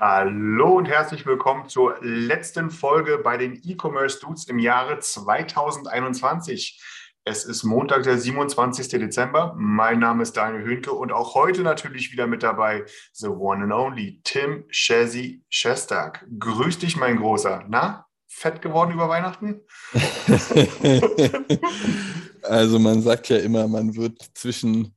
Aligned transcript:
Hallo 0.00 0.76
und 0.76 0.86
herzlich 0.86 1.26
willkommen 1.26 1.68
zur 1.68 1.96
letzten 2.00 2.70
Folge 2.70 3.18
bei 3.18 3.36
den 3.36 3.60
E-Commerce 3.64 4.20
Dudes 4.20 4.44
im 4.44 4.60
Jahre 4.60 5.00
2021. 5.00 6.80
Es 7.24 7.44
ist 7.44 7.64
Montag, 7.64 8.04
der 8.04 8.16
27. 8.16 8.88
Dezember. 8.90 9.56
Mein 9.58 9.98
Name 9.98 10.22
ist 10.22 10.36
Daniel 10.36 10.62
Höhnke 10.62 10.92
und 10.92 11.10
auch 11.10 11.34
heute 11.34 11.62
natürlich 11.62 12.12
wieder 12.12 12.28
mit 12.28 12.44
dabei 12.44 12.84
the 13.12 13.26
one 13.26 13.64
and 13.64 13.72
only 13.72 14.20
Tim 14.22 14.66
Shazzy 14.68 15.42
Shestak. 15.48 16.24
Grüß 16.38 16.78
dich, 16.78 16.96
mein 16.96 17.16
Großer. 17.16 17.64
Na, 17.68 18.06
fett 18.28 18.62
geworden 18.62 18.92
über 18.92 19.08
Weihnachten? 19.08 19.62
Also 22.42 22.78
man 22.78 23.02
sagt 23.02 23.28
ja 23.28 23.38
immer, 23.38 23.68
man 23.68 23.94
wird 23.96 24.22
zwischen 24.32 24.94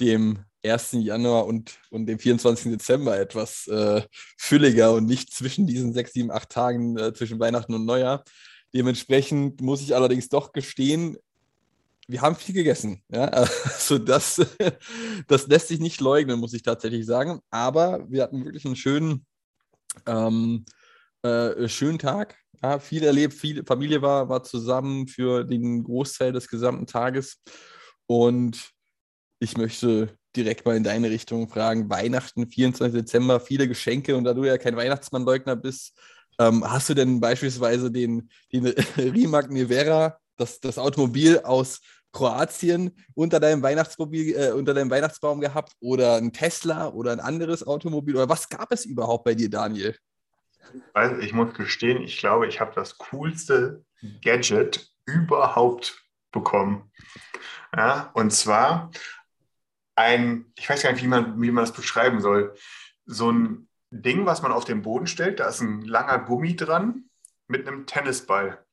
dem 0.00 0.38
1. 0.64 0.92
Januar 0.92 1.46
und, 1.46 1.78
und 1.90 2.06
dem 2.06 2.18
24. 2.18 2.72
Dezember 2.72 3.18
etwas 3.18 3.66
äh, 3.68 4.02
fülliger 4.38 4.94
und 4.94 5.06
nicht 5.06 5.32
zwischen 5.32 5.66
diesen 5.66 5.92
sechs, 5.92 6.12
sieben, 6.12 6.30
acht 6.30 6.50
Tagen 6.50 6.96
äh, 6.98 7.12
zwischen 7.12 7.38
Weihnachten 7.38 7.74
und 7.74 7.84
Neujahr. 7.84 8.24
Dementsprechend 8.74 9.60
muss 9.60 9.82
ich 9.82 9.94
allerdings 9.94 10.28
doch 10.28 10.52
gestehen, 10.52 11.16
wir 12.06 12.20
haben 12.20 12.36
viel 12.36 12.54
gegessen. 12.54 13.02
Ja? 13.08 13.26
Also 13.64 13.98
das, 13.98 14.40
das 15.28 15.46
lässt 15.46 15.68
sich 15.68 15.80
nicht 15.80 16.00
leugnen, 16.00 16.40
muss 16.40 16.54
ich 16.54 16.62
tatsächlich 16.62 17.06
sagen. 17.06 17.40
Aber 17.50 18.04
wir 18.10 18.22
hatten 18.22 18.44
wirklich 18.44 18.64
einen 18.64 18.76
schönen, 18.76 19.26
ähm, 20.06 20.64
äh, 21.22 21.68
schönen 21.68 21.98
Tag. 21.98 22.36
Ja, 22.62 22.78
viel 22.78 23.04
erlebt, 23.04 23.34
viel 23.34 23.64
Familie 23.64 24.00
war, 24.00 24.28
war 24.28 24.42
zusammen 24.42 25.06
für 25.06 25.44
den 25.44 25.84
Großteil 25.84 26.32
des 26.32 26.48
gesamten 26.48 26.86
Tages. 26.86 27.42
Und 28.06 28.70
ich 29.38 29.56
möchte 29.56 30.16
direkt 30.36 30.64
mal 30.66 30.76
in 30.76 30.84
deine 30.84 31.10
Richtung 31.10 31.48
fragen. 31.48 31.88
Weihnachten, 31.90 32.48
24. 32.48 33.00
Dezember, 33.00 33.40
viele 33.40 33.68
Geschenke 33.68 34.16
und 34.16 34.24
da 34.24 34.34
du 34.34 34.44
ja 34.44 34.58
kein 34.58 34.76
Weihnachtsmannleugner 34.76 35.56
bist, 35.56 35.96
ähm, 36.38 36.64
hast 36.68 36.88
du 36.88 36.94
denn 36.94 37.20
beispielsweise 37.20 37.90
den, 37.90 38.28
den 38.52 38.66
Rimac 38.96 39.50
Nevera, 39.50 40.18
das, 40.36 40.60
das 40.60 40.78
Automobil 40.78 41.38
aus 41.40 41.80
Kroatien 42.12 42.92
unter 43.14 43.40
deinem 43.40 43.62
Weihnachtsmobil, 43.62 44.34
äh, 44.34 44.52
unter 44.52 44.72
deinem 44.72 44.90
Weihnachtsbaum 44.90 45.40
gehabt 45.40 45.72
oder 45.80 46.16
ein 46.16 46.32
Tesla 46.32 46.88
oder 46.88 47.12
ein 47.12 47.20
anderes 47.20 47.66
Automobil 47.66 48.16
oder 48.16 48.28
was 48.28 48.48
gab 48.48 48.72
es 48.72 48.84
überhaupt 48.84 49.24
bei 49.24 49.34
dir, 49.34 49.50
Daniel? 49.50 49.96
Also 50.92 51.20
ich 51.20 51.32
muss 51.32 51.54
gestehen, 51.54 52.02
ich 52.02 52.18
glaube, 52.18 52.46
ich 52.46 52.60
habe 52.60 52.72
das 52.74 52.98
coolste 52.98 53.84
Gadget 54.22 54.88
überhaupt 55.06 56.02
bekommen. 56.32 56.90
Ja, 57.76 58.10
und 58.14 58.32
zwar 58.32 58.90
ein, 59.96 60.52
ich 60.56 60.68
weiß 60.68 60.82
gar 60.82 60.92
nicht, 60.92 61.02
wie 61.02 61.08
man, 61.08 61.40
wie 61.40 61.50
man 61.50 61.64
das 61.64 61.72
beschreiben 61.72 62.20
soll, 62.20 62.54
so 63.06 63.30
ein 63.30 63.68
Ding, 63.90 64.26
was 64.26 64.42
man 64.42 64.52
auf 64.52 64.64
den 64.64 64.82
Boden 64.82 65.06
stellt, 65.06 65.40
da 65.40 65.48
ist 65.48 65.60
ein 65.60 65.82
langer 65.82 66.18
Gummi 66.18 66.56
dran 66.56 67.04
mit 67.46 67.66
einem 67.66 67.86
Tennisball. 67.86 68.64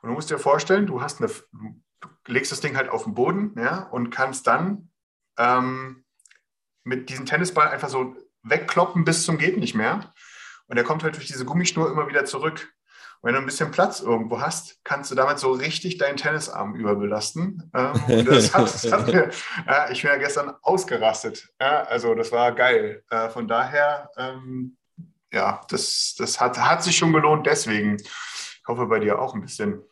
Und 0.00 0.10
du 0.10 0.14
musst 0.14 0.30
dir 0.30 0.38
vorstellen, 0.38 0.86
du 0.86 1.02
hast 1.02 1.20
eine, 1.20 1.30
du 2.00 2.08
legst 2.26 2.52
das 2.52 2.60
Ding 2.60 2.76
halt 2.76 2.88
auf 2.88 3.04
den 3.04 3.14
Boden 3.14 3.54
ja, 3.56 3.84
und 3.84 4.10
kannst 4.10 4.46
dann 4.46 4.90
ähm, 5.38 6.04
mit 6.84 7.10
diesem 7.10 7.26
Tennisball 7.26 7.68
einfach 7.68 7.88
so 7.88 8.16
wegkloppen 8.42 9.04
bis 9.04 9.24
zum 9.24 9.38
geht 9.38 9.58
nicht 9.58 9.74
mehr. 9.74 10.12
Und 10.66 10.76
der 10.76 10.84
kommt 10.84 11.02
halt 11.02 11.16
durch 11.16 11.26
diese 11.26 11.44
Gummischnur 11.44 11.90
immer 11.90 12.08
wieder 12.08 12.24
zurück. 12.24 12.72
Wenn 13.22 13.34
du 13.34 13.40
ein 13.40 13.46
bisschen 13.46 13.70
Platz 13.70 14.00
irgendwo 14.00 14.40
hast, 14.40 14.78
kannst 14.84 15.10
du 15.10 15.14
damit 15.14 15.38
so 15.38 15.50
richtig 15.52 15.98
deinen 15.98 16.16
Tennisarm 16.16 16.76
überbelasten. 16.76 17.70
Ähm, 17.74 18.24
das 18.26 18.54
hat, 18.54 18.62
das 18.62 18.92
hat 18.92 19.06
mir, 19.08 19.30
ja, 19.66 19.90
ich 19.90 20.02
bin 20.02 20.10
ja 20.10 20.18
gestern 20.18 20.54
ausgerastet. 20.62 21.48
Ja, 21.60 21.82
also 21.84 22.14
das 22.14 22.30
war 22.30 22.52
geil. 22.52 23.02
Äh, 23.10 23.28
von 23.30 23.48
daher, 23.48 24.10
ähm, 24.16 24.76
ja, 25.32 25.60
das, 25.68 26.14
das 26.16 26.40
hat, 26.40 26.58
hat 26.58 26.82
sich 26.84 26.96
schon 26.96 27.12
gelohnt 27.12 27.46
deswegen. 27.46 27.96
Ich 27.96 28.68
hoffe 28.68 28.86
bei 28.86 29.00
dir 29.00 29.18
auch 29.18 29.34
ein 29.34 29.42
bisschen. 29.42 29.82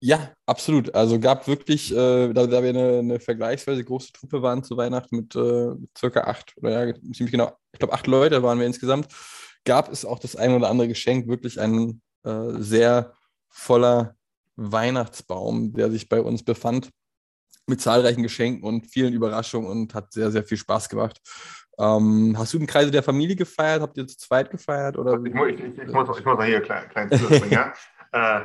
Ja, 0.00 0.32
absolut. 0.46 0.94
Also 0.94 1.18
gab 1.18 1.48
wirklich, 1.48 1.92
äh, 1.92 2.32
da, 2.32 2.46
da 2.46 2.62
wir 2.62 2.70
eine, 2.70 2.98
eine 2.98 3.20
vergleichsweise 3.20 3.82
große 3.82 4.12
Truppe 4.12 4.42
waren 4.42 4.62
zu 4.62 4.76
Weihnachten 4.76 5.16
mit 5.16 5.34
äh, 5.34 5.74
circa 5.96 6.20
acht 6.20 6.54
oder 6.58 6.86
ja, 6.86 6.94
ziemlich 6.94 7.32
genau, 7.32 7.56
ich 7.72 7.80
glaube 7.80 7.94
acht 7.94 8.06
Leute 8.06 8.42
waren 8.44 8.60
wir 8.60 8.66
insgesamt, 8.66 9.08
gab 9.64 9.90
es 9.90 10.04
auch 10.04 10.20
das 10.20 10.36
ein 10.36 10.54
oder 10.54 10.70
andere 10.70 10.86
Geschenk, 10.86 11.26
wirklich 11.26 11.60
ein 11.60 12.00
äh, 12.24 12.50
sehr 12.58 13.14
voller 13.48 14.16
Weihnachtsbaum, 14.56 15.72
der 15.72 15.90
sich 15.90 16.08
bei 16.08 16.20
uns 16.20 16.42
befand, 16.42 16.90
mit 17.66 17.80
zahlreichen 17.80 18.22
Geschenken 18.22 18.64
und 18.64 18.86
vielen 18.86 19.12
Überraschungen 19.12 19.70
und 19.70 19.94
hat 19.94 20.12
sehr, 20.12 20.30
sehr 20.30 20.44
viel 20.44 20.56
Spaß 20.56 20.88
gemacht. 20.88 21.20
Ähm, 21.78 22.34
hast 22.36 22.54
du 22.54 22.58
im 22.58 22.66
Kreise 22.66 22.90
der 22.90 23.02
Familie 23.02 23.36
gefeiert? 23.36 23.82
Habt 23.82 23.96
ihr 23.98 24.06
zu 24.06 24.16
zweit 24.16 24.50
gefeiert? 24.50 24.98
Oder? 24.98 25.20
Ich, 25.24 25.32
ich, 25.32 25.60
ich, 25.60 25.78
ich, 25.78 25.92
muss, 25.92 26.18
ich 26.18 26.24
muss 26.24 26.36
mal 26.36 26.46
hier 26.46 26.60
klein, 26.60 26.88
klein 26.88 27.10
zuhören. 27.10 27.50
ja? 27.50 27.72
äh, 28.12 28.40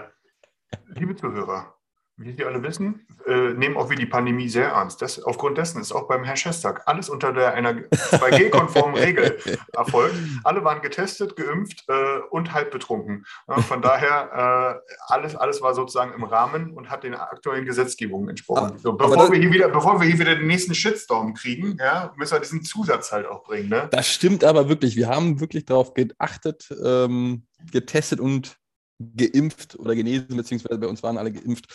liebe 1.00 1.16
Zuhörer, 1.16 1.75
wie 2.23 2.34
Sie 2.34 2.45
alle 2.45 2.61
wissen, 2.63 3.06
äh, 3.28 3.53
nehmen 3.53 3.78
auch 3.78 3.89
wir 3.89 3.97
die 3.97 4.06
Pandemie 4.06 4.50
sehr 4.50 4.69
ernst. 4.69 5.01
Das, 5.01 5.22
aufgrund 5.22 5.57
dessen 5.57 5.81
ist 5.81 5.91
auch 5.91 6.07
beim 6.07 6.23
Schestag 6.35 6.84
alles 6.85 7.09
unter 7.09 7.34
der, 7.34 7.53
einer 7.53 7.73
2G-konformen 7.73 8.95
Regel 9.03 9.38
erfolgt. 9.73 10.16
Alle 10.44 10.63
waren 10.63 10.81
getestet, 10.81 11.35
geimpft 11.35 11.84
äh, 11.88 12.19
und 12.31 12.53
halb 12.53 12.72
betrunken. 12.72 13.25
Ja, 13.47 13.57
von 13.61 13.81
daher, 13.81 14.81
äh, 14.88 14.94
alles, 15.07 15.35
alles 15.35 15.61
war 15.61 15.73
sozusagen 15.73 16.13
im 16.13 16.23
Rahmen 16.23 16.72
und 16.73 16.89
hat 16.89 17.03
den 17.03 17.16
aktuellen 17.16 17.66
Gesetzgebungen 17.66 18.29
entsprochen. 18.29 18.73
Ah, 18.75 18.79
So, 18.81 18.94
bevor, 18.94 19.31
wir 19.31 19.40
hier 19.40 19.51
wieder, 19.51 19.69
bevor 19.69 20.00
wir 20.00 20.07
hier 20.07 20.19
wieder 20.19 20.35
den 20.35 20.47
nächsten 20.47 20.75
Shitstorm 20.75 21.34
kriegen, 21.34 21.78
ja, 21.79 22.13
müssen 22.17 22.34
wir 22.34 22.40
diesen 22.40 22.63
Zusatz 22.63 23.11
halt 23.11 23.28
auch 23.28 23.44
bringen. 23.44 23.69
Ne? 23.69 23.88
Das 23.91 24.07
stimmt 24.07 24.44
aber 24.44 24.69
wirklich. 24.69 24.95
Wir 24.95 25.07
haben 25.07 25.40
wirklich 25.40 25.66
darauf 25.66 25.94
geachtet, 25.94 26.73
ähm, 26.84 27.45
getestet 27.72 28.19
und 28.19 28.57
geimpft 29.16 29.78
oder 29.78 29.95
genesen, 29.95 30.35
beziehungsweise 30.38 30.79
bei 30.79 30.88
uns 30.88 31.03
waren 31.03 31.17
alle 31.17 31.31
geimpft, 31.31 31.66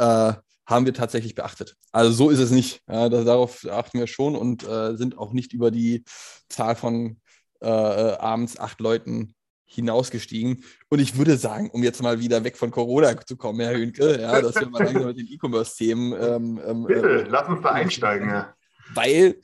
äh, 0.00 0.32
haben 0.66 0.86
wir 0.86 0.94
tatsächlich 0.94 1.34
beachtet. 1.34 1.76
Also 1.92 2.12
so 2.12 2.30
ist 2.30 2.38
es 2.38 2.50
nicht. 2.50 2.80
Ja, 2.88 3.08
das, 3.08 3.24
darauf 3.24 3.66
achten 3.68 3.98
wir 3.98 4.06
schon 4.06 4.36
und 4.36 4.66
äh, 4.66 4.96
sind 4.96 5.18
auch 5.18 5.32
nicht 5.32 5.52
über 5.52 5.70
die 5.70 6.04
Zahl 6.48 6.76
von 6.76 7.20
äh, 7.60 7.66
äh, 7.68 8.16
abends 8.16 8.58
acht 8.58 8.80
Leuten 8.80 9.34
hinausgestiegen. 9.64 10.64
Und 10.88 10.98
ich 11.00 11.16
würde 11.16 11.36
sagen, 11.36 11.70
um 11.70 11.82
jetzt 11.82 12.02
mal 12.02 12.18
wieder 12.20 12.42
weg 12.42 12.56
von 12.56 12.70
Corona 12.70 13.14
zu 13.24 13.36
kommen, 13.36 13.60
Herr 13.60 13.76
Hünke, 13.76 14.20
ja, 14.20 14.40
dass 14.40 14.56
wir 14.56 14.68
mal 14.68 14.82
langsam 14.82 15.06
mit 15.06 15.18
den 15.18 15.28
E-Commerce-Themen 15.28 16.12
ähm, 16.12 16.60
ähm, 16.66 16.84
Bitte, 16.86 17.22
äh, 17.22 17.28
lass 17.28 17.48
uns 17.48 17.62
da 17.62 17.72
einsteigen. 17.72 18.28
Ja. 18.30 18.54
weil 18.94 19.40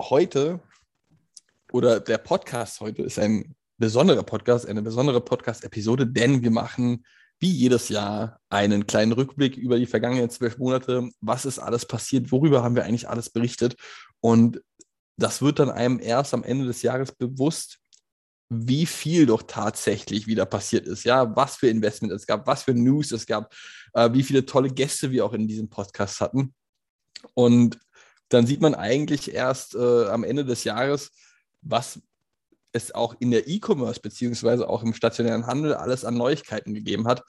heute 0.00 0.60
oder 1.72 2.00
der 2.00 2.18
Podcast 2.18 2.80
heute 2.80 3.02
ist 3.02 3.18
ein 3.18 3.54
besonderer 3.78 4.22
Podcast, 4.22 4.68
eine 4.68 4.82
besondere 4.82 5.20
Podcast-Episode, 5.20 6.06
denn 6.06 6.42
wir 6.42 6.50
machen 6.50 7.04
wie 7.40 7.50
jedes 7.50 7.88
Jahr 7.88 8.38
einen 8.50 8.86
kleinen 8.86 9.12
Rückblick 9.12 9.56
über 9.56 9.78
die 9.78 9.86
vergangenen 9.86 10.30
zwölf 10.30 10.58
Monate. 10.58 11.08
Was 11.20 11.46
ist 11.46 11.58
alles 11.58 11.86
passiert? 11.86 12.30
Worüber 12.30 12.62
haben 12.62 12.76
wir 12.76 12.84
eigentlich 12.84 13.08
alles 13.08 13.30
berichtet? 13.30 13.76
Und 14.20 14.62
das 15.16 15.42
wird 15.42 15.58
dann 15.58 15.70
einem 15.70 15.98
erst 16.00 16.34
am 16.34 16.44
Ende 16.44 16.66
des 16.66 16.82
Jahres 16.82 17.12
bewusst, 17.12 17.78
wie 18.50 18.84
viel 18.84 19.26
doch 19.26 19.42
tatsächlich 19.42 20.26
wieder 20.26 20.44
passiert 20.44 20.86
ist. 20.86 21.04
Ja, 21.04 21.34
was 21.34 21.56
für 21.56 21.68
Investment 21.68 22.12
es 22.12 22.26
gab, 22.26 22.46
was 22.46 22.64
für 22.64 22.74
News 22.74 23.12
es 23.12 23.26
gab, 23.26 23.54
äh, 23.94 24.12
wie 24.12 24.22
viele 24.22 24.44
tolle 24.44 24.70
Gäste 24.70 25.10
wir 25.10 25.24
auch 25.24 25.32
in 25.32 25.48
diesem 25.48 25.70
Podcast 25.70 26.20
hatten. 26.20 26.54
Und 27.34 27.78
dann 28.28 28.46
sieht 28.46 28.60
man 28.60 28.74
eigentlich 28.74 29.32
erst 29.32 29.74
äh, 29.74 30.06
am 30.06 30.24
Ende 30.24 30.44
des 30.44 30.64
Jahres, 30.64 31.12
was 31.62 32.00
es 32.72 32.94
auch 32.94 33.14
in 33.18 33.30
der 33.30 33.48
E-Commerce 33.48 34.00
beziehungsweise 34.00 34.68
auch 34.68 34.82
im 34.82 34.94
stationären 34.94 35.46
Handel 35.46 35.74
alles 35.74 36.04
an 36.04 36.16
Neuigkeiten 36.16 36.74
gegeben 36.74 37.06
hat. 37.06 37.24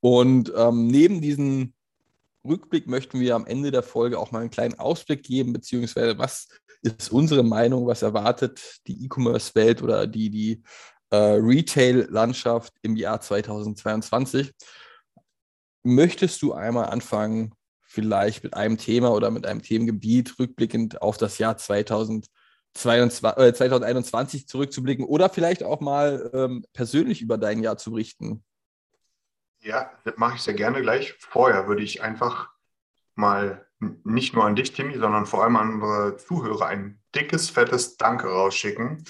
Und 0.00 0.52
ähm, 0.56 0.86
neben 0.86 1.20
diesem 1.20 1.74
Rückblick 2.46 2.86
möchten 2.86 3.20
wir 3.20 3.34
am 3.34 3.46
Ende 3.46 3.70
der 3.70 3.82
Folge 3.82 4.18
auch 4.18 4.30
mal 4.30 4.40
einen 4.40 4.50
kleinen 4.50 4.78
Ausblick 4.78 5.22
geben, 5.22 5.52
beziehungsweise 5.52 6.18
was 6.18 6.48
ist 6.82 7.10
unsere 7.10 7.42
Meinung, 7.42 7.86
was 7.86 8.02
erwartet 8.02 8.80
die 8.86 9.04
E-Commerce-Welt 9.04 9.82
oder 9.82 10.06
die, 10.06 10.28
die 10.28 10.62
äh, 11.10 11.16
Retail-Landschaft 11.16 12.74
im 12.82 12.96
Jahr 12.96 13.20
2022. 13.20 14.52
Möchtest 15.82 16.42
du 16.42 16.52
einmal 16.52 16.86
anfangen, 16.86 17.54
vielleicht 17.82 18.44
mit 18.44 18.54
einem 18.54 18.76
Thema 18.76 19.12
oder 19.12 19.30
mit 19.30 19.46
einem 19.46 19.62
Themengebiet 19.62 20.38
rückblickend 20.38 21.00
auf 21.00 21.16
das 21.16 21.38
Jahr 21.38 21.56
2022, 21.56 22.30
äh, 22.74 23.52
2021 23.52 24.48
zurückzublicken 24.48 25.04
oder 25.04 25.30
vielleicht 25.30 25.62
auch 25.62 25.80
mal 25.80 26.30
ähm, 26.34 26.64
persönlich 26.72 27.22
über 27.22 27.38
dein 27.38 27.62
Jahr 27.62 27.76
zu 27.76 27.92
berichten. 27.92 28.44
Ja, 29.60 29.90
das 30.04 30.16
mache 30.16 30.36
ich 30.36 30.42
sehr 30.42 30.54
gerne 30.54 30.82
gleich. 30.82 31.14
Vorher 31.18 31.68
würde 31.68 31.82
ich 31.82 32.02
einfach 32.02 32.50
mal 33.14 33.66
nicht 34.04 34.34
nur 34.34 34.44
an 34.44 34.56
dich, 34.56 34.72
Timmy, 34.72 34.98
sondern 34.98 35.26
vor 35.26 35.42
allem 35.42 35.56
an 35.56 35.74
unsere 35.74 36.16
Zuhörer 36.16 36.66
ein 36.66 37.00
dickes, 37.14 37.50
fettes 37.50 37.96
Danke 37.96 38.28
rausschicken 38.28 39.04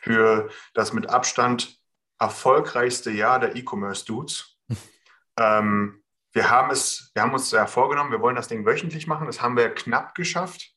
für 0.00 0.50
das 0.74 0.92
mit 0.92 1.08
Abstand 1.08 1.78
erfolgreichste 2.18 3.10
Jahr 3.10 3.38
der 3.38 3.56
E-Commerce-Dudes. 3.56 4.58
ähm, 5.38 6.02
wir 6.32 6.50
haben 6.50 6.70
es, 6.70 7.10
wir 7.14 7.22
haben 7.22 7.32
uns 7.32 7.50
ja 7.52 7.66
vorgenommen, 7.66 8.10
wir 8.10 8.20
wollen 8.20 8.36
das 8.36 8.48
Ding 8.48 8.66
wöchentlich 8.66 9.06
machen. 9.06 9.26
Das 9.26 9.40
haben 9.40 9.56
wir 9.56 9.70
knapp 9.70 10.14
geschafft. 10.14 10.73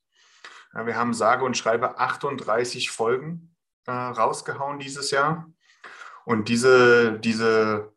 Wir 0.73 0.95
haben 0.95 1.13
sage 1.13 1.43
und 1.43 1.57
schreibe 1.57 1.97
38 1.97 2.91
Folgen 2.91 3.55
äh, 3.85 3.91
rausgehauen 3.91 4.79
dieses 4.79 5.11
Jahr. 5.11 5.47
Und 6.25 6.49
diese, 6.49 7.19
diese 7.19 7.93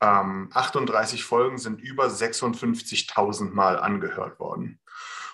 ähm, 0.00 0.50
38 0.52 1.22
Folgen 1.24 1.58
sind 1.58 1.80
über 1.80 2.06
56.000 2.06 3.50
Mal 3.52 3.78
angehört 3.78 4.40
worden. 4.40 4.80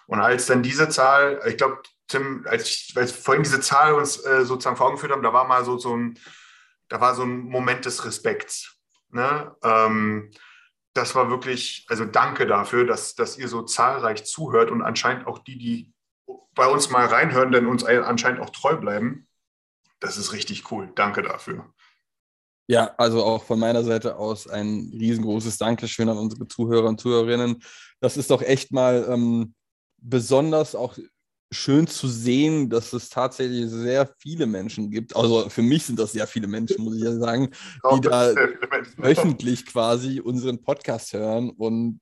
Und 0.06 0.20
als 0.20 0.46
dann 0.46 0.62
diese 0.62 0.88
Zahl, 0.88 1.40
ich 1.46 1.56
glaube, 1.56 1.82
Tim, 2.08 2.44
als, 2.46 2.68
ich, 2.68 2.94
als 2.96 3.12
vorhin 3.12 3.42
diese 3.42 3.60
Zahl 3.60 3.94
uns 3.94 4.22
äh, 4.24 4.44
sozusagen 4.44 4.76
vor 4.76 4.86
Augen 4.86 4.96
geführt 4.96 5.12
haben, 5.12 5.22
da 5.22 5.32
war 5.32 5.46
mal 5.46 5.64
so, 5.64 5.78
so 5.78 5.96
ein, 5.96 6.18
da 6.88 7.00
war 7.00 7.14
so 7.14 7.22
ein 7.22 7.38
Moment 7.44 7.86
des 7.86 8.04
Respekts. 8.04 8.76
Ne? 9.10 9.54
Ähm, 9.62 10.30
das 10.92 11.14
war 11.14 11.30
wirklich, 11.30 11.86
also 11.88 12.04
danke 12.04 12.46
dafür, 12.46 12.84
dass, 12.84 13.14
dass 13.14 13.38
ihr 13.38 13.48
so 13.48 13.62
zahlreich 13.62 14.24
zuhört 14.24 14.70
und 14.70 14.82
anscheinend 14.82 15.26
auch 15.26 15.38
die, 15.38 15.56
die 15.56 15.94
bei 16.54 16.66
uns 16.66 16.90
mal 16.90 17.06
reinhören, 17.06 17.52
denn 17.52 17.66
uns 17.66 17.84
anscheinend 17.84 18.40
auch 18.40 18.50
treu 18.50 18.76
bleiben. 18.76 19.26
Das 20.00 20.16
ist 20.16 20.32
richtig 20.32 20.70
cool. 20.70 20.92
Danke 20.94 21.22
dafür. 21.22 21.72
Ja, 22.66 22.94
also 22.96 23.22
auch 23.22 23.44
von 23.44 23.58
meiner 23.58 23.84
Seite 23.84 24.16
aus 24.16 24.48
ein 24.48 24.90
riesengroßes 24.92 25.58
Dankeschön 25.58 26.08
an 26.08 26.16
unsere 26.16 26.48
Zuhörer 26.48 26.88
und 26.88 27.00
Zuhörerinnen. 27.00 27.62
Das 28.00 28.16
ist 28.16 28.30
doch 28.30 28.40
echt 28.40 28.72
mal 28.72 29.06
ähm, 29.08 29.54
besonders 29.98 30.74
auch 30.74 30.96
schön 31.52 31.86
zu 31.86 32.08
sehen, 32.08 32.68
dass 32.68 32.92
es 32.92 33.08
tatsächlich 33.08 33.68
sehr 33.68 34.10
viele 34.18 34.46
Menschen 34.46 34.90
gibt. 34.90 35.14
Also 35.14 35.48
für 35.48 35.62
mich 35.62 35.84
sind 35.84 35.98
das 35.98 36.12
sehr 36.12 36.26
viele 36.26 36.46
Menschen, 36.46 36.82
muss 36.84 36.96
ich 36.96 37.02
ja 37.02 37.14
sagen, 37.16 37.50
die 37.94 38.00
da 38.00 38.34
wöchentlich 38.96 39.66
quasi 39.66 40.20
unseren 40.20 40.60
Podcast 40.60 41.12
hören 41.12 41.50
und 41.50 42.00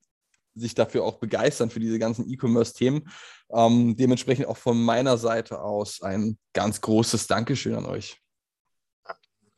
sich 0.54 0.74
dafür 0.74 1.04
auch 1.04 1.18
begeistern 1.18 1.70
für 1.70 1.80
diese 1.80 1.98
ganzen 1.98 2.28
E-Commerce-Themen. 2.30 3.08
Ähm, 3.50 3.96
dementsprechend 3.96 4.46
auch 4.46 4.56
von 4.56 4.82
meiner 4.82 5.16
Seite 5.16 5.60
aus 5.60 6.02
ein 6.02 6.38
ganz 6.52 6.80
großes 6.80 7.26
Dankeschön 7.26 7.74
an 7.74 7.86
euch. 7.86 8.18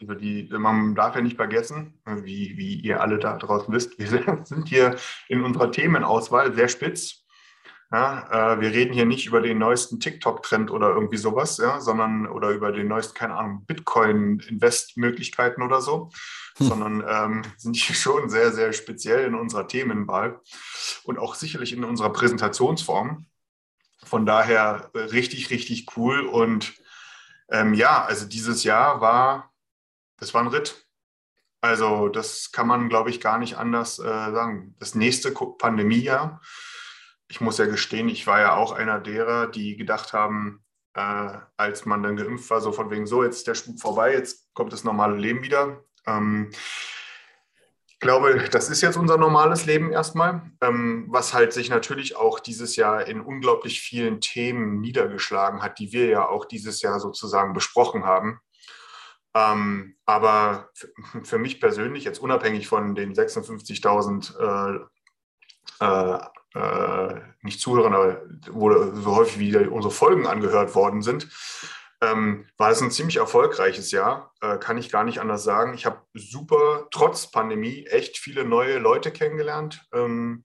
Also 0.00 0.14
die, 0.14 0.48
man 0.50 0.94
darf 0.94 1.14
ja 1.14 1.20
nicht 1.20 1.36
vergessen, 1.36 2.00
wie, 2.04 2.56
wie 2.56 2.80
ihr 2.80 3.00
alle 3.00 3.18
da 3.18 3.36
draußen 3.36 3.72
wisst, 3.72 3.98
wir 3.98 4.42
sind 4.44 4.68
hier 4.68 4.96
in 5.28 5.42
unserer 5.42 5.70
Themenauswahl 5.70 6.54
sehr 6.54 6.68
spitz. 6.68 7.23
Ja, 7.92 8.54
äh, 8.54 8.60
wir 8.60 8.70
reden 8.70 8.92
hier 8.92 9.06
nicht 9.06 9.26
über 9.26 9.40
den 9.40 9.58
neuesten 9.58 10.00
TikTok-Trend 10.00 10.70
oder 10.70 10.88
irgendwie 10.90 11.16
sowas, 11.16 11.58
ja, 11.58 11.80
sondern 11.80 12.26
oder 12.26 12.50
über 12.50 12.72
den 12.72 12.88
neuesten, 12.88 13.14
keine 13.14 13.34
Ahnung, 13.36 13.64
Bitcoin-Investmöglichkeiten 13.66 15.62
oder 15.62 15.80
so, 15.80 16.10
hm. 16.56 16.66
sondern 16.66 17.04
ähm, 17.06 17.42
sind 17.56 17.76
hier 17.76 17.94
schon 17.94 18.30
sehr, 18.30 18.52
sehr 18.52 18.72
speziell 18.72 19.26
in 19.26 19.34
unserer 19.34 19.68
Themenwahl 19.68 20.40
und 21.04 21.18
auch 21.18 21.34
sicherlich 21.34 21.72
in 21.72 21.84
unserer 21.84 22.12
Präsentationsform. 22.12 23.26
Von 24.04 24.26
daher 24.26 24.90
äh, 24.94 24.98
richtig, 24.98 25.50
richtig 25.50 25.96
cool. 25.96 26.20
Und 26.20 26.74
ähm, 27.50 27.74
ja, 27.74 28.04
also 28.04 28.26
dieses 28.26 28.64
Jahr 28.64 29.00
war, 29.00 29.52
das 30.18 30.34
war 30.34 30.42
ein 30.42 30.48
Ritt. 30.48 30.86
Also 31.60 32.08
das 32.08 32.52
kann 32.52 32.66
man, 32.66 32.88
glaube 32.88 33.10
ich, 33.10 33.20
gar 33.20 33.38
nicht 33.38 33.56
anders 33.56 33.98
äh, 33.98 34.02
sagen. 34.02 34.74
Das 34.78 34.94
nächste 34.94 35.32
Pandemiejahr 35.32 36.40
ich 37.34 37.40
muss 37.40 37.58
ja 37.58 37.66
gestehen, 37.66 38.08
ich 38.08 38.28
war 38.28 38.38
ja 38.38 38.54
auch 38.54 38.70
einer 38.70 39.00
derer, 39.00 39.48
die 39.48 39.76
gedacht 39.76 40.12
haben, 40.12 40.64
äh, 40.94 41.32
als 41.56 41.84
man 41.84 42.00
dann 42.00 42.16
geimpft 42.16 42.48
war, 42.48 42.60
so 42.60 42.70
von 42.70 42.92
wegen 42.92 43.08
so, 43.08 43.24
jetzt 43.24 43.38
ist 43.38 43.48
der 43.48 43.56
Spuk 43.56 43.80
vorbei, 43.80 44.12
jetzt 44.12 44.54
kommt 44.54 44.72
das 44.72 44.84
normale 44.84 45.16
Leben 45.16 45.42
wieder. 45.42 45.82
Ähm, 46.06 46.52
ich 47.88 47.98
glaube, 47.98 48.48
das 48.52 48.70
ist 48.70 48.82
jetzt 48.82 48.96
unser 48.96 49.16
normales 49.16 49.66
Leben 49.66 49.90
erstmal, 49.90 50.48
ähm, 50.60 51.06
was 51.08 51.34
halt 51.34 51.52
sich 51.52 51.70
natürlich 51.70 52.14
auch 52.14 52.38
dieses 52.38 52.76
Jahr 52.76 53.04
in 53.08 53.20
unglaublich 53.20 53.80
vielen 53.80 54.20
Themen 54.20 54.80
niedergeschlagen 54.80 55.60
hat, 55.60 55.80
die 55.80 55.92
wir 55.92 56.06
ja 56.06 56.28
auch 56.28 56.44
dieses 56.44 56.82
Jahr 56.82 57.00
sozusagen 57.00 57.52
besprochen 57.52 58.04
haben. 58.04 58.38
Ähm, 59.34 59.96
aber 60.06 60.70
für 61.24 61.38
mich 61.38 61.60
persönlich, 61.60 62.04
jetzt 62.04 62.20
unabhängig 62.20 62.68
von 62.68 62.94
den 62.94 63.12
56.000 63.12 64.38
äh, 64.38 64.84
äh, 65.80 66.20
äh, 66.54 67.20
nicht 67.42 67.60
zuhören, 67.60 67.94
aber 67.94 68.22
wo 68.50 68.72
so 68.94 69.16
häufig 69.16 69.38
wie 69.38 69.56
unsere 69.56 69.92
Folgen 69.92 70.26
angehört 70.26 70.74
worden 70.74 71.02
sind, 71.02 71.28
ähm, 72.00 72.46
war 72.56 72.70
es 72.70 72.80
ein 72.80 72.90
ziemlich 72.90 73.16
erfolgreiches 73.16 73.90
Jahr, 73.90 74.32
äh, 74.40 74.58
kann 74.58 74.78
ich 74.78 74.90
gar 74.90 75.04
nicht 75.04 75.20
anders 75.20 75.44
sagen. 75.44 75.74
Ich 75.74 75.86
habe 75.86 76.02
super, 76.14 76.88
trotz 76.90 77.30
Pandemie, 77.30 77.86
echt 77.86 78.18
viele 78.18 78.44
neue 78.44 78.78
Leute 78.78 79.10
kennengelernt 79.10 79.86
ähm, 79.92 80.44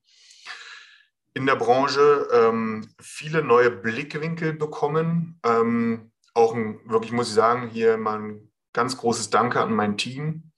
in 1.34 1.46
der 1.46 1.56
Branche, 1.56 2.28
ähm, 2.32 2.90
viele 3.00 3.44
neue 3.44 3.72
Blickwinkel 3.72 4.54
bekommen. 4.54 5.40
Ähm, 5.44 6.12
auch 6.34 6.54
ein, 6.54 6.80
wirklich, 6.86 7.12
muss 7.12 7.30
ich 7.30 7.36
sagen, 7.36 7.70
hier 7.70 7.98
mal 7.98 8.20
ein 8.20 8.52
ganz 8.74 8.98
großes 8.98 9.30
Danke 9.30 9.62
an 9.62 9.74
mein 9.74 9.98
Team 9.98 10.52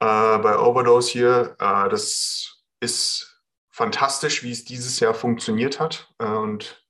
äh, 0.00 0.38
bei 0.38 0.58
Overdose 0.58 1.10
hier. 1.12 1.56
Äh, 1.58 1.88
das 1.88 2.62
ist 2.80 3.33
fantastisch, 3.74 4.44
wie 4.44 4.52
es 4.52 4.64
dieses 4.64 5.00
Jahr 5.00 5.14
funktioniert 5.14 5.80
hat 5.80 6.14
äh, 6.20 6.26
und 6.26 6.86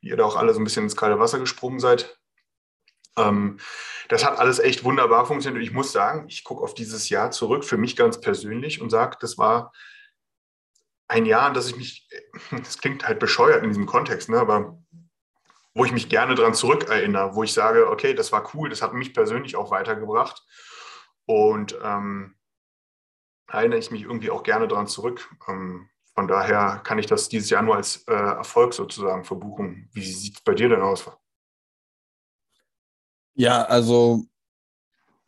wie 0.00 0.08
ihr 0.08 0.16
da 0.16 0.24
auch 0.24 0.34
alle 0.34 0.52
so 0.52 0.60
ein 0.60 0.64
bisschen 0.64 0.82
ins 0.82 0.96
kalte 0.96 1.20
Wasser 1.20 1.38
gesprungen 1.38 1.78
seid. 1.78 2.18
Ähm, 3.16 3.60
das 4.08 4.24
hat 4.24 4.36
alles 4.40 4.58
echt 4.58 4.82
wunderbar 4.82 5.24
funktioniert. 5.26 5.60
Und 5.60 5.68
ich 5.68 5.72
muss 5.72 5.92
sagen, 5.92 6.26
ich 6.26 6.42
gucke 6.42 6.64
auf 6.64 6.74
dieses 6.74 7.08
Jahr 7.10 7.30
zurück, 7.30 7.64
für 7.64 7.76
mich 7.76 7.94
ganz 7.94 8.20
persönlich, 8.20 8.80
und 8.80 8.90
sage, 8.90 9.18
das 9.20 9.38
war 9.38 9.72
ein 11.06 11.26
Jahr, 11.26 11.52
das 11.52 11.68
ich 11.68 11.76
mich, 11.76 12.08
das 12.50 12.78
klingt 12.78 13.06
halt 13.06 13.20
bescheuert 13.20 13.62
in 13.62 13.70
diesem 13.70 13.86
Kontext, 13.86 14.28
ne, 14.28 14.40
aber 14.40 14.82
wo 15.74 15.84
ich 15.84 15.92
mich 15.92 16.08
gerne 16.08 16.34
daran 16.34 16.54
zurückerinnere, 16.54 17.36
wo 17.36 17.44
ich 17.44 17.52
sage, 17.52 17.88
okay, 17.88 18.14
das 18.14 18.32
war 18.32 18.52
cool, 18.52 18.68
das 18.68 18.82
hat 18.82 18.94
mich 18.94 19.14
persönlich 19.14 19.54
auch 19.54 19.70
weitergebracht. 19.70 20.42
Und 21.24 21.78
ähm, 21.84 22.34
erinnere 23.46 23.78
ich 23.78 23.92
mich 23.92 24.02
irgendwie 24.02 24.30
auch 24.30 24.42
gerne 24.42 24.66
daran 24.66 24.88
zurück. 24.88 25.30
Ähm, 25.46 25.88
von 26.16 26.26
daher 26.26 26.80
kann 26.82 26.98
ich 26.98 27.06
das 27.06 27.28
dieses 27.28 27.50
Jahr 27.50 27.62
nur 27.62 27.76
als 27.76 28.02
äh, 28.08 28.12
Erfolg 28.12 28.72
sozusagen 28.72 29.24
verbuchen. 29.24 29.90
Wie 29.92 30.02
sieht 30.02 30.36
es 30.36 30.40
bei 30.42 30.54
dir 30.54 30.70
denn 30.70 30.80
aus? 30.80 31.10
Ja, 33.34 33.64
also 33.64 34.24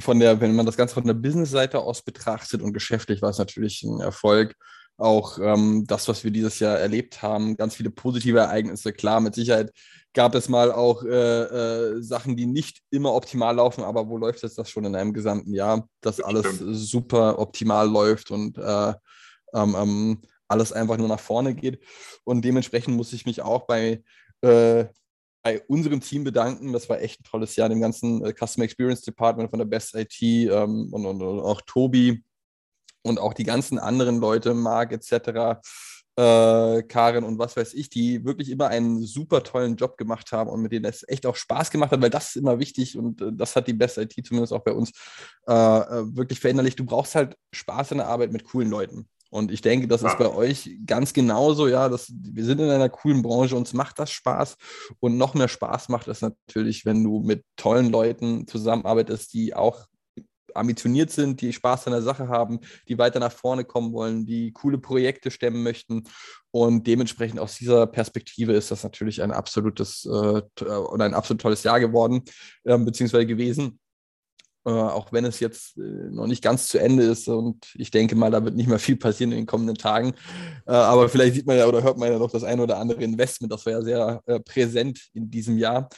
von 0.01 0.19
der, 0.19 0.41
wenn 0.41 0.57
man 0.57 0.65
das 0.65 0.79
Ganze 0.79 0.95
von 0.95 1.05
der 1.05 1.13
Business-Seite 1.13 1.79
aus 1.79 2.01
betrachtet 2.01 2.63
und 2.63 2.73
geschäftlich 2.73 3.21
war 3.21 3.29
es 3.29 3.39
natürlich 3.39 3.83
ein 3.83 4.01
Erfolg. 4.01 4.57
Auch 4.97 5.39
ähm, 5.39 5.85
das, 5.87 6.09
was 6.09 6.25
wir 6.25 6.31
dieses 6.31 6.59
Jahr 6.59 6.79
erlebt 6.79 7.21
haben, 7.21 7.57
ganz 7.57 7.75
viele 7.75 7.91
positive 7.91 8.39
Ereignisse. 8.39 8.95
Klar, 8.95 9.21
mit 9.21 9.35
Sicherheit 9.35 9.71
gab 10.15 10.35
es 10.35 10.49
mal 10.49 10.73
auch 10.73 11.05
äh, 11.05 11.43
äh, 11.43 12.03
Sachen, 12.03 12.35
die 12.35 12.47
nicht 12.47 12.81
immer 12.91 13.13
optimal 13.13 13.55
laufen, 13.57 13.85
aber 13.85 14.09
wo 14.09 14.17
läuft 14.17 14.43
jetzt 14.43 14.57
das 14.57 14.71
schon 14.71 14.87
in 14.87 14.97
einem 14.97 15.13
gesamten 15.13 15.53
Jahr, 15.53 15.87
dass 16.01 16.19
alles 16.19 16.59
super 16.59 17.39
optimal 17.39 17.89
läuft 17.89 18.31
und 18.31 18.57
äh, 18.57 18.95
ähm, 19.53 19.77
ähm 19.79 20.23
alles 20.49 20.73
einfach 20.73 20.97
nur 20.97 21.09
nach 21.09 21.21
vorne 21.21 21.55
geht. 21.55 21.81
Und 22.25 22.45
dementsprechend 22.45 22.97
muss 22.97 23.13
ich 23.13 23.27
mich 23.27 23.43
auch 23.43 23.67
bei, 23.67 24.03
äh, 24.41 24.87
bei 25.43 25.63
unserem 25.69 26.01
Team 26.01 26.25
bedanken. 26.25 26.73
Das 26.73 26.89
war 26.89 27.01
echt 27.01 27.21
ein 27.21 27.25
tolles 27.25 27.55
Jahr, 27.57 27.69
dem 27.69 27.81
ganzen 27.81 28.25
äh, 28.25 28.33
Customer 28.33 28.65
Experience 28.65 29.03
Department 29.03 29.51
von 29.51 29.59
der 29.59 29.67
Best 29.67 29.95
IT 29.95 30.21
ähm, 30.21 30.89
und, 30.93 31.07
und, 31.07 31.23
und, 31.23 31.41
auch 31.41 31.61
Tobi 31.63 32.25
und 33.03 33.19
auch 33.21 33.35
die 33.35 33.45
ganzen 33.45 33.79
anderen 33.79 34.19
Leute, 34.19 34.55
Marc 34.55 34.93
etc., 34.93 35.61
äh, 36.19 36.83
Karin 36.83 37.23
und 37.23 37.39
was 37.39 37.57
weiß 37.57 37.75
ich, 37.75 37.91
die 37.91 38.25
wirklich 38.25 38.51
immer 38.51 38.67
einen 38.67 39.05
super 39.05 39.45
tollen 39.45 39.77
Job 39.77 39.97
gemacht 39.97 40.33
haben 40.33 40.51
und 40.51 40.63
mit 40.63 40.73
denen 40.73 40.85
es 40.85 41.09
echt 41.09 41.25
auch 41.27 41.37
Spaß 41.37 41.71
gemacht 41.71 41.93
hat, 41.93 42.03
weil 42.03 42.11
das 42.11 42.31
ist 42.31 42.37
immer 42.37 42.59
wichtig 42.59 42.99
und 42.99 43.23
äh, 43.23 43.31
das 43.33 43.55
hat 43.55 43.69
die 43.69 43.73
Best 43.73 43.99
IT 43.99 44.15
zumindest 44.27 44.53
auch 44.53 44.65
bei 44.65 44.73
uns 44.73 44.91
äh, 45.47 45.53
äh, 45.53 46.17
wirklich 46.17 46.41
verinnerlicht. 46.41 46.77
Du 46.81 46.85
brauchst 46.85 47.15
halt 47.15 47.37
Spaß 47.53 47.93
in 47.93 47.99
der 47.99 48.09
Arbeit 48.09 48.33
mit 48.33 48.43
coolen 48.43 48.69
Leuten. 48.69 49.09
Und 49.31 49.53
ich 49.53 49.61
denke, 49.61 49.89
das 49.89 50.03
ja. 50.03 50.09
ist 50.09 50.19
bei 50.19 50.33
euch 50.33 50.71
ganz 50.87 51.13
genauso, 51.13 51.69
ja. 51.69 51.89
Das, 51.89 52.11
wir 52.11 52.45
sind 52.45 52.61
in 52.61 52.71
einer 52.71 52.89
coolen 52.89 53.23
Branche, 53.23 53.57
uns 53.57 53.73
macht 53.73 53.99
das 53.99 54.11
Spaß. 54.11 54.57
Und 55.01 55.17
noch 55.17 55.35
mehr 55.35 55.49
Spaß 55.49 55.89
macht 55.89 56.09
es 56.09 56.23
natürlich, 56.23 56.85
wenn 56.87 57.05
du 57.05 57.21
mit 57.21 57.45
tollen 57.57 57.91
Leuten 57.91 58.47
zusammenarbeitest, 58.47 59.33
die 59.35 59.55
auch 59.55 59.87
ambitioniert 60.55 61.11
sind, 61.11 61.41
die 61.41 61.53
Spaß 61.53 61.87
an 61.87 61.93
der 61.93 62.03
Sache 62.03 62.29
haben, 62.29 62.61
die 62.89 62.99
weiter 62.99 63.21
nach 63.21 63.33
vorne 63.33 63.65
kommen 63.65 63.93
wollen, 63.93 64.27
die 64.27 64.53
coole 64.53 64.79
Projekte 64.79 65.31
stemmen 65.31 65.63
möchten. 65.63 66.05
Und 66.51 66.87
dementsprechend 66.87 67.39
aus 67.39 67.57
dieser 67.57 67.87
Perspektive 67.87 68.53
ist 68.53 68.71
das 68.71 68.83
natürlich 68.83 69.23
ein 69.23 69.31
absolutes 69.31 70.05
äh, 70.07 70.09
oder 70.09 71.05
ein 71.05 71.15
absolut 71.15 71.43
tolles 71.43 71.63
Jahr 71.63 71.81
geworden, 71.81 72.23
äh, 72.65 72.79
beziehungsweise 72.79 73.27
gewesen. 73.27 73.79
Äh, 74.69 74.71
auch 74.71 75.13
wenn 75.13 75.25
es 75.25 75.41
jetzt 75.41 75.79
äh, 75.79 75.81
noch 75.81 76.27
nicht 76.27 76.43
ganz 76.45 76.69
zu 76.69 76.79
Ende 76.79 77.05
ist 77.05 77.27
und 77.27 77.73
ich 77.75 77.91
denke 77.91 78.15
mal, 78.15 78.31
da 78.31 78.45
wird 78.45 78.55
nicht 78.55 78.69
mehr 78.69 78.79
viel 78.79 78.97
passieren 78.97 79.33
in 79.33 79.39
den 79.39 79.47
kommenden 79.47 79.77
Tagen. 79.77 80.13
Äh, 80.67 80.73
aber 80.73 81.09
vielleicht 81.09 81.37
sieht 81.37 81.47
man 81.47 81.57
ja 81.57 81.67
oder 81.67 81.83
hört 81.83 81.97
man 81.97 82.13
ja 82.13 82.19
noch 82.19 82.31
das 82.31 82.45
ein 82.45 82.61
oder 82.61 82.77
andere 82.79 83.03
Investment, 83.03 83.51
das 83.51 83.65
war 83.65 83.73
ja 83.73 83.83
sehr 83.83 84.23
präsent 84.45 85.09
in 85.15 85.31
diesem 85.31 85.57
Jahr. 85.57 85.89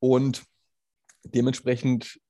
Und 0.00 0.42
dementsprechend, 1.24 2.20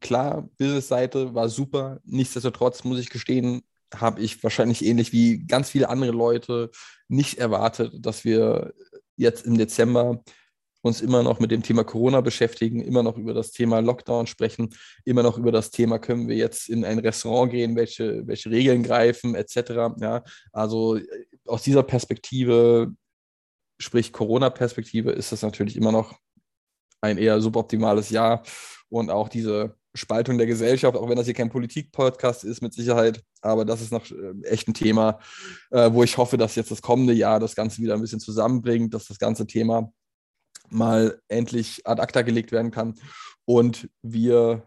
klar, 0.00 0.46
Business-Seite 0.58 1.34
war 1.34 1.48
super. 1.48 2.00
Nichtsdestotrotz 2.04 2.84
muss 2.84 2.98
ich 2.98 3.08
gestehen, 3.08 3.62
habe 3.94 4.20
ich 4.20 4.42
wahrscheinlich 4.42 4.84
ähnlich 4.84 5.10
wie 5.12 5.46
ganz 5.46 5.70
viele 5.70 5.88
andere 5.88 6.12
Leute 6.12 6.70
nicht 7.08 7.38
erwartet, 7.38 7.94
dass 8.00 8.24
wir 8.24 8.74
jetzt 9.16 9.46
im 9.46 9.56
Dezember 9.56 10.22
uns 10.82 11.00
immer 11.00 11.22
noch 11.22 11.40
mit 11.40 11.50
dem 11.50 11.62
Thema 11.62 11.84
Corona 11.84 12.20
beschäftigen, 12.20 12.80
immer 12.80 13.02
noch 13.02 13.16
über 13.16 13.34
das 13.34 13.52
Thema 13.52 13.80
Lockdown 13.80 14.26
sprechen, 14.26 14.74
immer 15.04 15.22
noch 15.22 15.38
über 15.38 15.52
das 15.52 15.70
Thema, 15.70 15.98
können 15.98 16.28
wir 16.28 16.36
jetzt 16.36 16.68
in 16.68 16.84
ein 16.84 16.98
Restaurant 16.98 17.52
gehen, 17.52 17.76
welche, 17.76 18.26
welche 18.26 18.50
Regeln 18.50 18.82
greifen, 18.82 19.34
etc. 19.34 19.96
Ja, 20.00 20.22
also 20.52 20.96
äh, 20.96 21.04
aus 21.46 21.62
dieser 21.62 21.82
Perspektive, 21.82 22.92
sprich 23.78 24.12
Corona-Perspektive, 24.12 25.10
ist 25.12 25.32
das 25.32 25.42
natürlich 25.42 25.76
immer 25.76 25.92
noch 25.92 26.14
ein 27.00 27.18
eher 27.18 27.40
suboptimales 27.40 28.10
Jahr 28.10 28.42
und 28.88 29.10
auch 29.10 29.28
diese 29.28 29.76
Spaltung 29.94 30.38
der 30.38 30.46
Gesellschaft, 30.46 30.96
auch 30.96 31.08
wenn 31.08 31.16
das 31.16 31.26
hier 31.26 31.34
kein 31.34 31.50
Politik-Podcast 31.50 32.44
ist, 32.44 32.62
mit 32.62 32.72
Sicherheit. 32.72 33.22
Aber 33.42 33.64
das 33.64 33.80
ist 33.80 33.90
noch 33.92 34.08
äh, 34.10 34.46
echt 34.46 34.68
ein 34.68 34.74
Thema, 34.74 35.18
äh, 35.70 35.90
wo 35.92 36.04
ich 36.04 36.16
hoffe, 36.16 36.36
dass 36.36 36.54
jetzt 36.54 36.70
das 36.70 36.82
kommende 36.82 37.12
Jahr 37.12 37.40
das 37.40 37.56
Ganze 37.56 37.82
wieder 37.82 37.94
ein 37.94 38.00
bisschen 38.00 38.20
zusammenbringt, 38.20 38.94
dass 38.94 39.06
das 39.06 39.18
ganze 39.18 39.46
Thema 39.46 39.92
mal 40.70 41.20
endlich 41.28 41.86
ad 41.86 42.00
acta 42.00 42.22
gelegt 42.22 42.52
werden 42.52 42.70
kann 42.70 42.94
und 43.44 43.88
wir 44.02 44.66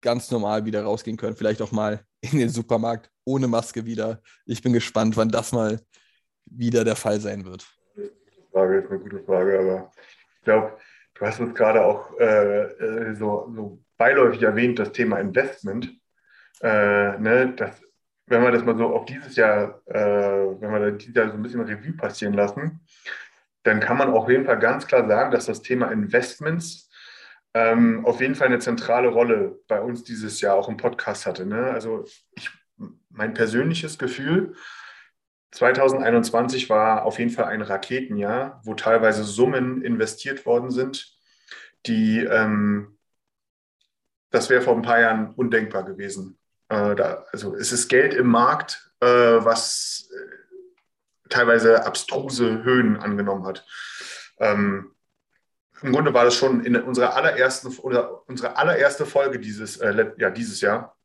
ganz 0.00 0.30
normal 0.30 0.64
wieder 0.64 0.82
rausgehen 0.82 1.16
können. 1.16 1.36
Vielleicht 1.36 1.62
auch 1.62 1.72
mal 1.72 2.00
in 2.20 2.38
den 2.38 2.48
Supermarkt 2.48 3.10
ohne 3.24 3.48
Maske 3.48 3.84
wieder. 3.84 4.20
Ich 4.46 4.62
bin 4.62 4.72
gespannt, 4.72 5.16
wann 5.16 5.28
das 5.28 5.52
mal 5.52 5.80
wieder 6.46 6.84
der 6.84 6.96
Fall 6.96 7.20
sein 7.20 7.44
wird. 7.44 7.66
Frage 8.52 8.78
ist 8.78 8.90
eine 8.90 9.00
gute 9.00 9.22
Frage, 9.22 9.58
aber 9.58 9.92
ich 10.38 10.44
glaube, 10.44 10.76
du 11.14 11.26
hast 11.26 11.40
es 11.40 11.54
gerade 11.54 11.84
auch 11.84 12.18
äh, 12.18 12.62
äh, 12.62 13.14
so, 13.14 13.52
so, 13.54 13.84
beiläufig 13.96 14.42
erwähnt, 14.42 14.78
das 14.78 14.92
Thema 14.92 15.18
Investment. 15.18 15.92
Äh, 16.60 17.18
ne, 17.18 17.52
das, 17.56 17.82
wenn 18.26 18.42
wir 18.42 18.50
das 18.50 18.64
mal 18.64 18.76
so 18.76 18.94
auf 18.94 19.04
dieses 19.06 19.36
Jahr, 19.36 19.80
äh, 19.86 20.60
wenn 20.60 20.72
wir 20.72 20.92
dieses 20.92 21.14
Jahr 21.14 21.28
so 21.28 21.34
ein 21.34 21.42
bisschen 21.42 21.60
Revue 21.60 21.92
passieren 21.92 22.34
lassen, 22.34 22.80
dann 23.68 23.80
kann 23.80 23.98
man 23.98 24.10
auf 24.10 24.28
jeden 24.30 24.46
Fall 24.46 24.58
ganz 24.58 24.86
klar 24.86 25.06
sagen, 25.06 25.30
dass 25.30 25.46
das 25.46 25.60
Thema 25.60 25.92
Investments 25.92 26.90
ähm, 27.52 28.04
auf 28.06 28.20
jeden 28.20 28.34
Fall 28.34 28.46
eine 28.46 28.60
zentrale 28.60 29.08
Rolle 29.08 29.60
bei 29.68 29.80
uns 29.80 30.04
dieses 30.04 30.40
Jahr 30.40 30.54
auch 30.54 30.68
im 30.68 30.78
Podcast 30.78 31.26
hatte. 31.26 31.44
Ne? 31.44 31.70
Also 31.70 32.04
ich, 32.32 32.50
mein 33.10 33.34
persönliches 33.34 33.98
Gefühl, 33.98 34.54
2021 35.52 36.70
war 36.70 37.04
auf 37.04 37.18
jeden 37.18 37.30
Fall 37.30 37.46
ein 37.46 37.62
Raketenjahr, 37.62 38.60
wo 38.64 38.74
teilweise 38.74 39.24
Summen 39.24 39.82
investiert 39.82 40.46
worden 40.46 40.70
sind, 40.70 41.14
die, 41.86 42.20
ähm, 42.20 42.98
das 44.30 44.48
wäre 44.48 44.62
vor 44.62 44.74
ein 44.74 44.82
paar 44.82 45.00
Jahren 45.00 45.34
undenkbar 45.34 45.84
gewesen. 45.84 46.38
Äh, 46.68 46.94
da, 46.94 47.24
also 47.32 47.54
es 47.54 47.72
ist 47.72 47.88
Geld 47.88 48.14
im 48.14 48.28
Markt, 48.28 48.92
äh, 49.00 49.06
was 49.06 50.10
teilweise 51.28 51.84
abstruse 51.84 52.62
Höhen 52.62 52.96
angenommen 52.96 53.46
hat. 53.46 53.66
Ähm, 54.38 54.92
Im 55.82 55.92
Grunde 55.92 56.14
war 56.14 56.24
das 56.24 56.34
schon 56.34 56.64
in 56.64 56.76
unserer 56.76 57.14
allerersten 57.14 57.76
oder 57.78 58.28
unsere 58.28 58.56
allererste 58.56 59.06
Folge 59.06 59.38
dieses, 59.38 59.76
äh, 59.78 60.12
ja, 60.18 60.30
dieses 60.30 60.60
Jahr 60.60 60.96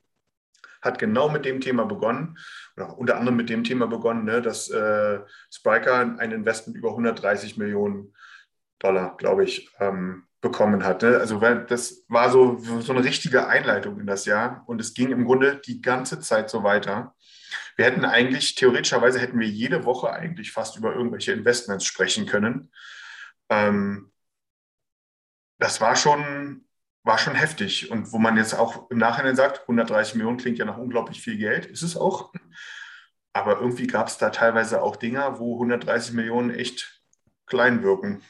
hat 0.82 1.00
genau 1.00 1.30
mit 1.30 1.46
dem 1.46 1.62
Thema 1.62 1.86
begonnen, 1.86 2.38
oder 2.76 2.98
unter 2.98 3.18
anderem 3.18 3.38
mit 3.38 3.50
dem 3.50 3.64
Thema 3.64 3.88
begonnen, 3.88 4.26
ne, 4.26 4.42
dass 4.42 4.70
äh, 4.70 5.20
Spriker 5.50 6.18
ein 6.18 6.32
Investment 6.32 6.78
über 6.78 6.90
130 6.90 7.58
Millionen 7.58 8.14
Dollar, 8.80 9.16
glaube 9.18 9.46
ich, 9.46 9.72
ähm, 9.80 10.24
bekommen 10.42 10.84
hat. 10.84 11.02
Ne? 11.02 11.18
Also 11.18 11.40
das 11.40 12.04
war 12.10 12.30
so, 12.30 12.58
so 12.58 12.92
eine 12.92 13.04
richtige 13.04 13.48
Einleitung 13.48 14.00
in 14.00 14.06
das 14.06 14.26
Jahr 14.26 14.64
und 14.68 14.82
es 14.82 14.94
ging 14.94 15.12
im 15.12 15.24
Grunde 15.24 15.62
die 15.66 15.82
ganze 15.82 16.20
Zeit 16.20 16.50
so 16.50 16.64
weiter. 16.64 17.16
Wir 17.76 17.86
hätten 17.86 18.06
eigentlich, 18.06 18.56
theoretischerweise 18.56 19.20
hätten 19.20 19.40
wir 19.40 19.48
jede 19.48 19.86
Woche 19.86 20.12
eigentlich 20.12 20.52
fast 20.52 20.78
über 20.78 20.94
irgendwelche 20.94 21.32
Investments 21.32 21.86
sprechen 21.86 22.26
können. 22.26 22.72
Ähm, 23.50 24.12
das 25.60 25.82
war 25.82 25.96
schon, 25.96 26.66
war 27.04 27.18
schon 27.18 27.36
heftig. 27.36 27.92
Und 27.92 28.12
wo 28.12 28.18
man 28.18 28.38
jetzt 28.38 28.54
auch 28.54 28.90
im 28.90 28.98
Nachhinein 28.98 29.36
sagt, 29.36 29.62
130 29.62 30.16
Millionen 30.16 30.38
klingt 30.38 30.58
ja 30.58 30.66
nach 30.66 30.78
unglaublich 30.78 31.22
viel 31.22 31.38
Geld, 31.38 31.66
ist 31.66 31.84
es 31.84 31.98
auch. 31.98 32.34
Aber 33.34 33.60
irgendwie 33.60 33.88
gab 33.88 34.08
es 34.08 34.18
da 34.18 34.30
teilweise 34.30 34.82
auch 34.82 34.96
Dinger, 34.96 35.40
wo 35.40 35.56
130 35.56 36.14
Millionen 36.14 36.52
echt 36.52 37.02
klein 37.46 37.84
wirken. 37.84 38.22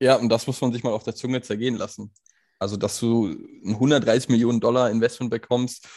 Ja, 0.00 0.16
und 0.16 0.28
das 0.28 0.46
muss 0.46 0.60
man 0.60 0.72
sich 0.72 0.82
mal 0.82 0.92
auf 0.92 1.04
der 1.04 1.14
Zunge 1.14 1.40
zergehen 1.42 1.76
lassen. 1.76 2.12
Also, 2.58 2.76
dass 2.76 2.98
du 2.98 3.26
ein 3.26 3.74
130 3.74 4.28
Millionen 4.28 4.60
Dollar 4.60 4.90
Investment 4.90 5.30
bekommst, 5.30 5.88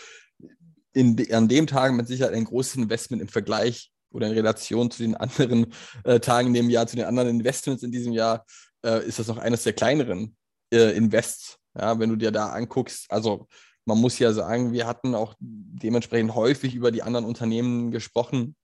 in, 0.96 1.32
an 1.32 1.48
dem 1.48 1.68
Tag 1.68 1.94
mit 1.94 2.08
Sicherheit 2.08 2.34
ein 2.34 2.46
großes 2.46 2.76
Investment 2.76 3.22
im 3.22 3.28
Vergleich 3.28 3.92
oder 4.12 4.28
in 4.28 4.34
Relation 4.34 4.90
zu 4.90 5.04
den 5.04 5.16
anderen 5.16 5.74
äh, 6.06 6.20
Tagen 6.20 6.48
in 6.48 6.54
dem 6.54 6.70
Jahr, 6.70 6.88
zu 6.88 6.96
den 6.96 7.06
anderen 7.06 7.30
Investments 7.30 7.84
in 7.84 7.92
diesem 7.92 8.14
Jahr, 8.14 8.46
äh, 8.84 9.06
ist 9.06 9.20
das 9.20 9.28
noch 9.28 9.38
eines 9.38 9.64
der 9.64 9.74
kleineren 9.74 10.36
äh, 10.74 10.96
Invests. 10.96 11.58
Ja, 11.78 12.00
wenn 12.00 12.10
du 12.10 12.16
dir 12.16 12.32
da 12.32 12.50
anguckst, 12.50 13.12
also 13.12 13.48
man 13.84 14.00
muss 14.00 14.18
ja 14.18 14.32
sagen, 14.32 14.72
wir 14.72 14.88
hatten 14.88 15.14
auch 15.14 15.36
dementsprechend 15.40 16.34
häufig 16.34 16.74
über 16.74 16.92
die 16.92 17.04
anderen 17.04 17.26
Unternehmen 17.26 17.92
gesprochen. 17.92 18.56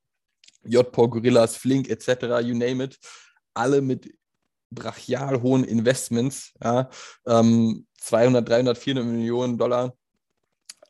JPO, 0.64 1.10
Gorillas, 1.10 1.58
Flink 1.58 1.90
etc., 1.90 2.42
you 2.44 2.56
name 2.56 2.86
it, 2.86 2.98
alle 3.54 3.82
mit 3.82 4.10
brachial 4.74 5.42
hohen 5.42 5.66
Investments, 5.66 6.54
ja, 6.64 6.90
ähm, 7.28 7.86
200, 8.00 8.48
300, 8.48 8.78
400 8.78 9.06
Millionen 9.06 9.58
Dollar 9.58 9.94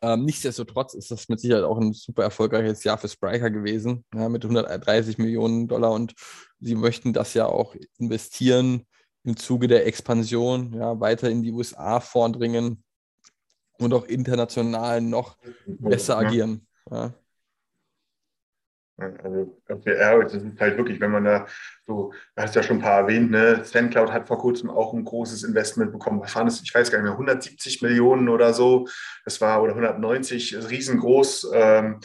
ähm, 0.01 0.25
nichtsdestotrotz 0.25 0.93
ist 0.93 1.11
das 1.11 1.29
mit 1.29 1.39
Sicherheit 1.39 1.63
auch 1.63 1.77
ein 1.77 1.93
super 1.93 2.23
erfolgreiches 2.23 2.83
Jahr 2.83 2.97
für 2.97 3.07
Spriker 3.07 3.51
gewesen, 3.51 4.03
ja, 4.13 4.29
mit 4.29 4.43
130 4.43 5.17
Millionen 5.17 5.67
Dollar 5.67 5.91
und 5.91 6.13
sie 6.59 6.75
möchten 6.75 7.13
das 7.13 7.33
ja 7.33 7.45
auch 7.45 7.75
investieren 7.97 8.85
im 9.23 9.37
Zuge 9.37 9.67
der 9.67 9.85
Expansion, 9.85 10.73
ja, 10.73 10.99
weiter 10.99 11.29
in 11.29 11.43
die 11.43 11.51
USA 11.51 11.99
vordringen 11.99 12.83
und 13.77 13.93
auch 13.93 14.05
international 14.05 15.01
noch 15.01 15.37
besser 15.65 16.17
agieren. 16.17 16.67
Ja. 16.89 17.13
Also 19.23 19.57
ja, 19.85 20.19
das 20.19 20.33
ist 20.33 20.59
halt 20.59 20.77
wirklich, 20.77 20.99
wenn 20.99 21.11
man 21.11 21.25
da 21.25 21.47
so, 21.85 22.11
du 22.35 22.41
hast 22.41 22.55
ja 22.55 22.63
schon 22.63 22.77
ein 22.77 22.81
paar 22.81 23.01
erwähnt, 23.01 23.31
ne? 23.31 23.63
SendCloud 23.63 24.11
hat 24.11 24.27
vor 24.27 24.37
kurzem 24.37 24.69
auch 24.69 24.93
ein 24.93 25.03
großes 25.03 25.43
Investment 25.43 25.91
bekommen. 25.91 26.21
Was 26.21 26.35
waren 26.35 26.45
das? 26.45 26.61
Ich 26.61 26.73
weiß 26.73 26.91
gar 26.91 26.99
nicht 26.99 27.05
mehr, 27.05 27.13
170 27.13 27.81
Millionen 27.81 28.29
oder 28.29 28.53
so. 28.53 28.87
Das 29.25 29.41
war, 29.41 29.61
oder 29.61 29.71
190, 29.73 30.69
riesengroß. 30.69 31.51
Ähm, 31.53 31.99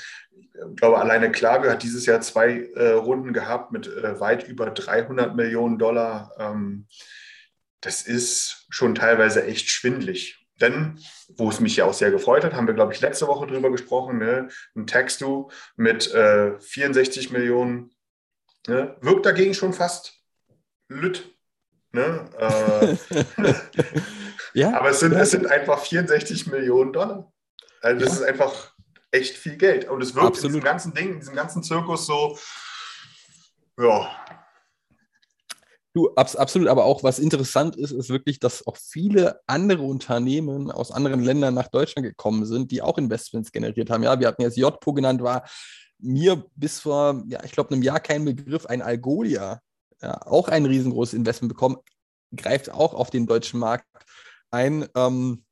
ich 0.70 0.76
glaube, 0.76 0.98
alleine 0.98 1.30
Klaviyo 1.30 1.70
hat 1.70 1.82
dieses 1.82 2.06
Jahr 2.06 2.20
zwei 2.20 2.70
äh, 2.74 2.92
Runden 2.92 3.32
gehabt 3.32 3.72
mit 3.72 3.86
äh, 3.88 4.18
weit 4.20 4.48
über 4.48 4.70
300 4.70 5.36
Millionen 5.36 5.78
Dollar. 5.78 6.32
Ähm, 6.38 6.86
das 7.80 8.02
ist 8.02 8.66
schon 8.70 8.94
teilweise 8.94 9.44
echt 9.44 9.70
schwindlig. 9.70 10.45
Denn, 10.60 10.98
wo 11.36 11.50
es 11.50 11.60
mich 11.60 11.76
ja 11.76 11.84
auch 11.84 11.92
sehr 11.92 12.10
gefreut 12.10 12.44
hat, 12.44 12.54
haben 12.54 12.66
wir, 12.66 12.74
glaube 12.74 12.94
ich, 12.94 13.00
letzte 13.00 13.26
Woche 13.26 13.46
drüber 13.46 13.70
gesprochen, 13.70 14.18
ne? 14.18 14.48
ein 14.74 14.86
Textu 14.86 15.50
mit 15.76 16.12
äh, 16.14 16.58
64 16.58 17.30
Millionen, 17.30 17.90
ne? 18.66 18.96
wirkt 19.00 19.26
dagegen 19.26 19.54
schon 19.54 19.74
fast 19.74 20.14
lütt. 20.88 21.30
Ne? 21.92 22.30
Äh, 22.38 22.96
ja, 24.54 24.72
Aber 24.74 24.90
es 24.90 25.00
sind, 25.00 25.12
ja. 25.12 25.20
es 25.20 25.30
sind 25.30 25.46
einfach 25.46 25.80
64 25.80 26.46
Millionen 26.46 26.92
Dollar. 26.92 27.32
Also 27.82 28.00
das 28.00 28.14
ja. 28.14 28.24
ist 28.24 28.28
einfach 28.28 28.72
echt 29.10 29.36
viel 29.36 29.56
Geld. 29.56 29.88
Und 29.88 30.02
es 30.02 30.14
wirkt 30.14 30.28
Absolut. 30.28 30.44
in 30.44 30.52
diesem 30.54 30.64
ganzen 30.64 30.94
Ding, 30.94 31.12
in 31.14 31.20
diesem 31.20 31.34
ganzen 31.34 31.62
Zirkus 31.62 32.06
so, 32.06 32.38
ja, 33.78 34.10
Du, 35.96 36.10
abs 36.14 36.36
absolut, 36.36 36.68
aber 36.68 36.84
auch 36.84 37.02
was 37.02 37.18
interessant 37.18 37.74
ist, 37.74 37.90
ist 37.90 38.10
wirklich, 38.10 38.38
dass 38.38 38.66
auch 38.66 38.76
viele 38.76 39.40
andere 39.46 39.82
Unternehmen 39.82 40.70
aus 40.70 40.92
anderen 40.92 41.22
Ländern 41.22 41.54
nach 41.54 41.68
Deutschland 41.68 42.06
gekommen 42.06 42.44
sind, 42.44 42.70
die 42.70 42.82
auch 42.82 42.98
Investments 42.98 43.50
generiert 43.50 43.88
haben. 43.88 44.02
Ja, 44.02 44.20
wir 44.20 44.28
hatten 44.28 44.42
jetzt 44.42 44.58
JPO 44.58 44.92
genannt, 44.92 45.22
war 45.22 45.48
mir 45.98 46.44
bis 46.54 46.80
vor, 46.80 47.24
ja, 47.28 47.42
ich 47.44 47.52
glaube, 47.52 47.70
einem 47.70 47.82
Jahr 47.82 47.98
kein 47.98 48.26
Begriff, 48.26 48.66
ein 48.66 48.82
Algolia, 48.82 49.62
ja, 50.02 50.20
auch 50.26 50.48
ein 50.48 50.66
riesengroßes 50.66 51.14
Investment 51.14 51.54
bekommen, 51.54 51.78
greift 52.36 52.70
auch 52.70 52.92
auf 52.92 53.08
den 53.08 53.26
deutschen 53.26 53.58
Markt 53.58 53.86
ein. 54.50 54.86
Ähm, 54.94 55.46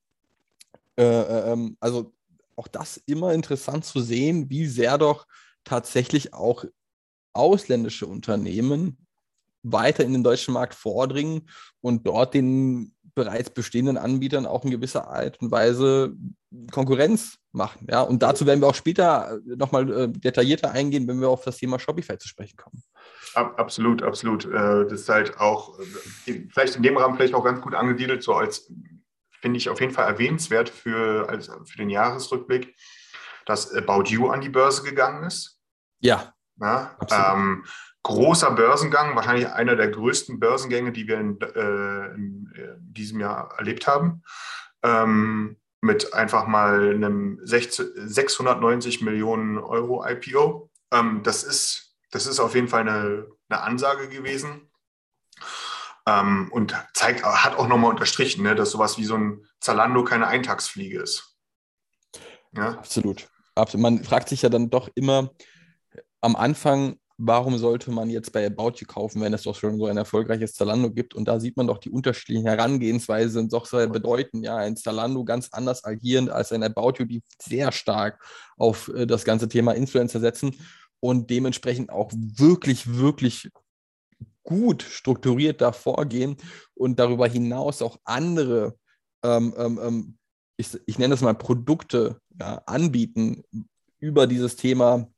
äh, 0.99 1.05
äh, 1.05 1.53
ähm, 1.53 1.79
also 1.81 2.13
auch 2.55 2.69
das 2.69 2.99
immer 3.07 3.33
interessant 3.33 3.87
zu 3.87 3.99
sehen, 4.01 4.51
wie 4.51 4.67
sehr 4.67 4.99
doch 4.99 5.27
tatsächlich 5.65 6.35
auch 6.35 6.67
ausländische 7.33 8.07
Unternehmen 8.07 9.04
weiter 9.65 10.05
in 10.05 10.13
den 10.13 10.23
deutschen 10.23 10.55
Markt 10.55 10.75
vordringen 10.75 11.49
und 11.81 12.07
dort 12.07 12.35
den 12.35 12.95
bereits 13.15 13.51
bestehenden 13.51 13.97
Anbietern 13.97 14.47
auch 14.47 14.65
in 14.65 14.71
gewisser 14.71 15.09
Art 15.09 15.41
und 15.41 15.51
Weise 15.51 16.15
Konkurrenz 16.73 17.39
machen. 17.53 17.87
Ja? 17.89 18.03
Und 18.03 18.23
dazu 18.23 18.47
werden 18.47 18.61
wir 18.61 18.69
auch 18.69 18.75
später 18.75 19.39
nochmal 19.45 19.91
äh, 19.91 20.09
detaillierter 20.09 20.73
eingehen, 20.73 21.07
wenn 21.07 21.21
wir 21.21 21.29
auf 21.29 21.45
das 21.45 21.57
Thema 21.57 21.79
Shopify 21.79 22.19
zu 22.19 22.29
sprechen 22.29 22.57
kommen. 22.57 22.83
Absolut, 23.35 24.03
absolut. 24.03 24.45
Äh, 24.47 24.87
das 24.89 25.03
ist 25.03 25.09
halt 25.09 25.39
auch, 25.39 25.79
äh, 26.27 26.47
vielleicht 26.53 26.77
in 26.77 26.83
dem 26.83 26.97
Rahmen 26.97 27.17
vielleicht 27.17 27.35
auch 27.35 27.45
ganz 27.45 27.61
gut 27.61 27.75
angesiedelt, 27.75 28.23
so 28.23 28.35
als, 28.35 28.71
finde 29.41 29.59
ich 29.59 29.69
auf 29.69 29.81
jeden 29.81 29.93
Fall 29.93 30.09
erwähnenswert 30.09 30.69
für, 30.69 31.29
als, 31.29 31.51
für 31.65 31.77
den 31.77 31.91
Jahresrückblick, 31.91 32.75
dass 33.47 33.73
About 33.75 34.05
You 34.07 34.29
an 34.29 34.41
die 34.41 34.49
Börse 34.49 34.83
gegangen 34.83 35.25
ist. 35.25 35.61
Ja. 36.01 36.33
ja 36.61 36.97
ähm, 37.11 37.65
großer 38.05 38.53
Börsengang, 38.53 39.17
wahrscheinlich 39.17 39.49
einer 39.49 39.75
der 39.75 39.89
größten 39.89 40.39
Börsengänge, 40.39 40.93
die 40.93 41.09
wir 41.09 41.19
in, 41.19 41.41
äh, 41.41 42.15
in, 42.15 42.53
in 42.55 42.93
diesem 42.93 43.19
Jahr 43.19 43.55
erlebt 43.59 43.87
haben. 43.89 44.23
Ähm, 44.83 45.57
mit 45.81 46.15
einfach 46.15 46.47
mal 46.47 46.95
einem 46.95 47.41
60, 47.43 47.87
690 47.97 49.03
Millionen 49.03 49.59
Euro 49.59 50.07
IPO. 50.07 50.71
Ähm, 50.93 51.23
das, 51.25 51.43
ist, 51.43 51.97
das 52.11 52.27
ist 52.27 52.41
auf 52.41 52.55
jeden 52.55 52.69
Fall 52.69 52.83
eine, 52.83 53.27
eine 53.49 53.61
Ansage 53.63 54.09
gewesen. 54.09 54.71
Ähm, 56.07 56.51
und 56.53 56.75
zeigt, 56.93 57.25
hat 57.25 57.57
auch 57.57 57.69
nochmal 57.69 57.91
unterstrichen, 57.91 58.43
ne, 58.43 58.55
dass 58.55 58.71
sowas 58.71 58.99
wie 58.99 59.05
so 59.05 59.17
ein 59.17 59.47
Zalando 59.61 60.05
keine 60.05 60.27
Eintagsfliege 60.27 61.01
ist. 61.01 61.37
Ja? 62.53 62.79
Absolut. 62.79 63.29
Absolut. 63.55 63.83
Man 63.83 64.05
fragt 64.05 64.29
sich 64.29 64.43
ja 64.43 64.51
dann 64.51 64.69
doch 64.69 64.91
immer 64.95 65.31
am 66.21 66.37
Anfang, 66.37 66.99
warum 67.17 67.59
sollte 67.59 67.91
man 67.91 68.11
jetzt 68.11 68.33
bei 68.33 68.47
About 68.47 68.75
You 68.79 68.87
kaufen, 68.87 69.21
wenn 69.23 69.33
es 69.35 69.43
doch 69.43 69.55
schon 69.55 69.79
so 69.79 69.87
ein 69.87 69.97
erfolgreiches 69.97 70.55
Zalando 70.55 70.91
gibt? 70.91 71.15
Und 71.15 71.27
da 71.27 71.39
sieht 71.39 71.57
man 71.57 71.67
doch 71.67 71.79
die 71.79 71.91
unterschiedlichen 71.91 72.47
Herangehensweisen 72.47 73.49
doch 73.49 73.67
sehr 73.67 73.87
bedeuten. 73.87 74.43
Ja, 74.43 74.57
ein 74.57 74.77
Zalando 74.77 75.25
ganz 75.25 75.49
anders 75.53 75.85
agierend 75.85 76.31
als 76.31 76.53
ein 76.53 76.63
About 76.63 76.95
You, 76.99 77.05
die 77.05 77.23
sehr 77.41 77.73
stark 77.73 78.23
auf 78.57 78.89
äh, 78.89 79.07
das 79.07 79.25
ganze 79.25 79.49
Thema 79.49 79.73
Influencer 79.73 80.21
setzen 80.21 80.57
und 81.01 81.31
dementsprechend 81.31 81.91
auch 81.91 82.11
wirklich, 82.13 82.99
wirklich 82.99 83.51
gut 84.43 84.83
strukturiert 84.83 85.61
da 85.61 85.73
vorgehen 85.73 86.37
und 86.75 86.99
darüber 86.99 87.27
hinaus 87.27 87.81
auch 87.81 87.99
andere, 88.05 88.77
ähm, 89.23 89.55
ähm, 89.57 89.81
ähm 89.83 90.19
ich, 90.57 90.69
ich 90.87 90.99
nenne 90.99 91.15
es 91.15 91.21
mal 91.21 91.35
Produkte 91.35 92.21
ja, 92.39 92.63
anbieten 92.67 93.43
über 93.99 94.27
dieses 94.27 94.55
Thema 94.55 95.09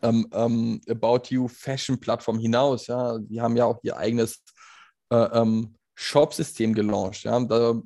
ähm, 0.00 0.26
ähm, 0.32 0.80
About 0.88 1.22
You 1.28 1.48
Fashion-Plattform 1.48 2.38
hinaus. 2.38 2.86
Ja, 2.86 3.18
die 3.18 3.40
haben 3.40 3.56
ja 3.56 3.66
auch 3.66 3.78
ihr 3.82 3.96
eigenes 3.96 4.42
äh, 5.10 5.16
ähm, 5.16 5.74
Shop-System 5.94 6.74
gelauncht. 6.74 7.24
Ja, 7.24 7.38
da 7.40 7.80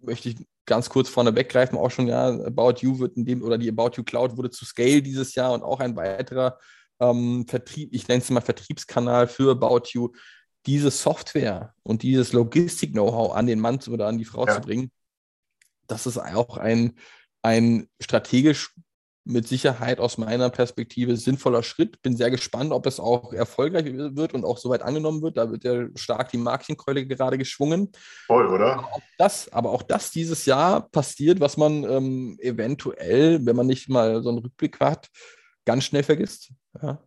möchte 0.00 0.30
ich 0.30 0.36
ganz 0.66 0.88
kurz 0.88 1.08
vorne 1.08 1.34
weggreifen, 1.34 1.76
auch 1.76 1.90
schon, 1.90 2.06
ja, 2.06 2.28
About 2.28 2.76
You 2.80 2.98
wird 3.00 3.16
in 3.16 3.24
dem, 3.24 3.42
oder 3.42 3.58
die 3.58 3.68
About 3.68 3.96
You 3.96 4.04
Cloud 4.04 4.36
wurde 4.36 4.50
zu 4.50 4.64
Scale 4.64 5.02
dieses 5.02 5.34
Jahr 5.34 5.52
und 5.52 5.64
auch 5.64 5.80
ein 5.80 5.96
weiterer 5.96 6.58
ähm, 7.00 7.44
Vertrieb, 7.48 7.92
ich 7.92 8.06
nenne 8.06 8.22
es 8.22 8.30
mal 8.30 8.40
Vertriebskanal 8.40 9.26
für 9.26 9.50
About 9.50 9.88
You, 9.92 10.12
diese 10.66 10.90
Software 10.90 11.74
und 11.82 12.02
dieses 12.02 12.32
Logistik-Know-how 12.32 13.34
an 13.34 13.46
den 13.46 13.58
Mann 13.58 13.80
oder 13.88 14.06
an 14.06 14.18
die 14.18 14.24
Frau 14.24 14.46
ja. 14.46 14.54
zu 14.54 14.60
bringen. 14.60 14.92
Das 15.86 16.06
ist 16.06 16.18
auch 16.18 16.56
ein, 16.58 16.96
ein 17.42 17.88
strategisch 18.00 18.74
mit 19.30 19.48
Sicherheit 19.48 20.00
aus 20.00 20.18
meiner 20.18 20.50
Perspektive 20.50 21.16
sinnvoller 21.16 21.62
Schritt. 21.62 22.02
Bin 22.02 22.16
sehr 22.16 22.30
gespannt, 22.30 22.72
ob 22.72 22.86
es 22.86 23.00
auch 23.00 23.32
erfolgreich 23.32 23.86
wird 23.86 24.34
und 24.34 24.44
auch 24.44 24.58
soweit 24.58 24.82
angenommen 24.82 25.22
wird. 25.22 25.36
Da 25.36 25.50
wird 25.50 25.64
ja 25.64 25.86
stark 25.94 26.30
die 26.30 26.38
Marketingkeule 26.38 27.06
gerade 27.06 27.38
geschwungen. 27.38 27.90
Voll, 28.26 28.46
oder? 28.46 28.74
Aber 28.74 28.92
auch 28.92 29.02
das, 29.18 29.52
aber 29.52 29.70
auch 29.70 29.82
das 29.82 30.10
dieses 30.10 30.46
Jahr 30.46 30.88
passiert, 30.90 31.40
was 31.40 31.56
man 31.56 31.84
ähm, 31.84 32.36
eventuell, 32.40 33.44
wenn 33.44 33.56
man 33.56 33.66
nicht 33.66 33.88
mal 33.88 34.22
so 34.22 34.30
einen 34.30 34.38
Rückblick 34.38 34.80
hat, 34.80 35.08
ganz 35.64 35.84
schnell 35.84 36.02
vergisst. 36.02 36.52
Ja. 36.82 36.98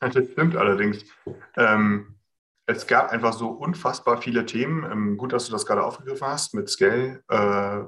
Das 0.00 0.12
stimmt 0.32 0.56
allerdings. 0.56 1.04
Ähm, 1.56 2.16
es 2.66 2.86
gab 2.86 3.10
einfach 3.10 3.32
so 3.32 3.48
unfassbar 3.48 4.20
viele 4.20 4.46
Themen. 4.46 4.84
Ähm, 4.90 5.16
gut, 5.16 5.32
dass 5.32 5.46
du 5.46 5.52
das 5.52 5.66
gerade 5.66 5.84
aufgegriffen 5.84 6.26
hast 6.26 6.54
mit 6.54 6.68
Scale. 6.68 7.22
Äh, 7.28 7.84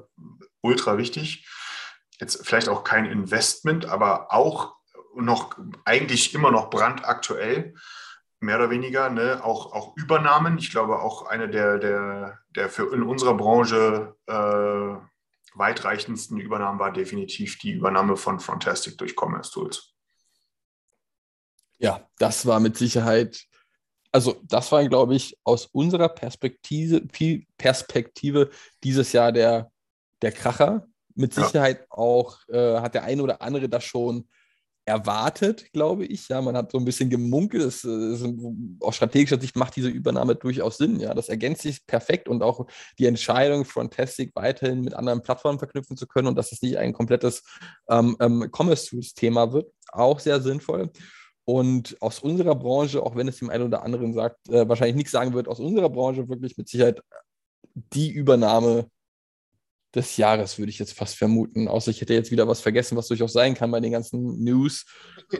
ultra 0.60 0.98
wichtig 0.98 1.46
jetzt 2.20 2.46
vielleicht 2.46 2.68
auch 2.68 2.84
kein 2.84 3.06
Investment, 3.06 3.86
aber 3.86 4.32
auch 4.32 4.74
noch 5.16 5.56
eigentlich 5.84 6.34
immer 6.34 6.50
noch 6.50 6.70
brandaktuell, 6.70 7.74
mehr 8.40 8.56
oder 8.56 8.70
weniger, 8.70 9.10
ne? 9.10 9.42
auch, 9.42 9.72
auch 9.72 9.96
Übernahmen. 9.96 10.58
Ich 10.58 10.70
glaube, 10.70 11.00
auch 11.00 11.26
eine 11.26 11.48
der, 11.48 11.78
der, 11.78 12.38
der 12.50 12.68
für 12.68 12.92
in 12.92 13.02
unserer 13.02 13.34
Branche 13.34 14.14
äh, 14.26 14.96
weitreichendsten 15.54 16.38
Übernahmen 16.38 16.78
war 16.78 16.92
definitiv 16.92 17.58
die 17.58 17.72
Übernahme 17.72 18.16
von 18.16 18.40
Frontastic 18.40 18.98
durch 18.98 19.14
Commerce 19.16 19.50
Tools. 19.52 19.94
Ja, 21.78 22.08
das 22.18 22.46
war 22.46 22.60
mit 22.60 22.76
Sicherheit, 22.76 23.44
also 24.12 24.40
das 24.44 24.70
war, 24.72 24.86
glaube 24.88 25.14
ich, 25.14 25.36
aus 25.44 25.66
unserer 25.66 26.08
Perspektive, 26.08 27.02
Perspektive 27.56 28.50
dieses 28.82 29.12
Jahr 29.12 29.32
der, 29.32 29.70
der 30.22 30.32
Kracher, 30.32 30.86
mit 31.14 31.34
Sicherheit 31.34 31.80
ja. 31.80 31.86
auch 31.90 32.38
äh, 32.48 32.80
hat 32.80 32.94
der 32.94 33.04
eine 33.04 33.22
oder 33.22 33.42
andere 33.42 33.68
das 33.68 33.84
schon 33.84 34.28
erwartet, 34.86 35.72
glaube 35.72 36.04
ich. 36.04 36.28
Ja, 36.28 36.42
man 36.42 36.56
hat 36.56 36.72
so 36.72 36.78
ein 36.78 36.84
bisschen 36.84 37.08
gemunkelt. 37.08 37.62
Es, 37.62 37.84
es, 37.84 38.24
aus 38.80 38.96
strategischer 38.96 39.40
Sicht 39.40 39.56
macht 39.56 39.76
diese 39.76 39.88
Übernahme 39.88 40.34
durchaus 40.34 40.76
Sinn. 40.76 41.00
Ja, 41.00 41.14
das 41.14 41.28
ergänzt 41.28 41.62
sich 41.62 41.86
perfekt 41.86 42.28
und 42.28 42.42
auch 42.42 42.66
die 42.98 43.06
Entscheidung, 43.06 43.64
Frontastic 43.64 44.32
weiterhin 44.34 44.82
mit 44.82 44.94
anderen 44.94 45.22
Plattformen 45.22 45.58
verknüpfen 45.58 45.96
zu 45.96 46.06
können 46.06 46.28
und 46.28 46.36
dass 46.36 46.52
es 46.52 46.60
nicht 46.60 46.76
ein 46.76 46.92
komplettes 46.92 47.42
ähm, 47.88 48.16
ähm, 48.20 48.50
Commerce-Tools-Thema 48.52 49.52
wird, 49.52 49.72
auch 49.92 50.20
sehr 50.20 50.40
sinnvoll. 50.40 50.90
Und 51.46 51.96
aus 52.00 52.20
unserer 52.20 52.54
Branche, 52.54 53.02
auch 53.02 53.16
wenn 53.16 53.28
es 53.28 53.38
dem 53.38 53.50
einen 53.50 53.64
oder 53.64 53.82
anderen 53.82 54.14
sagt, 54.14 54.48
äh, 54.48 54.68
wahrscheinlich 54.68 54.96
nichts 54.96 55.12
sagen 55.12 55.34
wird, 55.34 55.48
aus 55.48 55.60
unserer 55.60 55.90
Branche 55.90 56.28
wirklich 56.28 56.56
mit 56.56 56.68
Sicherheit 56.68 57.02
die 57.74 58.10
Übernahme 58.10 58.88
des 59.94 60.16
Jahres, 60.16 60.58
würde 60.58 60.70
ich 60.70 60.78
jetzt 60.78 60.96
fast 60.96 61.16
vermuten. 61.16 61.68
Außer 61.68 61.90
ich 61.90 62.00
hätte 62.00 62.14
jetzt 62.14 62.30
wieder 62.30 62.48
was 62.48 62.60
vergessen, 62.60 62.96
was 62.96 63.08
durchaus 63.08 63.32
sein 63.32 63.54
kann 63.54 63.70
bei 63.70 63.80
den 63.80 63.92
ganzen 63.92 64.42
News. 64.42 64.86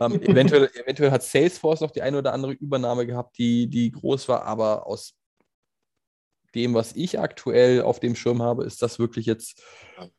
Ähm, 0.01 0.21
eventuell, 0.23 0.71
eventuell 0.75 1.11
hat 1.11 1.23
Salesforce 1.23 1.81
noch 1.81 1.91
die 1.91 2.03
eine 2.03 2.19
oder 2.19 2.33
andere 2.33 2.53
Übernahme 2.53 3.07
gehabt, 3.07 3.39
die, 3.39 3.69
die 3.69 3.91
groß 3.91 4.29
war, 4.29 4.45
aber 4.45 4.87
aus 4.87 5.15
dem, 6.55 6.75
was 6.75 6.95
ich 6.95 7.19
aktuell 7.19 7.83
auf 7.83 8.01
dem 8.01 8.15
Schirm 8.15 8.43
habe, 8.43 8.65
ist 8.65 8.81
das 8.83 8.99
wirklich 8.99 9.27
jetzt 9.27 9.63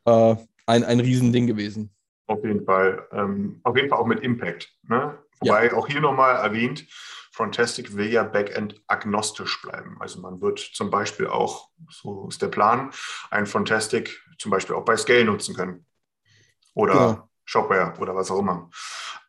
äh, 0.04 0.36
ein, 0.66 0.84
ein 0.84 1.00
Riesending 1.00 1.46
gewesen. 1.46 1.94
Auf 2.26 2.44
jeden 2.44 2.64
Fall. 2.64 3.06
Ähm, 3.12 3.60
auf 3.62 3.76
jeden 3.76 3.88
Fall 3.88 3.98
auch 3.98 4.06
mit 4.06 4.20
Impact. 4.20 4.70
Ne? 4.88 5.18
Wobei 5.40 5.66
ja. 5.66 5.72
auch 5.74 5.86
hier 5.86 6.00
nochmal 6.00 6.36
erwähnt, 6.36 6.86
Frontastic 7.36 7.94
will 7.94 8.10
ja 8.10 8.22
Backend 8.22 8.82
agnostisch 8.86 9.60
bleiben. 9.60 9.98
Also 10.00 10.22
man 10.22 10.40
wird 10.40 10.58
zum 10.58 10.90
Beispiel 10.90 11.26
auch, 11.26 11.68
so 11.90 12.26
ist 12.28 12.40
der 12.40 12.48
Plan, 12.48 12.90
ein 13.30 13.44
Frontastic 13.44 14.22
zum 14.38 14.50
Beispiel 14.50 14.74
auch 14.74 14.86
bei 14.86 14.96
Scale 14.96 15.26
nutzen 15.26 15.54
können. 15.54 15.84
Oder 16.72 16.94
ja. 16.94 17.28
Shopware 17.44 17.92
oder 18.00 18.16
was 18.16 18.30
auch 18.30 18.38
immer. 18.38 18.70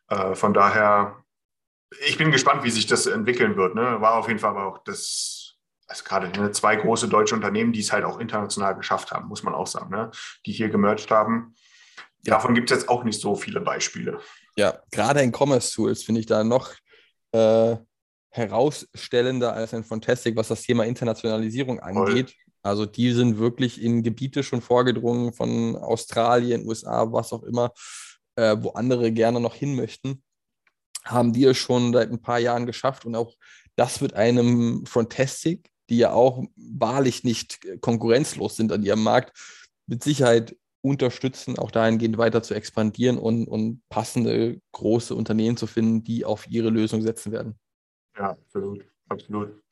Äh, 0.08 0.34
von 0.34 0.54
daher, 0.54 1.22
ich 2.06 2.16
bin 2.16 2.32
gespannt, 2.32 2.64
wie 2.64 2.70
sich 2.70 2.86
das 2.86 3.04
entwickeln 3.04 3.56
wird. 3.56 3.74
Ne? 3.74 4.00
War 4.00 4.14
auf 4.14 4.28
jeden 4.28 4.40
Fall 4.40 4.52
aber 4.52 4.64
auch 4.64 4.78
das, 4.84 5.58
also 5.86 6.02
gerade 6.02 6.28
ne, 6.40 6.50
zwei 6.52 6.76
große 6.76 7.08
deutsche 7.08 7.34
Unternehmen, 7.34 7.74
die 7.74 7.80
es 7.80 7.92
halt 7.92 8.06
auch 8.06 8.20
international 8.20 8.74
geschafft 8.74 9.12
haben, 9.12 9.28
muss 9.28 9.42
man 9.42 9.52
auch 9.52 9.66
sagen, 9.66 9.90
ne? 9.90 10.10
die 10.46 10.52
hier 10.52 10.70
gemerged 10.70 11.10
haben. 11.10 11.54
Ja. 12.22 12.36
Davon 12.36 12.54
gibt 12.54 12.70
es 12.70 12.78
jetzt 12.78 12.88
auch 12.88 13.04
nicht 13.04 13.20
so 13.20 13.34
viele 13.34 13.60
Beispiele. 13.60 14.18
Ja, 14.56 14.78
gerade 14.90 15.20
in 15.20 15.30
Commerce 15.30 15.74
Tools 15.74 16.02
finde 16.02 16.22
ich 16.22 16.26
da 16.26 16.42
noch 16.42 16.72
äh, 17.32 17.76
herausstellender 18.30 19.52
als 19.52 19.74
ein 19.74 19.84
Fantastic, 19.84 20.36
was 20.36 20.48
das 20.48 20.62
Thema 20.62 20.84
Internationalisierung 20.84 21.80
angeht. 21.80 22.30
Voll. 22.30 22.52
Also 22.62 22.86
die 22.86 23.12
sind 23.12 23.38
wirklich 23.38 23.80
in 23.82 24.02
Gebiete 24.02 24.42
schon 24.42 24.60
vorgedrungen 24.60 25.32
von 25.32 25.76
Australien, 25.76 26.66
USA, 26.66 27.10
was 27.12 27.32
auch 27.32 27.42
immer, 27.42 27.72
äh, 28.36 28.56
wo 28.58 28.70
andere 28.70 29.12
gerne 29.12 29.40
noch 29.40 29.54
hin 29.54 29.74
möchten, 29.74 30.22
haben 31.04 31.32
die 31.32 31.44
es 31.44 31.56
schon 31.56 31.92
seit 31.92 32.10
ein 32.10 32.20
paar 32.20 32.38
Jahren 32.38 32.66
geschafft 32.66 33.06
und 33.06 33.14
auch 33.14 33.34
das 33.76 34.00
wird 34.00 34.14
einem 34.14 34.84
Fantastic, 34.86 35.70
die 35.88 35.98
ja 35.98 36.12
auch 36.12 36.44
wahrlich 36.56 37.24
nicht 37.24 37.60
konkurrenzlos 37.80 38.56
sind 38.56 38.72
an 38.72 38.82
ihrem 38.82 39.02
Markt, 39.02 39.38
mit 39.86 40.02
Sicherheit 40.02 40.56
unterstützen, 40.82 41.58
auch 41.58 41.70
dahingehend 41.70 42.18
weiter 42.18 42.42
zu 42.42 42.54
expandieren 42.54 43.18
und, 43.18 43.46
und 43.46 43.82
passende 43.88 44.60
große 44.72 45.14
Unternehmen 45.14 45.56
zu 45.56 45.66
finden, 45.66 46.04
die 46.04 46.24
auf 46.24 46.48
ihre 46.48 46.70
Lösung 46.70 47.02
setzen 47.02 47.32
werden. 47.32 47.58
Ja, 48.18 48.30
absolut, 48.30 48.84
absolut. 49.08 49.62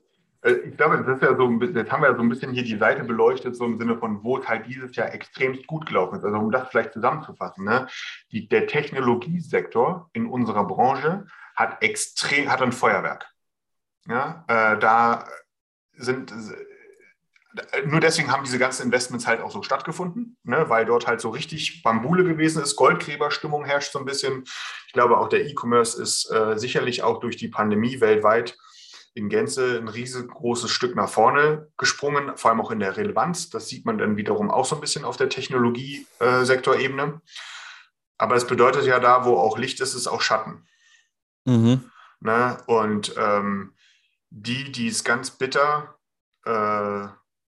Äh, 0.43 0.53
ich 0.53 0.77
glaube, 0.77 1.03
das 1.03 1.17
ist 1.17 1.23
ja 1.23 1.37
so 1.37 1.47
ein 1.47 1.59
bisschen, 1.59 1.77
jetzt 1.77 1.91
haben 1.91 2.03
wir 2.03 2.11
ja 2.11 2.17
so 2.17 2.23
ein 2.23 2.29
bisschen 2.29 2.53
hier 2.53 2.63
die 2.63 2.79
Seite 2.79 3.05
beleuchtet, 3.05 3.57
so 3.57 3.65
im 3.65 3.79
Sinne 3.79 3.99
von, 3.99 4.23
wo 4.23 4.39
es 4.39 4.49
halt 4.49 4.67
dieses 4.67 4.95
Jahr 4.95 5.13
extrem 5.13 5.61
gut 5.67 5.87
gelaufen 5.87 6.17
ist. 6.19 6.25
Also 6.25 6.39
um 6.39 6.51
das 6.51 6.69
vielleicht 6.69 6.93
zusammenzufassen, 6.93 7.65
ne? 7.65 7.89
die, 8.31 8.49
der 8.49 8.67
Technologiesektor 8.67 10.09
in 10.13 10.27
unserer 10.27 10.65
Branche 10.65 11.27
hat 11.57 11.83
extrem, 11.83 12.51
hat 12.51 12.63
ein 12.63 12.73
Feuerwerk. 12.73 13.27
Ja, 14.09 14.45
äh, 14.47 14.79
da 14.79 15.27
sind 15.95 16.33
nur 17.87 18.01
deswegen 18.01 18.31
haben 18.31 18.45
diese 18.45 18.59
ganzen 18.59 18.83
Investments 18.83 19.27
halt 19.27 19.41
auch 19.41 19.51
so 19.51 19.63
stattgefunden, 19.63 20.37
ne, 20.43 20.69
weil 20.69 20.85
dort 20.85 21.07
halt 21.07 21.21
so 21.21 21.31
richtig 21.31 21.83
Bambule 21.83 22.25
gewesen 22.25 22.63
ist, 22.63 22.77
Goldgräberstimmung 22.77 23.65
herrscht 23.65 23.93
so 23.93 23.99
ein 23.99 24.05
bisschen. 24.05 24.45
Ich 24.87 24.93
glaube, 24.93 25.19
auch 25.19 25.29
der 25.29 25.47
E-Commerce 25.47 26.01
ist 26.01 26.31
äh, 26.31 26.59
sicherlich 26.59 27.03
auch 27.03 27.21
durch 27.21 27.37
die 27.37 27.49
Pandemie 27.49 28.01
weltweit 28.01 28.57
in 29.15 29.31
Gänze 29.31 29.79
ein 29.79 29.89
riesengroßes 29.89 30.71
Stück 30.71 30.95
nach 30.95 31.09
vorne 31.09 31.69
gesprungen, 31.79 32.37
vor 32.37 32.51
allem 32.51 32.61
auch 32.61 32.71
in 32.71 32.81
der 32.81 32.99
Relevanz. 32.99 33.49
Das 33.49 33.69
sieht 33.69 33.87
man 33.87 33.97
dann 33.97 34.19
wiederum 34.19 34.51
auch 34.51 34.67
so 34.67 34.75
ein 34.75 34.81
bisschen 34.83 35.07
auf 35.07 35.17
der 35.17 35.31
Technologiesektorebene. 35.31 37.23
Aber 38.19 38.35
es 38.35 38.47
bedeutet 38.47 38.85
ja 38.85 39.01
da, 39.01 39.25
wo 39.25 39.39
auch 39.39 39.57
Licht 39.57 39.81
ist, 39.81 39.95
ist 39.95 40.07
auch 40.07 40.21
Schatten. 40.21 40.67
Mhm. 41.47 41.91
Ne? 42.21 42.59
Und 42.67 43.15
ähm, 43.17 43.75
die, 44.29 44.71
die 44.71 44.89
es 44.89 45.03
ganz 45.03 45.31
bitter 45.31 45.97
äh, 46.45 47.09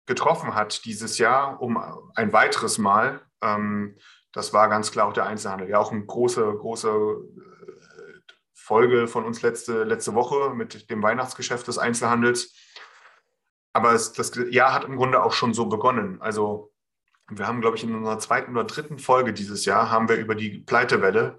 getroffen 0.06 0.56
hat 0.56 0.86
dieses 0.86 1.18
Jahr, 1.18 1.62
um 1.62 1.78
ein 2.16 2.34
weiteres 2.34 2.78
Mal, 2.78 3.22
ähm, 3.42 3.98
das 4.32 4.52
war 4.52 4.68
ganz 4.68 4.92
klar 4.92 5.08
auch 5.08 5.13
der 5.13 5.28
Einzelhandel. 5.28 5.70
Ja, 5.70 5.78
auch 5.80 5.92
eine 5.92 6.06
große, 6.06 6.42
große 6.42 7.20
Folge 8.63 9.08
von 9.08 9.26
uns 9.26 9.42
letzte, 9.42 9.84
letzte 9.84 10.16
Woche 10.16 10.54
mit 10.56 10.89
dem 10.89 11.04
Weihnachtsgeschäft 11.04 11.68
des 11.68 11.78
Einzelhandels. 11.78 12.56
Aber 13.74 13.92
es, 13.92 14.13
das 14.13 14.32
Jahr 14.50 14.74
hat 14.74 14.86
im 14.86 14.96
Grunde 14.96 15.22
auch 15.22 15.34
schon 15.34 15.54
so 15.54 15.66
begonnen. 15.68 16.22
Also 16.22 16.72
wir 17.30 17.48
haben, 17.48 17.62
glaube 17.62 17.76
ich, 17.76 17.84
in 17.84 17.94
unserer 17.94 18.20
zweiten 18.20 18.52
oder 18.52 18.63
dritten 18.63 19.00
Folge 19.00 19.34
dieses 19.34 19.66
Jahr 19.66 19.92
haben 19.92 20.08
wir 20.08 20.16
über 20.16 20.34
die 20.34 20.60
Pleitewelle 20.60 21.38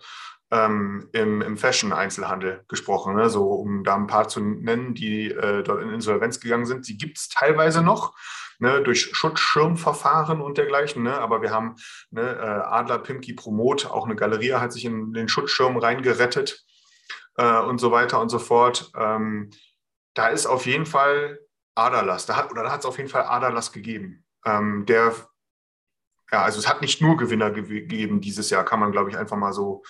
ähm, 0.50 1.09
im, 1.12 1.40
im 1.40 1.57
Fashion-Einzelhandel 1.57 2.64
gesprochen. 2.68 3.16
Ne? 3.16 3.31
So, 3.31 3.48
um 3.53 3.85
da 3.85 3.94
ein 3.96 4.07
paar 4.07 4.29
zu 4.29 4.40
nennen, 4.40 4.94
die 4.94 5.31
äh, 5.31 5.62
dort 5.62 5.83
in 5.83 5.90
Insolvenz 5.90 6.40
gegangen 6.40 6.66
sind. 6.66 6.88
Die 6.88 6.98
gibt 6.98 7.18
es 7.18 7.29
teilweise 7.29 7.83
noch. 7.83 8.14
Ne, 8.58 8.82
durch 8.82 9.10
Schutzschirmverfahren 9.12 10.40
und 10.40 10.58
dergleichen. 10.58 11.02
Ne, 11.02 11.18
aber 11.18 11.42
wir 11.42 11.50
haben 11.50 11.76
ne, 12.10 12.22
äh, 12.22 12.64
Adler 12.66 12.98
Pimki 12.98 13.34
Promot, 13.34 13.86
auch 13.86 14.04
eine 14.04 14.16
Galerie 14.16 14.52
hat 14.52 14.72
sich 14.72 14.84
in 14.84 15.12
den 15.12 15.28
Schutzschirm 15.28 15.76
reingerettet 15.76 16.64
äh, 17.36 17.60
und 17.60 17.78
so 17.78 17.90
weiter 17.90 18.20
und 18.20 18.28
so 18.28 18.38
fort. 18.38 18.90
Ähm, 18.96 19.50
da 20.14 20.28
ist 20.28 20.46
auf 20.46 20.66
jeden 20.66 20.86
Fall 20.86 21.40
Aderlass, 21.74 22.26
da 22.26 22.36
hat, 22.36 22.50
oder 22.50 22.62
da 22.62 22.72
hat 22.72 22.80
es 22.80 22.86
auf 22.86 22.98
jeden 22.98 23.10
Fall 23.10 23.24
Aderlass 23.24 23.72
gegeben. 23.72 24.24
Ähm, 24.46 24.86
der, 24.86 25.12
ja, 26.30 26.42
also 26.42 26.58
es 26.58 26.68
hat 26.68 26.80
nicht 26.80 27.00
nur 27.00 27.16
Gewinner 27.16 27.50
ge 27.50 27.62
gegeben 27.62 28.20
dieses 28.20 28.50
Jahr, 28.50 28.64
kann 28.64 28.80
man, 28.80 28.92
glaube 28.92 29.10
ich, 29.10 29.16
einfach 29.16 29.36
mal 29.36 29.52
so 29.52 29.82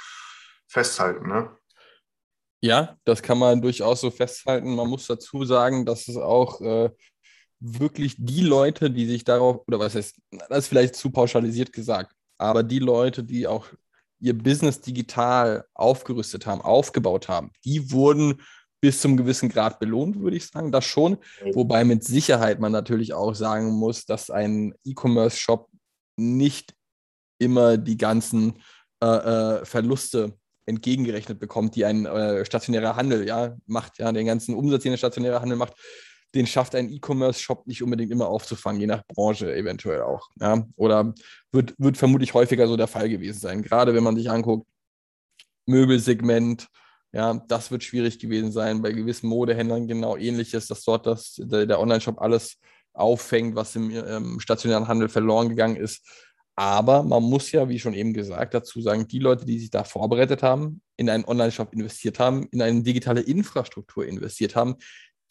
festhalten. 0.66 1.28
Ne? 1.28 1.56
Ja, 2.62 2.96
das 3.04 3.22
kann 3.22 3.38
man 3.38 3.60
durchaus 3.60 4.00
so 4.00 4.10
festhalten. 4.10 4.74
Man 4.74 4.88
muss 4.88 5.06
dazu 5.06 5.44
sagen, 5.44 5.84
dass 5.84 6.08
es 6.08 6.16
auch 6.16 6.60
äh, 6.62 6.90
wirklich 7.64 8.16
die 8.18 8.42
Leute, 8.42 8.90
die 8.90 9.06
sich 9.06 9.24
darauf, 9.24 9.66
oder 9.66 9.78
was 9.78 9.94
heißt, 9.94 10.16
das 10.48 10.58
ist 10.58 10.68
vielleicht 10.68 10.96
zu 10.96 11.10
pauschalisiert 11.10 11.72
gesagt, 11.72 12.14
aber 12.36 12.62
die 12.62 12.78
Leute, 12.78 13.24
die 13.24 13.46
auch 13.46 13.66
ihr 14.20 14.36
Business 14.36 14.80
digital 14.80 15.64
aufgerüstet 15.74 16.46
haben, 16.46 16.60
aufgebaut 16.60 17.28
haben, 17.28 17.50
die 17.64 17.90
wurden 17.90 18.42
bis 18.80 19.00
zum 19.00 19.16
gewissen 19.16 19.48
Grad 19.48 19.78
belohnt, 19.78 20.20
würde 20.20 20.36
ich 20.36 20.46
sagen, 20.46 20.70
das 20.70 20.84
schon. 20.84 21.16
Wobei 21.54 21.84
mit 21.84 22.04
Sicherheit 22.04 22.60
man 22.60 22.70
natürlich 22.70 23.14
auch 23.14 23.34
sagen 23.34 23.70
muss, 23.70 24.04
dass 24.04 24.28
ein 24.28 24.74
E-Commerce-Shop 24.84 25.70
nicht 26.16 26.74
immer 27.38 27.78
die 27.78 27.96
ganzen 27.96 28.58
äh, 29.02 29.06
äh, 29.06 29.64
Verluste 29.64 30.34
entgegengerechnet 30.66 31.38
bekommt, 31.38 31.76
die 31.76 31.84
ein 31.84 32.04
äh, 32.06 32.44
stationärer 32.44 32.96
Handel 32.96 33.26
ja 33.26 33.56
macht, 33.66 33.98
ja, 33.98 34.12
den 34.12 34.26
ganzen 34.26 34.54
Umsatz, 34.54 34.82
den 34.82 34.92
der 34.92 34.98
stationäre 34.98 35.40
Handel 35.40 35.56
macht, 35.56 35.74
den 36.34 36.46
schafft 36.46 36.74
ein 36.74 36.90
E-Commerce-Shop 36.90 37.66
nicht 37.66 37.82
unbedingt 37.82 38.10
immer 38.10 38.28
aufzufangen, 38.28 38.80
je 38.80 38.86
nach 38.86 39.06
Branche 39.06 39.54
eventuell 39.54 40.02
auch. 40.02 40.28
Ja? 40.40 40.66
Oder 40.76 41.14
wird, 41.52 41.74
wird 41.78 41.96
vermutlich 41.96 42.34
häufiger 42.34 42.66
so 42.66 42.76
der 42.76 42.88
Fall 42.88 43.08
gewesen 43.08 43.38
sein. 43.38 43.62
Gerade 43.62 43.94
wenn 43.94 44.04
man 44.04 44.16
sich 44.16 44.30
anguckt, 44.30 44.66
Möbelsegment, 45.66 46.68
ja, 47.12 47.34
das 47.48 47.70
wird 47.70 47.84
schwierig 47.84 48.18
gewesen 48.18 48.50
sein. 48.50 48.82
Bei 48.82 48.92
gewissen 48.92 49.28
Modehändlern 49.28 49.86
genau 49.86 50.16
ähnliches, 50.16 50.66
dass 50.66 50.82
dort 50.82 51.06
das, 51.06 51.36
der, 51.38 51.80
Online-Shop 51.80 52.20
alles 52.20 52.58
auffängt, 52.92 53.54
was 53.54 53.76
im, 53.76 53.90
im 53.90 54.40
stationären 54.40 54.88
Handel 54.88 55.08
verloren 55.08 55.48
gegangen 55.48 55.76
ist. 55.76 56.04
Aber 56.56 57.02
man 57.02 57.22
muss 57.22 57.50
ja, 57.50 57.68
wie 57.68 57.78
schon 57.78 57.94
eben 57.94 58.12
gesagt, 58.12 58.54
dazu 58.54 58.80
sagen, 58.80 59.08
die 59.08 59.18
Leute, 59.18 59.44
die 59.44 59.58
sich 59.58 59.70
da 59.70 59.82
vorbereitet 59.84 60.42
haben, 60.42 60.82
in 60.96 61.10
einen 61.10 61.24
Online-Shop 61.24 61.72
investiert 61.72 62.18
haben, 62.18 62.48
in 62.52 62.62
eine 62.62 62.82
digitale 62.82 63.20
Infrastruktur 63.20 64.06
investiert 64.06 64.54
haben, 64.54 64.76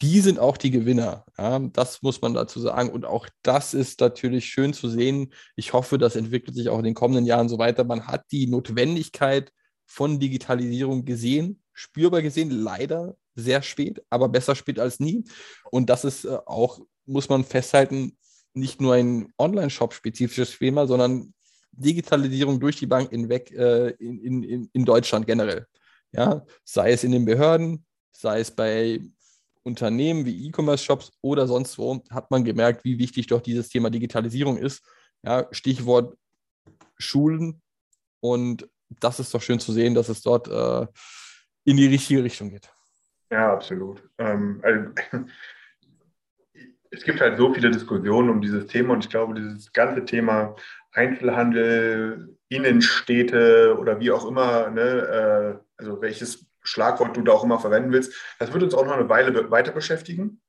die 0.02 0.20
sind 0.20 0.38
auch 0.38 0.56
die 0.56 0.70
Gewinner. 0.70 1.24
Ja, 1.38 1.58
das 1.58 2.02
muss 2.02 2.20
man 2.20 2.34
dazu 2.34 2.60
sagen. 2.60 2.90
Und 2.90 3.04
auch 3.04 3.28
das 3.42 3.74
ist 3.74 4.00
natürlich 4.00 4.46
schön 4.46 4.72
zu 4.72 4.88
sehen. 4.88 5.32
Ich 5.56 5.72
hoffe, 5.72 5.98
das 5.98 6.16
entwickelt 6.16 6.56
sich 6.56 6.68
auch 6.68 6.78
in 6.78 6.84
den 6.84 6.94
kommenden 6.94 7.26
Jahren 7.26 7.48
so 7.48 7.58
weiter. 7.58 7.84
Man 7.84 8.06
hat 8.06 8.24
die 8.30 8.46
Notwendigkeit 8.46 9.52
von 9.86 10.18
Digitalisierung 10.18 11.04
gesehen, 11.04 11.62
spürbar 11.72 12.22
gesehen, 12.22 12.50
leider 12.50 13.16
sehr 13.34 13.62
spät, 13.62 14.02
aber 14.10 14.28
besser 14.28 14.54
spät 14.54 14.78
als 14.78 15.00
nie. 15.00 15.24
Und 15.70 15.90
das 15.90 16.04
ist 16.04 16.24
äh, 16.24 16.38
auch, 16.46 16.80
muss 17.06 17.28
man 17.28 17.44
festhalten, 17.44 18.16
nicht 18.54 18.80
nur 18.80 18.94
ein 18.94 19.32
Online-Shop-spezifisches 19.38 20.58
Thema, 20.58 20.86
sondern 20.86 21.34
Digitalisierung 21.72 22.60
durch 22.60 22.76
die 22.76 22.86
Bank 22.86 23.10
hinweg 23.10 23.50
äh, 23.50 23.90
in, 23.98 24.42
in, 24.44 24.70
in 24.72 24.84
Deutschland 24.84 25.26
generell. 25.26 25.66
Ja, 26.12 26.46
sei 26.64 26.92
es 26.92 27.02
in 27.02 27.10
den 27.10 27.24
Behörden, 27.24 27.84
sei 28.12 28.38
es 28.38 28.52
bei 28.52 29.00
Unternehmen 29.64 30.24
wie 30.26 30.46
E-Commerce-Shops 30.46 31.12
oder 31.22 31.46
sonst 31.46 31.78
wo 31.78 32.02
hat 32.10 32.30
man 32.30 32.44
gemerkt, 32.44 32.84
wie 32.84 32.98
wichtig 32.98 33.26
doch 33.26 33.40
dieses 33.40 33.68
Thema 33.68 33.90
Digitalisierung 33.90 34.58
ist. 34.58 34.86
Ja, 35.22 35.48
Stichwort 35.50 36.16
Schulen. 36.98 37.62
Und 38.20 38.68
das 39.00 39.20
ist 39.20 39.34
doch 39.34 39.42
schön 39.42 39.58
zu 39.58 39.72
sehen, 39.72 39.94
dass 39.94 40.08
es 40.08 40.22
dort 40.22 40.48
äh, 40.48 40.86
in 41.64 41.76
die 41.76 41.86
richtige 41.86 42.22
Richtung 42.22 42.50
geht. 42.50 42.70
Ja, 43.30 43.52
absolut. 43.52 44.02
Ähm, 44.18 44.60
also, 44.62 44.90
es 46.90 47.02
gibt 47.02 47.20
halt 47.20 47.38
so 47.38 47.52
viele 47.52 47.70
Diskussionen 47.70 48.30
um 48.30 48.40
dieses 48.40 48.66
Thema 48.66 48.94
und 48.94 49.04
ich 49.04 49.10
glaube, 49.10 49.34
dieses 49.34 49.72
ganze 49.72 50.04
Thema 50.04 50.54
Einzelhandel, 50.92 52.36
Innenstädte 52.48 53.76
oder 53.78 53.98
wie 53.98 54.12
auch 54.12 54.26
immer, 54.26 54.70
ne, 54.70 55.60
äh, 55.60 55.64
also 55.76 56.00
welches 56.00 56.46
Schlagwort 56.64 57.16
du 57.16 57.22
da 57.22 57.32
auch 57.32 57.44
immer 57.44 57.60
verwenden 57.60 57.92
willst. 57.92 58.14
Das 58.38 58.52
wird 58.52 58.62
uns 58.62 58.74
auch 58.74 58.84
noch 58.84 58.94
eine 58.94 59.08
Weile 59.08 59.50
weiter 59.50 59.72
beschäftigen, 59.72 60.40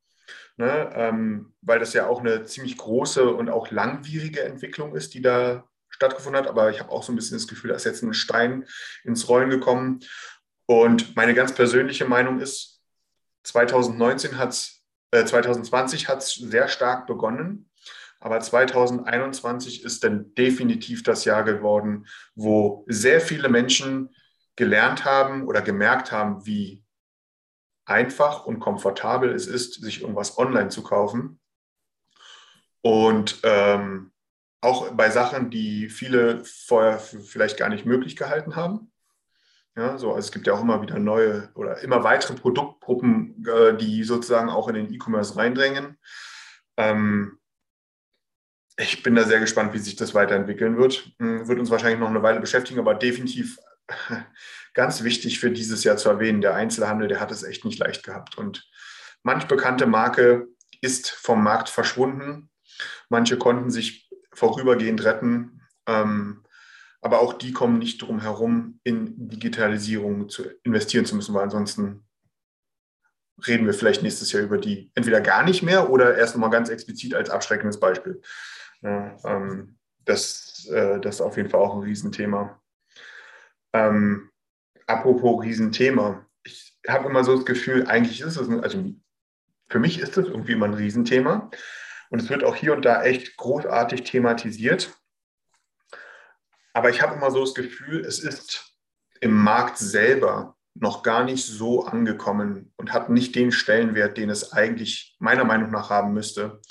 ne? 0.58 0.89
ähm, 0.93 1.54
weil 1.62 1.80
das 1.80 1.93
ja 1.93 2.08
auch 2.08 2.21
eine 2.21 2.45
ziemlich 2.45 2.78
große 2.78 3.30
und 3.30 3.49
auch 3.49 3.69
langwierige 3.69 4.43
Entwicklung 4.43 4.95
ist, 4.95 5.13
die 5.13 5.21
da 5.21 5.67
stattgefunden 5.89 6.41
hat. 6.41 6.49
Aber 6.49 6.69
ich 6.71 6.80
habe 6.80 6.91
auch 6.91 7.04
so 7.04 7.12
ein 7.12 7.15
bisschen 7.15 7.38
das 7.38 7.47
Gefühl, 7.47 7.69
da 7.69 7.75
ist 7.75 7.86
jetzt 7.86 8.01
ein 8.01 8.13
Stein 8.13 8.65
ins 9.04 9.28
Rollen 9.30 9.49
gekommen. 9.49 9.99
Und 10.65 11.15
meine 11.15 11.34
ganz 11.34 11.54
persönliche 11.54 12.06
Meinung 12.06 12.39
ist, 12.39 12.82
2019 13.43 14.38
hat 14.38 14.49
es, 14.49 14.84
äh, 15.12 15.25
2020 15.25 16.08
hat 16.08 16.19
es 16.19 16.34
sehr 16.34 16.67
stark 16.67 17.06
begonnen. 17.06 17.69
Aber 18.19 18.39
2021 18.39 19.84
ist 19.84 20.04
dann 20.04 20.34
definitiv 20.34 21.04
das 21.04 21.25
Jahr 21.25 21.43
geworden, 21.43 22.08
wo 22.34 22.84
sehr 22.88 23.21
viele 23.21 23.49
Menschen 23.49 24.10
gelernt 24.56 25.06
haben 25.06 25.48
oder 25.48 25.62
gemerkt 25.62 26.12
haben, 26.12 26.46
wie 26.46 26.84
einfach 27.86 28.46
und 28.46 28.60
komfortabel 28.60 29.34
es 29.34 29.48
ist, 29.48 29.76
sich 29.76 30.02
irgendwas 30.02 30.38
online 30.38 30.70
zu 30.70 30.84
kaufen. 30.84 31.39
Und 32.82 33.39
ähm, 33.44 34.12
auch 34.62 34.91
bei 34.91 35.10
Sachen, 35.10 35.50
die 35.50 35.89
viele 35.89 36.44
vorher 36.46 37.00
vielleicht 37.00 37.58
gar 37.58 37.70
nicht 37.70 37.86
möglich 37.86 38.15
gehalten 38.15 38.56
haben. 38.56 38.91
Ja, 39.76 39.98
so, 39.98 40.13
also 40.13 40.20
es 40.20 40.32
gibt 40.32 40.48
ja 40.48 40.54
auch 40.54 40.62
immer 40.62 40.82
wieder 40.82 40.98
neue 41.00 41.50
oder 41.54 41.80
immer 41.80 42.04
weitere 42.04 42.34
Produktgruppen, 42.34 43.46
äh, 43.46 43.76
die 43.76 44.04
sozusagen 44.04 44.50
auch 44.50 44.68
in 44.70 44.76
den 44.76 44.94
E-Commerce 44.94 45.36
reindrängen. 45.36 45.98
Ähm, 46.78 47.39
ich 48.78 49.04
bin 49.04 49.15
da 49.15 49.24
sehr 49.24 49.39
gespannt, 49.39 49.74
wie 49.74 49.80
sich 49.80 49.96
das 49.96 50.13
weiterentwickeln 50.13 50.78
wird. 50.78 51.12
Hm, 51.20 51.48
wird 51.48 51.60
uns 51.60 51.70
wahrscheinlich 51.70 52.00
noch 52.00 52.10
eine 52.10 52.24
Weile 52.24 52.39
beschäftigen, 52.39 52.80
aber 52.80 52.96
definitiv 52.96 53.58
ganz 54.74 55.04
wichtig 55.04 55.39
für 55.39 55.52
dieses 55.52 55.84
Jahr 55.84 55.98
zu 55.98 56.10
erwähnen, 56.10 56.41
der 56.41 56.56
Einzelhandel, 56.56 57.08
der 57.08 57.19
hat 57.19 57.32
es 57.32 57.43
echt 57.43 57.65
nicht 57.65 57.80
leicht 57.80 58.04
gehabt. 58.04 58.38
Und 58.38 58.69
manch 59.24 59.48
bekannte 59.48 59.86
Marke 59.86 60.48
ist 60.82 61.10
vom 61.10 61.43
Markt 61.43 61.69
verschwunden. 61.69 62.50
Manche 63.10 63.38
konnten 63.38 63.69
sich 63.69 64.10
vorübergehend 64.34 65.04
retten. 65.04 65.62
Ähm, 65.88 66.43
aber 67.02 67.19
auch 67.19 67.34
die 67.34 67.54
kommen 67.54 67.78
nicht 67.78 68.02
drum 68.02 68.21
herum, 68.21 68.80
in 68.84 69.30
Digitalisierung 69.30 70.28
zu 70.28 70.43
investieren 70.63 71.06
zu 71.06 71.15
müssen, 71.15 71.36
weil 71.36 71.43
ansonsten 71.43 72.06
reden 73.45 73.65
wir 73.65 73.74
vielleicht 73.74 74.02
nächstes 74.02 74.32
Jahr 74.32 74.43
über 74.43 74.58
die 74.58 74.91
entweder 74.95 75.21
gar 75.21 75.43
nicht 75.43 75.62
mehr 75.62 75.89
oder 75.89 76.17
erst 76.17 76.36
nochmal 76.36 76.50
ganz 76.50 76.69
explizit 76.69 77.13
als 77.13 77.30
abschreckendes 77.30 77.80
Beispiel. 77.80 78.21
Ähm, 78.82 79.78
das, 80.06 80.67
äh, 80.71 81.00
das 81.00 81.15
ist 81.15 81.21
auf 81.21 81.38
jeden 81.38 81.50
Fall 81.50 81.60
auch 81.60 81.76
ein 81.76 81.84
Riesenthema. 81.84 82.62
Ähm, 83.76 84.32
apropos 84.88 85.44
Riesenthema. 85.44 86.26
Ich 86.44 86.80
habe 86.88 87.10
immer 87.10 87.26
so 87.26 87.36
das 87.36 87.46
Gefühl, 87.46 87.88
eigentlich 87.88 88.22
ist 88.22 88.38
es, 88.38 88.50
also 88.50 88.92
für 89.68 89.80
mich 89.80 90.00
ist 90.00 90.16
das 90.16 90.28
irgendwie 90.28 90.54
immer 90.54 90.68
ein 90.68 90.74
Riesenthema. 90.74 91.50
Und 92.10 92.22
es 92.22 92.30
wird 92.30 92.44
auch 92.44 92.56
hier 92.56 92.74
und 92.74 92.86
da 92.86 93.04
echt 93.04 93.36
großartig 93.36 94.04
thematisiert. 94.04 94.94
Aber 96.74 96.90
ich 96.90 97.02
habe 97.02 97.16
immer 97.16 97.32
so 97.32 97.42
das 97.42 97.54
Gefühl, 97.54 98.06
es 98.06 98.20
ist 98.20 98.78
im 99.20 99.34
Markt 99.34 99.78
selber 99.78 100.56
noch 100.76 101.04
gar 101.04 101.24
nicht 101.24 101.46
so 101.46 101.86
angekommen 101.86 102.72
und 102.78 102.94
hat 102.94 103.10
nicht 103.10 103.36
den 103.36 103.52
Stellenwert, 103.52 104.18
den 104.18 104.30
es 104.30 104.54
eigentlich 104.54 105.16
meiner 105.20 105.46
Meinung 105.46 105.72
nach 105.72 105.90
haben 105.90 106.14
müsste. 106.14 106.62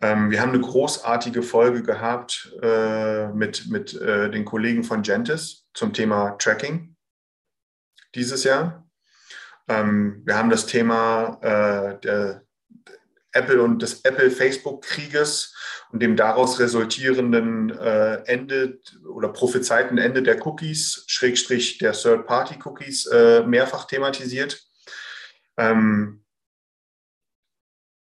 Ähm, 0.00 0.30
wir 0.30 0.40
haben 0.40 0.50
eine 0.50 0.60
großartige 0.60 1.42
Folge 1.42 1.82
gehabt 1.82 2.52
äh, 2.62 3.28
mit, 3.28 3.66
mit 3.68 3.94
äh, 3.94 4.30
den 4.30 4.44
Kollegen 4.44 4.84
von 4.84 5.02
Gentis 5.02 5.65
zum 5.76 5.92
Thema 5.92 6.36
Tracking 6.38 6.96
dieses 8.14 8.44
Jahr. 8.44 8.88
Ähm, 9.68 10.22
wir 10.24 10.36
haben 10.36 10.50
das 10.50 10.66
Thema 10.66 11.38
äh, 11.42 12.00
der 12.00 12.42
Apple 13.32 13.62
und 13.62 13.82
des 13.82 14.00
Apple-Facebook-Krieges 14.04 15.54
und 15.92 16.00
dem 16.00 16.16
daraus 16.16 16.58
resultierenden 16.58 17.70
äh, 17.70 18.22
Ende 18.24 18.80
oder 19.06 19.28
prophezeiten 19.28 19.98
Ende 19.98 20.22
der 20.22 20.44
Cookies, 20.46 21.04
Schrägstrich 21.06 21.76
der 21.78 21.92
Third-Party-Cookies, 21.92 23.06
äh, 23.06 23.42
mehrfach 23.42 23.84
thematisiert. 23.84 24.66
Ähm, 25.58 26.24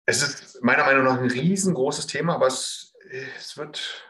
es 0.07 0.23
ist 0.23 0.63
meiner 0.63 0.85
Meinung 0.85 1.05
nach 1.05 1.19
ein 1.19 1.31
riesengroßes 1.31 2.07
Thema, 2.07 2.37
aber 2.37 2.47
es, 2.47 2.95
es 3.37 3.57
wird 3.57 4.06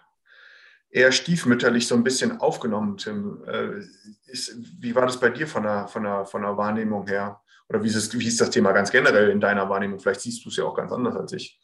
eher 0.90 1.12
stiefmütterlich 1.12 1.86
so 1.86 1.94
ein 1.94 2.04
bisschen 2.04 2.40
aufgenommen, 2.40 2.96
Tim. 2.96 3.42
Äh, 3.46 3.82
ist, 4.26 4.56
wie 4.80 4.94
war 4.94 5.06
das 5.06 5.20
bei 5.20 5.30
dir 5.30 5.46
von 5.46 5.62
der, 5.62 5.88
von 5.88 6.02
der, 6.02 6.26
von 6.26 6.42
der 6.42 6.56
Wahrnehmung 6.56 7.06
her? 7.06 7.40
Oder 7.68 7.82
wie 7.82 7.88
ist, 7.88 7.96
es, 7.96 8.18
wie 8.18 8.26
ist 8.26 8.40
das 8.40 8.50
Thema 8.50 8.72
ganz 8.72 8.90
generell 8.90 9.30
in 9.30 9.40
deiner 9.40 9.68
Wahrnehmung? 9.68 9.98
Vielleicht 9.98 10.20
siehst 10.20 10.44
du 10.44 10.48
es 10.48 10.56
ja 10.56 10.64
auch 10.64 10.74
ganz 10.74 10.92
anders 10.92 11.16
als 11.16 11.32
ich. 11.32 11.60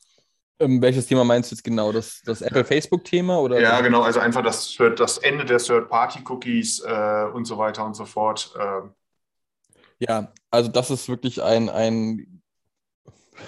Ähm, 0.59 0.83
welches 0.83 1.07
Thema 1.07 1.25
meinst 1.25 1.51
du 1.51 1.55
jetzt 1.55 1.65
genau? 1.65 1.93
Das, 1.93 2.23
das 2.25 2.43
Apple-Facebook-Thema? 2.43 3.59
Ja, 3.59 3.81
genau. 3.81 4.03
Also 4.03 4.21
einfach 4.21 4.43
das, 4.43 4.77
das 4.97 5.19
Ende 5.19 5.45
der 5.45 5.59
Third-Party-Cookies 5.59 6.81
äh, 6.81 7.25
und 7.33 7.47
so 7.47 7.59
weiter 7.59 7.85
und 7.85 7.95
so 7.95 8.05
fort. 8.05 8.55
Äh. 8.59 8.83
Ja, 9.99 10.33
also 10.51 10.71
das 10.71 10.91
ist 10.91 11.09
wirklich 11.09 11.43
ein, 11.43 11.69
ein, 11.69 12.43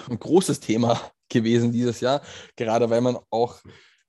ein 0.09 0.19
großes 0.19 0.59
Thema 0.59 0.99
gewesen 1.29 1.71
dieses 1.71 1.99
Jahr, 2.01 2.21
gerade 2.55 2.89
weil 2.89 3.01
man 3.01 3.17
auch 3.29 3.61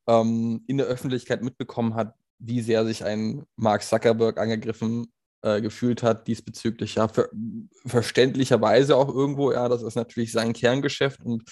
ähm, 0.07 0.65
in 0.67 0.79
der 0.79 0.87
Öffentlichkeit 0.87 1.43
mitbekommen 1.43 1.95
hat, 1.95 2.15
wie 2.39 2.61
sehr 2.61 2.85
sich 2.85 3.05
ein 3.05 3.45
Mark 3.57 3.83
Zuckerberg 3.83 4.39
angegriffen 4.39 5.13
äh, 5.43 5.61
gefühlt 5.61 6.03
hat 6.03 6.27
diesbezüglich. 6.27 6.97
Ja, 6.97 7.09
ver 7.09 7.29
verständlicherweise 7.87 8.97
auch 8.97 9.09
irgendwo, 9.09 9.53
ja, 9.53 9.69
das 9.69 9.83
ist 9.83 9.95
natürlich 9.95 10.33
sein 10.33 10.53
Kerngeschäft 10.53 11.23
und 11.23 11.45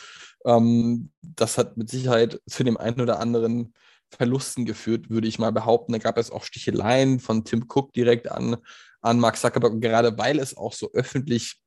ähm, 0.45 1.11
das 1.23 1.59
hat 1.59 1.77
mit 1.77 1.89
Sicherheit 1.89 2.41
zu 2.49 2.65
dem 2.65 2.77
einen 2.77 3.01
oder 3.01 3.21
anderen 3.21 3.73
Verlusten 4.11 4.65
geführt, 4.65 5.11
würde 5.11 5.29
ich 5.29 5.39
mal 5.39 5.53
behaupten. 5.53 5.93
Da 5.93 5.99
gab 5.99 6.19
es 6.19 6.31
auch 6.31 6.45
Sticheleien 6.45 7.21
von 7.21 7.45
Tim 7.45 7.67
Cook 7.69 7.93
direkt 7.93 8.31
an, 8.31 8.57
an 9.01 9.21
Mark 9.21 9.37
Zuckerberg, 9.37 9.81
gerade 9.81 10.17
weil 10.19 10.39
es 10.39 10.57
auch 10.57 10.73
so 10.73 10.91
öffentlich 10.93 11.61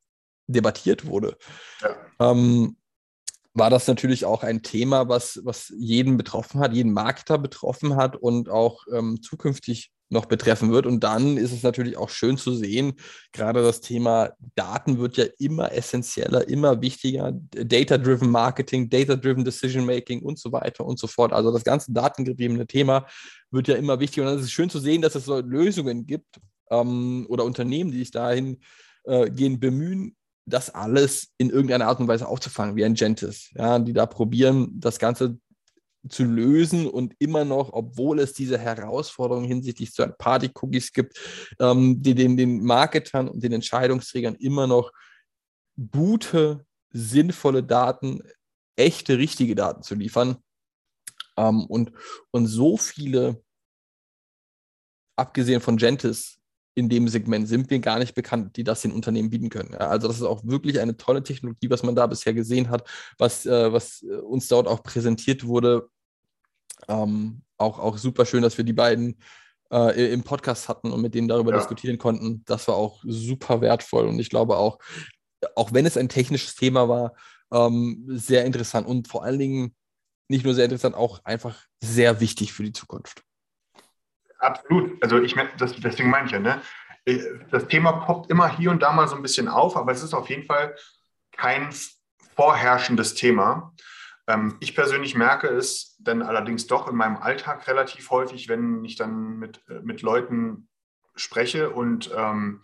debattiert 0.47 1.06
wurde. 1.06 1.38
Ja. 1.82 2.32
Ähm, 2.32 2.78
war 3.58 3.70
das 3.70 3.88
natürlich 3.88 4.26
auch 4.26 4.43
ein 4.43 4.62
Thema, 4.62 5.10
was, 5.10 5.41
was 5.43 5.74
jeden 5.78 6.17
betroffen 6.17 6.60
hat, 6.60 6.74
jeden 6.74 6.93
Marketer 6.93 7.38
betroffen 7.38 7.96
hat 7.96 8.15
und 8.15 8.50
auch 8.50 8.86
ähm, 8.93 9.22
zukünftig 9.22 9.91
noch 10.10 10.26
betreffen 10.26 10.72
wird. 10.72 10.86
Und 10.86 11.04
dann 11.04 11.38
ist 11.38 11.52
es 11.52 11.63
natürlich 11.63 11.98
auch 11.98 12.10
schön 12.10 12.38
zu 12.38 12.54
sehen, 12.54 12.93
gerade 13.34 13.62
das 13.62 13.82
Thema 13.82 14.32
Daten 14.56 15.00
wird 15.00 15.17
ja 15.17 15.26
immer 15.39 15.72
essentieller, 15.72 16.48
immer 16.48 16.82
wichtiger. 16.82 17.34
Data-driven 17.34 18.30
Marketing, 18.30 18.89
Data-driven 18.89 19.43
Decision 19.43 19.86
Making 19.86 20.22
und 20.22 20.39
so 20.39 20.52
weiter 20.52 20.86
und 20.86 21.00
so 21.00 21.08
fort. 21.08 21.34
Also 21.34 21.52
das 21.52 21.63
ganze 21.63 21.91
datengetriebene 21.91 22.67
Thema 22.67 23.06
wird 23.52 23.67
ja 23.67 23.76
immer 23.76 24.00
wichtiger. 24.00 24.30
Und 24.30 24.38
es 24.38 24.43
ist 24.43 24.52
schön 24.52 24.70
zu 24.70 24.80
sehen, 24.80 25.02
dass 25.02 25.15
es 25.15 25.28
Lösungen 25.28 26.06
gibt 26.06 26.39
ähm, 26.70 27.26
oder 27.28 27.43
Unternehmen, 27.43 27.91
die 27.91 28.00
sich 28.00 28.12
dahin 28.12 28.62
äh, 29.04 29.30
gehen, 29.30 29.60
bemühen, 29.60 30.15
das 30.47 30.73
alles 30.73 31.33
in 31.38 31.49
irgendeiner 31.49 31.88
Art 31.88 31.99
und 31.99 32.07
Weise 32.07 32.27
aufzufangen, 32.27 32.75
wie 32.75 32.86
ein 32.86 32.93
Gentis, 32.93 33.51
ja, 33.53 33.79
die 33.79 33.93
da 33.93 34.05
probieren, 34.05 34.79
das 34.79 34.97
Ganze 34.97 35.38
zu 36.10 36.23
lösen 36.23 36.88
und 36.88 37.13
immer 37.19 37.43
noch, 37.43 37.73
obwohl 37.73 38.19
es 38.19 38.33
diese 38.33 38.57
Herausforderungen 38.57 39.45
hinsichtlich 39.45 39.91
Party-Cookies 40.17 40.93
gibt, 40.93 41.19
ähm, 41.60 42.01
die 42.01 42.15
den, 42.15 42.38
den 42.38 42.63
Marketern 42.63 43.27
und 43.27 43.43
den 43.43 43.51
Entscheidungsträgern 43.51 44.36
immer 44.36 44.67
noch 44.67 44.93
gute, 45.91 46.65
sinnvolle 46.91 47.62
Daten, 47.62 48.21
echte, 48.77 49.17
richtige 49.17 49.53
Daten 49.53 49.83
zu 49.83 49.95
liefern. 49.95 50.38
Ähm, 51.36 51.65
und, 51.65 51.91
und 52.31 52.47
so 52.47 52.77
viele, 52.77 53.43
abgesehen 55.17 55.60
von 55.60 55.75
Gentis, 55.75 56.37
in 56.78 56.90
dem 56.90 57.08
Segment 57.08 57.48
sind 57.48 57.72
wir 57.72 57.80
gar 57.80 57.98
nicht 57.98 58.13
bekannt, 58.13 58.56
die 58.56 58.63
das 58.63 58.84
den 58.84 58.92
Unternehmen 58.92 59.32
bieten 59.32 59.50
können. 59.50 59.74
Also 59.74 60.08
das 60.08 60.18
ist 60.18 60.24
auch 60.24 60.44
wirklich 60.44 60.80
eine 60.80 60.96
tolle 60.96 61.24
Technologie, 61.24 61.72
was 61.72 61.82
man 61.82 61.96
da 61.96 62.06
bisher 62.06 62.36
gesehen 62.36 62.70
hat, 62.70 62.88
was, 63.18 63.48
äh, 63.48 63.74
was 63.74 64.04
äh, 64.04 64.18
uns 64.18 64.48
dort 64.48 64.68
auch 64.68 64.84
präsentiert 64.84 65.48
wurde. 65.48 65.90
Ähm, 66.88 67.42
auch, 67.58 67.80
auch 67.80 67.98
super 67.98 68.28
schön, 68.28 68.44
dass 68.44 68.60
wir 68.60 68.63
die 68.63 68.74
beiden 68.74 69.20
äh, 69.72 70.13
im 70.13 70.22
Podcast 70.22 70.70
hatten 70.70 70.92
und 70.92 71.02
mit 71.02 71.16
denen 71.16 71.28
darüber 71.28 71.50
ja. 71.50 71.58
diskutieren 71.58 71.98
konnten. 71.98 72.44
Das 72.46 72.68
war 72.68 72.76
auch 72.76 73.04
super 73.08 73.60
wertvoll 73.60 74.06
und 74.06 74.20
ich 74.20 74.30
glaube 74.30 74.56
auch, 74.58 74.78
auch 75.56 75.74
wenn 75.74 75.88
es 75.88 75.98
ein 75.98 76.10
technisches 76.10 76.54
Thema 76.54 76.88
war, 76.88 77.16
ähm, 77.52 78.06
sehr 78.08 78.46
interessant 78.46 78.86
und 78.86 79.08
vor 79.08 79.24
allen 79.24 79.40
Dingen 79.40 79.76
nicht 80.28 80.46
nur 80.46 80.54
sehr 80.54 80.66
interessant, 80.66 80.94
auch 80.94 81.26
einfach 81.26 81.66
sehr 81.82 82.20
wichtig 82.20 82.54
für 82.54 82.62
die 82.62 82.74
Zukunft. 82.74 83.24
Absolut. 84.39 85.02
Also 85.04 85.21
ich 85.21 85.36
das, 85.58 85.76
deswegen 85.76 86.10
meine 86.10 86.28
ich 86.28 86.32
ja, 86.32 86.39
ne? 86.39 86.62
Das 87.52 87.67
Thema 87.67 87.93
poppt 87.93 88.30
immer 88.30 88.50
hier 88.50 88.69
und 88.69 88.84
da 88.84 88.91
mal 88.91 89.08
so 89.08 89.15
ein 89.15 89.21
bisschen 89.21 89.47
auf, 89.47 89.78
aber 89.78 89.93
es 89.93 90.04
ist 90.04 90.13
auf 90.13 90.30
jeden 90.30 90.45
Fall 90.45 90.76
kein 91.32 91.69
vorherrschendes 92.36 93.15
Thema. 93.15 93.73
Ähm, 94.28 94.58
ich 94.60 94.76
persönlich 94.76 95.15
merke 95.15 95.47
es 95.47 95.95
dann 96.00 96.21
allerdings 96.21 96.67
doch 96.67 96.88
in 96.88 96.95
meinem 96.95 97.17
Alltag 97.17 97.67
relativ 97.67 98.10
häufig, 98.12 98.50
wenn 98.50 98.84
ich 98.84 98.95
dann 98.97 99.38
mit, 99.38 99.62
äh, 99.69 99.80
mit 99.82 100.02
Leuten 100.02 100.67
spreche 101.15 101.69
und 101.69 102.12
ähm, 102.15 102.62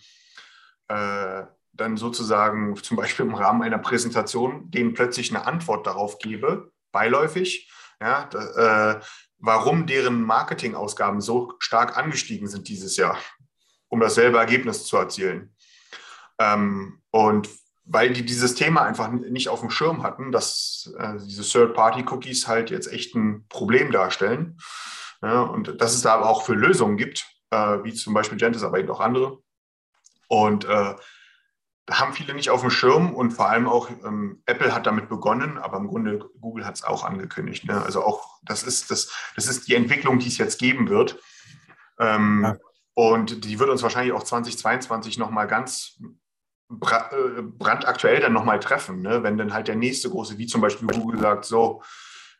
äh, 0.89 1.43
dann 1.71 1.97
sozusagen 1.97 2.75
zum 2.75 2.97
Beispiel 2.97 3.25
im 3.25 3.33
Rahmen 3.33 3.63
einer 3.63 3.79
Präsentation 3.79 4.69
denen 4.69 4.93
plötzlich 4.93 5.33
eine 5.33 5.47
Antwort 5.47 5.87
darauf 5.87 6.19
gebe, 6.19 6.71
beiläufig, 6.91 7.71
ja, 7.99 8.29
äh, 8.33 8.99
warum 9.45 9.85
deren 9.85 10.23
Marketingausgaben 10.23 11.19
so 11.19 11.53
stark 11.59 11.97
angestiegen 11.97 12.47
sind 12.47 12.69
dieses 12.69 12.95
Jahr, 12.95 13.17
um 13.89 13.99
dasselbe 13.99 14.37
Ergebnis 14.37 14.85
zu 14.85 14.95
erzielen. 14.95 15.53
Ähm, 16.39 17.01
und 17.11 17.49
weil 17.83 18.13
die 18.13 18.25
dieses 18.25 18.55
Thema 18.55 18.83
einfach 18.83 19.11
nicht 19.11 19.49
auf 19.49 19.59
dem 19.59 19.69
Schirm 19.69 20.01
hatten, 20.01 20.31
dass 20.31 20.95
äh, 20.97 21.17
diese 21.17 21.43
Third-Party-Cookies 21.43 22.47
halt 22.47 22.71
jetzt 22.71 22.87
echt 22.87 23.15
ein 23.15 23.45
Problem 23.49 23.91
darstellen. 23.91 24.57
Ja, 25.21 25.41
und 25.41 25.81
dass 25.81 25.93
es 25.93 26.01
da 26.01 26.13
aber 26.13 26.29
auch 26.29 26.43
für 26.43 26.53
Lösungen 26.53 26.95
gibt, 26.95 27.25
äh, 27.49 27.83
wie 27.83 27.93
zum 27.93 28.13
Beispiel 28.13 28.37
Gentis, 28.37 28.63
aber 28.63 28.79
eben 28.79 28.89
auch 28.91 29.01
andere. 29.01 29.39
Und 30.29 30.63
äh, 30.63 30.95
haben 31.89 32.13
viele 32.13 32.33
nicht 32.33 32.49
auf 32.49 32.61
dem 32.61 32.69
Schirm 32.69 33.13
und 33.13 33.31
vor 33.31 33.49
allem 33.49 33.67
auch 33.67 33.89
ähm, 33.89 34.41
Apple 34.45 34.73
hat 34.73 34.85
damit 34.85 35.09
begonnen, 35.09 35.57
aber 35.57 35.77
im 35.77 35.87
Grunde 35.87 36.19
Google 36.39 36.65
hat 36.65 36.75
es 36.75 36.83
auch 36.83 37.03
angekündigt. 37.03 37.65
Ne? 37.65 37.81
Also 37.81 38.03
auch 38.03 38.39
das 38.43 38.63
ist 38.63 38.89
das, 38.89 39.11
das 39.35 39.47
ist 39.47 39.67
die 39.67 39.75
Entwicklung, 39.75 40.19
die 40.19 40.29
es 40.29 40.37
jetzt 40.37 40.59
geben 40.59 40.89
wird. 40.89 41.19
Ähm, 41.99 42.43
ja. 42.43 42.57
Und 42.95 43.43
die 43.45 43.59
wird 43.59 43.69
uns 43.69 43.83
wahrscheinlich 43.83 44.13
auch 44.13 44.23
2022 44.23 45.17
nochmal 45.17 45.47
ganz 45.47 45.99
äh, 46.69 47.41
brandaktuell 47.41 48.21
dann 48.21 48.33
nochmal 48.33 48.59
treffen, 48.59 49.01
ne? 49.01 49.23
wenn 49.23 49.37
dann 49.37 49.53
halt 49.53 49.67
der 49.67 49.75
nächste 49.75 50.09
große, 50.09 50.37
wie 50.37 50.47
zum 50.47 50.61
Beispiel 50.61 50.87
Google 50.87 51.19
sagt, 51.19 51.45
so, 51.45 51.83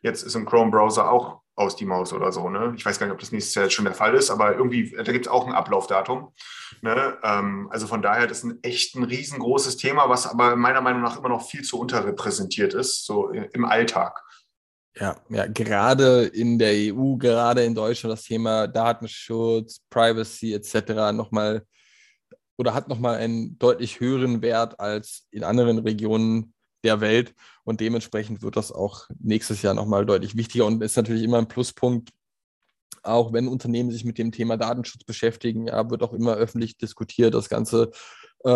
jetzt 0.00 0.22
ist 0.22 0.34
im 0.34 0.46
Chrome-Browser 0.46 1.10
auch 1.10 1.43
aus 1.56 1.76
die 1.76 1.84
Maus 1.84 2.12
oder 2.12 2.32
so. 2.32 2.48
Ne? 2.48 2.74
Ich 2.76 2.84
weiß 2.84 2.98
gar 2.98 3.06
nicht, 3.06 3.14
ob 3.14 3.20
das 3.20 3.32
nächstes 3.32 3.54
Jahr 3.54 3.64
jetzt 3.64 3.74
schon 3.74 3.84
der 3.84 3.94
Fall 3.94 4.14
ist, 4.14 4.30
aber 4.30 4.56
irgendwie, 4.56 4.90
da 4.90 5.12
gibt 5.12 5.26
es 5.26 5.32
auch 5.32 5.46
ein 5.46 5.52
Ablaufdatum. 5.52 6.32
Ne? 6.82 7.16
Ähm, 7.22 7.68
also 7.70 7.86
von 7.86 8.02
daher, 8.02 8.26
das 8.26 8.38
ist 8.38 8.44
ein 8.44 8.58
echt 8.62 8.96
ein 8.96 9.04
riesengroßes 9.04 9.76
Thema, 9.76 10.08
was 10.08 10.26
aber 10.26 10.56
meiner 10.56 10.80
Meinung 10.80 11.02
nach 11.02 11.18
immer 11.18 11.28
noch 11.28 11.46
viel 11.46 11.62
zu 11.62 11.78
unterrepräsentiert 11.78 12.74
ist, 12.74 13.04
so 13.06 13.30
im 13.30 13.64
Alltag. 13.64 14.20
Ja, 14.96 15.16
ja, 15.28 15.46
gerade 15.46 16.24
in 16.26 16.58
der 16.58 16.72
EU, 16.72 17.16
gerade 17.16 17.64
in 17.64 17.74
Deutschland 17.74 18.12
das 18.12 18.24
Thema 18.24 18.68
Datenschutz, 18.68 19.80
Privacy 19.90 20.54
etc. 20.54 21.12
nochmal 21.12 21.64
oder 22.56 22.74
hat 22.74 22.88
nochmal 22.88 23.16
einen 23.16 23.58
deutlich 23.58 23.98
höheren 23.98 24.40
Wert 24.42 24.78
als 24.78 25.26
in 25.32 25.42
anderen 25.42 25.78
Regionen 25.78 26.53
der 26.84 27.00
Welt. 27.00 27.34
Und 27.64 27.80
dementsprechend 27.80 28.42
wird 28.42 28.56
das 28.56 28.70
auch 28.70 29.08
nächstes 29.18 29.62
Jahr 29.62 29.74
nochmal 29.74 30.06
deutlich 30.06 30.36
wichtiger 30.36 30.66
und 30.66 30.82
ist 30.82 30.96
natürlich 30.96 31.22
immer 31.22 31.38
ein 31.38 31.48
Pluspunkt, 31.48 32.10
auch 33.02 33.32
wenn 33.32 33.48
Unternehmen 33.48 33.90
sich 33.90 34.04
mit 34.04 34.18
dem 34.18 34.32
Thema 34.32 34.56
Datenschutz 34.56 35.04
beschäftigen, 35.04 35.66
ja, 35.66 35.90
wird 35.90 36.02
auch 36.02 36.12
immer 36.12 36.34
öffentlich 36.34 36.78
diskutiert, 36.78 37.34
das 37.34 37.48
ganze 37.48 37.90
äh, 38.44 38.50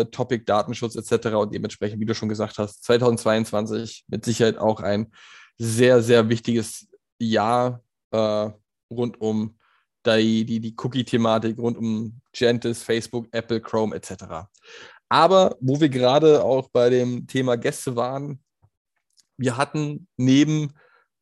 äh, 0.00 0.04
Topic 0.06 0.44
Datenschutz 0.44 0.96
etc. 0.96 1.28
Und 1.36 1.54
dementsprechend, 1.54 2.00
wie 2.00 2.06
du 2.06 2.14
schon 2.14 2.28
gesagt 2.28 2.58
hast, 2.58 2.84
2022 2.84 4.04
mit 4.08 4.24
Sicherheit 4.24 4.58
auch 4.58 4.80
ein 4.80 5.12
sehr, 5.56 6.02
sehr 6.02 6.28
wichtiges 6.28 6.88
Jahr 7.18 7.82
äh, 8.10 8.50
rund 8.90 9.20
um 9.20 9.58
die, 10.06 10.44
die, 10.44 10.60
die 10.60 10.74
Cookie-Thematik, 10.76 11.58
rund 11.58 11.76
um 11.76 12.20
Gentis, 12.32 12.82
Facebook, 12.82 13.28
Apple, 13.32 13.60
Chrome 13.60 13.94
etc. 13.94 14.48
Aber 15.08 15.56
wo 15.60 15.80
wir 15.80 15.88
gerade 15.88 16.44
auch 16.44 16.68
bei 16.68 16.90
dem 16.90 17.26
Thema 17.26 17.56
Gäste 17.56 17.96
waren, 17.96 18.42
wir 19.36 19.56
hatten 19.56 20.08
neben 20.16 20.74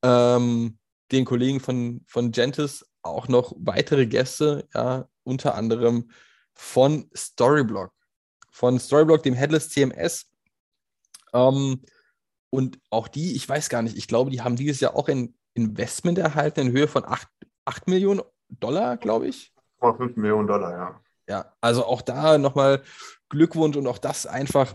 ähm, 0.03 0.79
den 1.12 1.25
Kollegen 1.25 1.61
von, 1.61 2.03
von 2.07 2.33
Gentis 2.33 2.85
auch 3.03 3.29
noch 3.29 3.55
weitere 3.59 4.07
Gäste, 4.07 4.66
ja, 4.75 5.09
unter 5.22 5.55
anderem 5.55 6.11
von 6.55 7.09
Storyblock. 7.14 7.92
Von 8.51 8.81
Storyblock, 8.81 9.22
dem 9.22 9.35
Headless 9.35 9.68
CMS. 9.68 10.31
Ähm, 11.33 11.83
und 12.51 12.79
auch 12.90 13.09
die, 13.09 13.37
ich 13.37 13.49
weiß 13.49 13.68
gar 13.68 13.83
nicht, 13.83 13.96
ich 13.96 14.09
glaube, 14.09 14.31
die 14.31 14.40
haben 14.40 14.57
dieses 14.57 14.81
Jahr 14.81 14.96
auch 14.96 15.09
ein 15.09 15.37
Investment 15.55 16.18
erhalten 16.18 16.61
in 16.61 16.72
Höhe 16.72 16.88
von 16.88 17.05
8, 17.05 17.29
8 17.64 17.88
Millionen 17.88 18.22
Dollar, 18.49 18.96
glaube 18.96 19.29
ich. 19.29 19.53
5 19.81 20.16
Millionen 20.16 20.46
Dollar, 20.46 20.72
ja. 20.72 21.01
Ja, 21.29 21.53
also 21.61 21.85
auch 21.85 22.03
da 22.03 22.38
nochmal 22.38 22.83
Glückwunsch 23.29 23.77
und 23.77 23.87
auch 23.87 23.99
das 23.99 24.27
einfach 24.27 24.75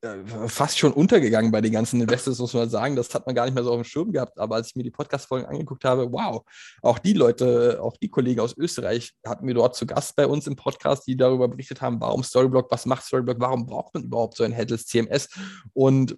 äh, 0.00 0.24
fast 0.48 0.78
schon 0.78 0.92
untergegangen 0.92 1.50
bei 1.50 1.60
den 1.60 1.72
ganzen 1.72 2.00
Investors, 2.00 2.38
muss 2.38 2.54
man 2.54 2.68
sagen. 2.68 2.96
Das 2.96 3.14
hat 3.14 3.26
man 3.26 3.34
gar 3.34 3.44
nicht 3.44 3.54
mehr 3.54 3.64
so 3.64 3.70
auf 3.70 3.80
dem 3.80 3.84
Schirm 3.84 4.12
gehabt. 4.12 4.38
Aber 4.38 4.56
als 4.56 4.68
ich 4.68 4.76
mir 4.76 4.82
die 4.82 4.90
Podcast-Folgen 4.90 5.46
angeguckt 5.46 5.84
habe, 5.84 6.10
wow, 6.10 6.42
auch 6.82 6.98
die 6.98 7.12
Leute, 7.12 7.78
auch 7.82 7.96
die 7.96 8.08
Kollegen 8.08 8.40
aus 8.40 8.56
Österreich 8.56 9.12
hatten 9.26 9.46
wir 9.46 9.54
dort 9.54 9.76
zu 9.76 9.86
Gast 9.86 10.16
bei 10.16 10.26
uns 10.26 10.46
im 10.46 10.56
Podcast, 10.56 11.06
die 11.06 11.16
darüber 11.16 11.48
berichtet 11.48 11.80
haben, 11.80 12.00
warum 12.00 12.22
Storyblock, 12.22 12.70
was 12.70 12.86
macht 12.86 13.04
Storyblock, 13.04 13.40
warum 13.40 13.66
braucht 13.66 13.94
man 13.94 14.04
überhaupt 14.04 14.36
so 14.36 14.44
ein 14.44 14.52
Headless 14.52 14.86
CMS? 14.86 15.28
Und 15.72 16.16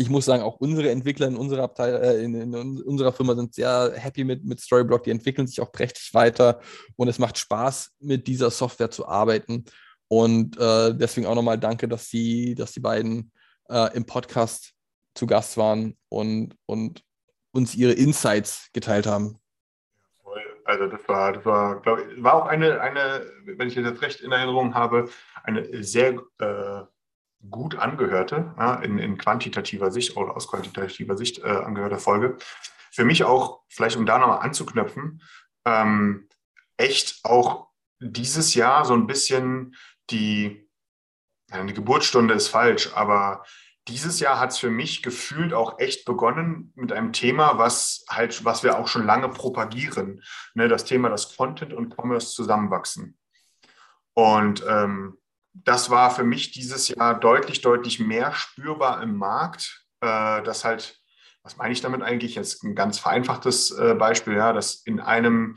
ich 0.00 0.08
muss 0.08 0.24
sagen, 0.24 0.42
auch 0.42 0.56
unsere 0.56 0.90
Entwickler 0.90 1.26
in 1.26 1.36
unserer, 1.36 1.64
Abteil 1.64 1.94
äh, 1.96 2.24
in, 2.24 2.34
in, 2.34 2.82
unserer 2.82 3.12
Firma 3.12 3.34
sind 3.34 3.54
sehr 3.54 3.92
happy 3.96 4.24
mit, 4.24 4.44
mit 4.44 4.58
Storyblock. 4.58 5.04
Die 5.04 5.10
entwickeln 5.10 5.46
sich 5.46 5.60
auch 5.60 5.72
prächtig 5.72 6.14
weiter 6.14 6.60
und 6.96 7.08
es 7.08 7.18
macht 7.18 7.36
Spaß, 7.36 7.90
mit 8.00 8.26
dieser 8.26 8.50
Software 8.50 8.90
zu 8.90 9.06
arbeiten. 9.06 9.66
Und 10.12 10.58
äh, 10.58 10.92
deswegen 10.92 11.26
auch 11.28 11.36
nochmal 11.36 11.58
danke, 11.58 11.86
dass 11.86 12.08
die, 12.08 12.56
dass 12.56 12.72
die 12.72 12.80
beiden 12.80 13.30
äh, 13.68 13.96
im 13.96 14.04
Podcast 14.04 14.74
zu 15.14 15.26
Gast 15.26 15.56
waren 15.56 15.96
und, 16.08 16.56
und 16.66 17.04
uns 17.52 17.76
ihre 17.76 17.92
Insights 17.92 18.70
geteilt 18.72 19.06
haben. 19.06 19.38
Also 20.64 20.86
das 20.88 21.00
war, 21.08 21.32
das 21.32 21.44
war, 21.44 21.80
glaube 21.80 22.02
ich, 22.02 22.22
war 22.22 22.34
auch 22.34 22.46
eine, 22.46 22.80
eine, 22.80 23.24
wenn 23.44 23.68
ich 23.68 23.74
das 23.74 23.84
jetzt 23.84 24.02
recht 24.02 24.20
in 24.20 24.32
Erinnerung 24.32 24.74
habe, 24.74 25.08
eine 25.44 25.82
sehr 25.82 26.20
äh, 26.38 26.82
gut 27.48 27.76
angehörte, 27.76 28.54
ja, 28.58 28.74
in, 28.76 28.98
in, 28.98 29.16
quantitativer 29.16 29.90
Sicht 29.90 30.16
oder 30.16 30.36
aus 30.36 30.48
quantitativer 30.48 31.16
Sicht 31.16 31.38
äh, 31.38 31.48
angehörte 31.48 31.98
Folge. 31.98 32.36
Für 32.92 33.04
mich 33.04 33.24
auch, 33.24 33.62
vielleicht 33.68 33.96
um 33.96 34.06
da 34.06 34.18
nochmal 34.18 34.40
anzuknöpfen, 34.40 35.22
ähm, 35.64 36.28
echt 36.76 37.20
auch 37.24 37.70
dieses 38.00 38.54
Jahr 38.54 38.84
so 38.84 38.94
ein 38.94 39.06
bisschen 39.06 39.74
die, 40.10 40.68
eine 41.50 41.72
Geburtsstunde 41.72 42.34
ist 42.34 42.48
falsch, 42.48 42.90
aber 42.94 43.44
dieses 43.88 44.20
Jahr 44.20 44.38
hat 44.38 44.50
es 44.50 44.58
für 44.58 44.70
mich 44.70 45.02
gefühlt 45.02 45.52
auch 45.52 45.78
echt 45.78 46.04
begonnen 46.04 46.72
mit 46.76 46.92
einem 46.92 47.12
Thema, 47.12 47.58
was 47.58 48.04
halt, 48.08 48.44
was 48.44 48.62
wir 48.62 48.78
auch 48.78 48.86
schon 48.86 49.06
lange 49.06 49.28
propagieren. 49.28 50.22
Ne, 50.54 50.68
das 50.68 50.84
Thema, 50.84 51.08
dass 51.08 51.36
Content 51.36 51.72
und 51.72 51.96
Commerce 51.96 52.32
zusammenwachsen. 52.32 53.18
Und 54.14 54.64
ähm, 54.68 55.18
das 55.52 55.90
war 55.90 56.10
für 56.10 56.24
mich 56.24 56.52
dieses 56.52 56.88
Jahr 56.88 57.18
deutlich, 57.18 57.60
deutlich 57.62 57.98
mehr 57.98 58.32
spürbar 58.32 59.02
im 59.02 59.16
Markt, 59.16 59.84
äh, 60.00 60.42
dass 60.42 60.64
halt, 60.64 61.00
was 61.42 61.56
meine 61.56 61.72
ich 61.72 61.80
damit 61.80 62.02
eigentlich? 62.02 62.34
Jetzt 62.34 62.62
ein 62.62 62.74
ganz 62.74 62.98
vereinfachtes 62.98 63.70
äh, 63.72 63.94
Beispiel, 63.94 64.34
ja, 64.34 64.52
dass 64.52 64.82
in 64.84 65.00
einem, 65.00 65.56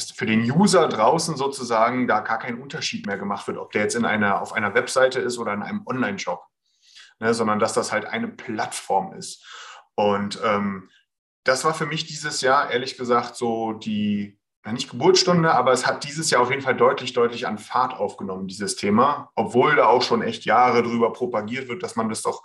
dass 0.00 0.10
für 0.12 0.26
den 0.26 0.50
User 0.50 0.88
draußen 0.88 1.36
sozusagen 1.36 2.06
da 2.08 2.20
gar 2.20 2.38
kein 2.38 2.60
Unterschied 2.60 3.06
mehr 3.06 3.18
gemacht 3.18 3.46
wird, 3.46 3.58
ob 3.58 3.72
der 3.72 3.82
jetzt 3.82 3.96
in 3.96 4.04
einer, 4.04 4.40
auf 4.40 4.52
einer 4.52 4.74
Webseite 4.74 5.20
ist 5.20 5.38
oder 5.38 5.52
in 5.52 5.62
einem 5.62 5.86
Online-Shop, 5.86 6.42
ne, 7.18 7.34
sondern 7.34 7.58
dass 7.58 7.74
das 7.74 7.92
halt 7.92 8.06
eine 8.06 8.28
Plattform 8.28 9.12
ist. 9.12 9.44
Und 9.94 10.40
ähm, 10.44 10.88
das 11.44 11.64
war 11.64 11.74
für 11.74 11.86
mich 11.86 12.06
dieses 12.06 12.40
Jahr, 12.40 12.70
ehrlich 12.70 12.96
gesagt, 12.96 13.36
so 13.36 13.72
die, 13.72 14.38
nicht 14.70 14.90
Geburtsstunde, 14.90 15.52
aber 15.52 15.72
es 15.72 15.86
hat 15.86 16.04
dieses 16.04 16.30
Jahr 16.30 16.42
auf 16.42 16.50
jeden 16.50 16.62
Fall 16.62 16.76
deutlich, 16.76 17.12
deutlich 17.12 17.46
an 17.46 17.58
Fahrt 17.58 17.94
aufgenommen, 17.94 18.46
dieses 18.46 18.76
Thema, 18.76 19.30
obwohl 19.34 19.76
da 19.76 19.86
auch 19.86 20.02
schon 20.02 20.22
echt 20.22 20.44
Jahre 20.44 20.82
drüber 20.82 21.12
propagiert 21.12 21.68
wird, 21.68 21.82
dass 21.82 21.96
man 21.96 22.08
das 22.08 22.22
doch 22.22 22.42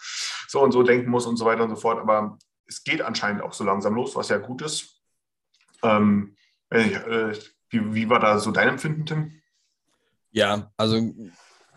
so 0.48 0.62
und 0.62 0.72
so 0.72 0.84
denken 0.84 1.10
muss 1.10 1.26
und 1.26 1.38
so 1.38 1.46
weiter 1.46 1.64
und 1.64 1.70
so 1.70 1.76
fort. 1.76 2.00
Aber 2.00 2.38
es 2.68 2.84
geht 2.84 3.02
anscheinend 3.02 3.42
auch 3.42 3.54
so 3.54 3.64
langsam 3.64 3.96
los, 3.96 4.16
was 4.16 4.30
ja 4.30 4.38
gut 4.38 4.62
ist. 4.62 5.02
Ähm, 5.84 6.36
äh, 6.36 6.45
wie, 6.70 7.94
wie 7.94 8.10
war 8.10 8.20
da 8.20 8.40
so 8.40 8.52
dein 8.52 8.70
Empfinden, 8.70 9.06
Tim? 9.06 9.42
Ja, 10.32 10.72
also 10.78 11.14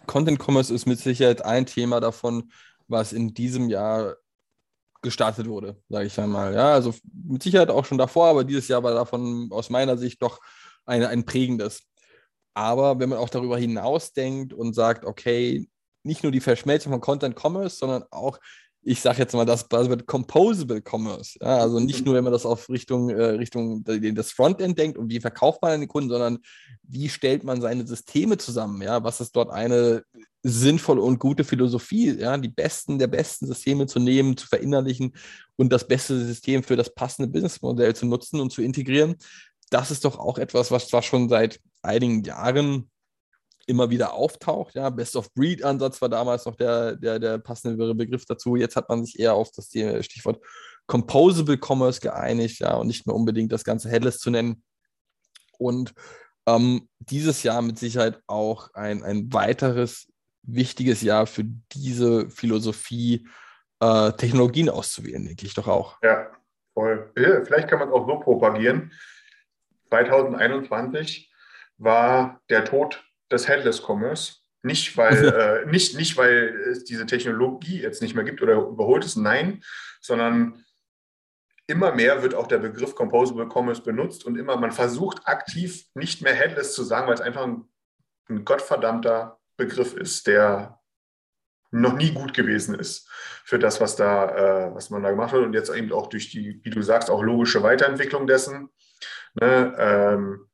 Content 0.07 0.39
Commerce 0.39 0.75
ist 0.75 0.87
mit 0.87 0.99
Sicherheit 0.99 1.45
ein 1.45 1.67
Thema 1.67 2.01
davon, 2.01 2.51
was 2.89 3.13
in 3.13 3.35
diesem 3.35 3.69
Jahr 3.69 4.17
gestartet 5.03 5.47
wurde, 5.47 5.81
sage 5.89 6.07
ich 6.07 6.19
einmal. 6.19 6.55
Ja, 6.55 6.73
also 6.73 6.95
mit 7.13 7.43
Sicherheit 7.43 7.71
auch 7.71 7.85
schon 7.85 7.99
davor, 7.99 8.29
aber 8.29 8.45
dieses 8.45 8.69
Jahr 8.69 8.83
war 8.83 8.95
davon 8.95 9.49
aus 9.53 9.71
meiner 9.71 9.97
Sicht 9.97 10.21
doch 10.23 10.41
ein, 10.87 11.05
ein 11.05 11.25
prägendes. 11.25 11.83
Aber 12.55 12.99
wenn 12.99 13.11
man 13.11 13.19
auch 13.19 13.29
darüber 13.29 13.59
hinaus 13.59 14.13
denkt 14.13 14.53
und 14.53 14.75
sagt, 14.75 15.05
okay, 15.05 15.69
nicht 16.03 16.23
nur 16.23 16.33
die 16.33 16.41
Verschmelzung 16.41 16.93
von 16.93 17.01
Content 17.01 17.37
Commerce, 17.41 17.77
sondern 17.77 18.05
auch 18.11 18.39
ich 18.83 19.01
sage 19.01 19.19
jetzt 19.19 19.35
mal 19.35 19.45
das 19.45 19.69
Buzzword 19.69 20.07
Composable 20.07 20.81
Commerce. 20.81 21.39
Ja, 21.41 21.59
also 21.59 21.81
nicht 21.81 22.05
nur, 22.05 22.15
wenn 22.15 22.25
man 22.25 22.33
das 22.33 22.47
auf 22.47 22.69
Richtung, 22.71 23.11
äh, 23.11 23.23
Richtung 23.23 23.85
das 23.85 24.33
Frontend 24.33 24.79
denkt 24.79 24.97
und 24.97 25.11
wie 25.11 25.21
verkauft 25.21 25.61
man 25.63 25.73
an 25.73 25.81
den 25.81 25.89
Kunden, 25.89 26.11
sondern 26.11 26.39
wie 26.83 27.09
stellt 27.09 27.45
man 27.45 27.61
seine 27.61 27.87
Systeme 27.87 28.39
zusammen? 28.39 28.81
Ja, 28.83 29.03
was 29.03 29.21
ist 29.21 29.35
dort 29.37 29.51
eine 29.51 30.05
sinnvolle 30.43 31.03
und 31.03 31.19
gute 31.19 31.45
Philosophie? 31.45 32.19
Ja, 32.19 32.37
die 32.39 32.49
besten 32.49 32.99
der 32.99 33.09
besten 33.09 33.47
Systeme 33.47 33.87
zu 33.87 33.99
nehmen, 33.99 34.37
zu 34.37 34.47
verinnerlichen 34.47 35.15
und 35.57 35.73
das 35.73 35.87
beste 35.87 36.19
System 36.25 36.63
für 36.63 36.77
das 36.77 36.95
passende 36.95 37.31
Businessmodell 37.31 37.95
zu 37.95 38.07
nutzen 38.07 38.41
und 38.41 38.53
zu 38.53 38.63
integrieren. 38.63 39.17
Das 39.71 39.91
ist 39.91 40.05
doch 40.05 40.19
auch 40.19 40.39
etwas, 40.39 40.71
was 40.71 40.89
zwar 40.89 41.03
schon 41.03 41.29
seit 41.29 41.61
einigen 41.83 42.23
Jahren 42.23 42.89
immer 43.69 43.91
wieder 43.91 44.15
auftaucht. 44.15 44.75
Ja, 44.75 44.89
Best-of-Breed-Ansatz 44.91 46.01
war 46.01 46.09
damals 46.09 46.47
noch 46.47 46.57
der, 46.57 46.97
der, 46.97 47.19
der 47.19 47.39
passende 47.39 47.95
Begriff 47.95 48.25
dazu. 48.25 48.57
Jetzt 48.57 48.77
hat 48.77 48.89
man 48.89 49.05
sich 49.05 49.19
eher 49.19 49.35
auf 49.35 49.51
das 49.53 49.69
Stichwort 49.69 50.41
Composable 50.87 51.59
Commerce 51.59 52.01
geeinigt, 52.01 52.61
ja, 52.61 52.75
und 52.75 52.87
nicht 52.87 53.07
mehr 53.07 53.15
unbedingt 53.15 53.53
das 53.53 53.65
ganze 53.65 53.91
Headless 53.91 54.19
zu 54.19 54.31
nennen. 54.31 54.63
Und 55.59 55.93
ähm, 56.47 56.89
dieses 56.99 57.43
Jahr 57.43 57.61
mit 57.61 57.79
Sicherheit 57.79 58.21
auch 58.27 58.73
ein, 58.73 59.03
ein 59.05 59.33
weiteres 59.33 60.07
wichtiges 60.43 61.03
Jahr 61.03 61.27
für 61.27 61.45
diese 61.45 62.31
Philosophie, 62.31 63.29
äh, 63.81 64.13
Technologien 64.13 64.71
auszuwählen, 64.71 65.27
denke 65.27 65.45
ich 65.45 65.53
doch 65.53 65.69
auch. 65.69 65.99
Ja, 66.03 66.31
voll. 66.73 67.11
Vielleicht 67.15 67.69
kann 67.69 67.81
man 67.81 67.89
es 67.89 67.95
auch 67.95 68.07
so 68.07 68.19
propagieren. 68.21 68.93
2021 69.91 71.31
war 71.77 72.41
der 72.49 72.65
Tod 72.65 73.05
des 73.31 73.49
Headless 73.49 73.83
Commerce. 73.83 74.37
Nicht 74.63 74.97
weil, 74.97 75.29
äh, 75.65 75.71
nicht, 75.71 75.97
nicht, 75.97 76.17
weil 76.17 76.49
es 76.71 76.85
diese 76.85 77.07
Technologie 77.07 77.81
jetzt 77.81 78.03
nicht 78.03 78.15
mehr 78.15 78.25
gibt 78.25 78.43
oder 78.43 78.55
überholt 78.55 79.05
ist, 79.05 79.17
nein, 79.17 79.63
sondern 80.01 80.65
immer 81.67 81.95
mehr 81.95 82.23
wird 82.23 82.35
auch 82.35 82.47
der 82.47 82.59
Begriff 82.59 82.95
Composable 82.95 83.47
Commerce 83.47 83.83
benutzt 83.83 84.25
und 84.25 84.37
immer, 84.37 84.57
man 84.57 84.73
versucht 84.73 85.27
aktiv 85.27 85.87
nicht 85.95 86.23
mehr 86.23 86.35
Headless 86.35 86.75
zu 86.75 86.83
sagen, 86.83 87.07
weil 87.07 87.15
es 87.15 87.21
einfach 87.21 87.45
ein, 87.45 87.69
ein 88.29 88.45
gottverdammter 88.45 89.39
Begriff 89.57 89.95
ist, 89.95 90.27
der 90.27 90.81
noch 91.71 91.95
nie 91.95 92.13
gut 92.13 92.33
gewesen 92.33 92.75
ist 92.75 93.09
für 93.45 93.59
das, 93.59 93.81
was 93.81 93.97
da, 93.97 94.69
äh, 94.69 94.75
was 94.75 94.89
man 94.89 95.03
da 95.03 95.11
gemacht 95.11 95.33
hat 95.33 95.41
und 95.41 95.53
jetzt 95.53 95.71
eben 95.71 95.93
auch 95.93 96.07
durch 96.07 96.31
die, 96.31 96.61
wie 96.65 96.71
du 96.71 96.81
sagst, 96.81 97.11
auch 97.11 97.23
logische 97.23 97.63
Weiterentwicklung 97.63 98.27
dessen. 98.27 98.71
Ne, 99.35 99.75
ähm, 99.79 100.48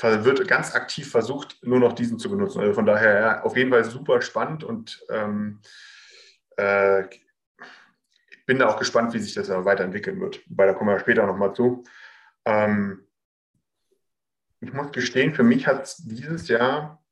wird 0.00 0.48
ganz 0.48 0.74
aktiv 0.74 1.10
versucht, 1.10 1.58
nur 1.62 1.78
noch 1.78 1.92
diesen 1.92 2.18
zu 2.18 2.30
benutzen. 2.30 2.60
Also 2.60 2.74
von 2.74 2.86
daher 2.86 3.20
ja, 3.20 3.42
auf 3.42 3.56
jeden 3.56 3.70
Fall 3.70 3.84
super 3.84 4.20
spannend 4.22 4.64
und 4.64 5.04
ähm, 5.10 5.60
äh, 6.56 7.04
bin 8.46 8.58
da 8.58 8.68
auch 8.68 8.78
gespannt, 8.78 9.14
wie 9.14 9.18
sich 9.18 9.34
das 9.34 9.48
weiterentwickeln 9.48 10.20
wird. 10.20 10.42
Weil 10.48 10.66
da 10.66 10.74
kommen 10.74 10.90
wir 10.90 10.98
später 10.98 11.26
nochmal 11.26 11.54
zu. 11.54 11.84
Ähm, 12.44 13.06
ich 14.60 14.72
muss 14.72 14.92
gestehen, 14.92 15.34
für 15.34 15.42
mich 15.42 15.66
hat 15.66 15.84
es 15.84 15.96
dieses 15.96 16.48
Jahr 16.48 17.02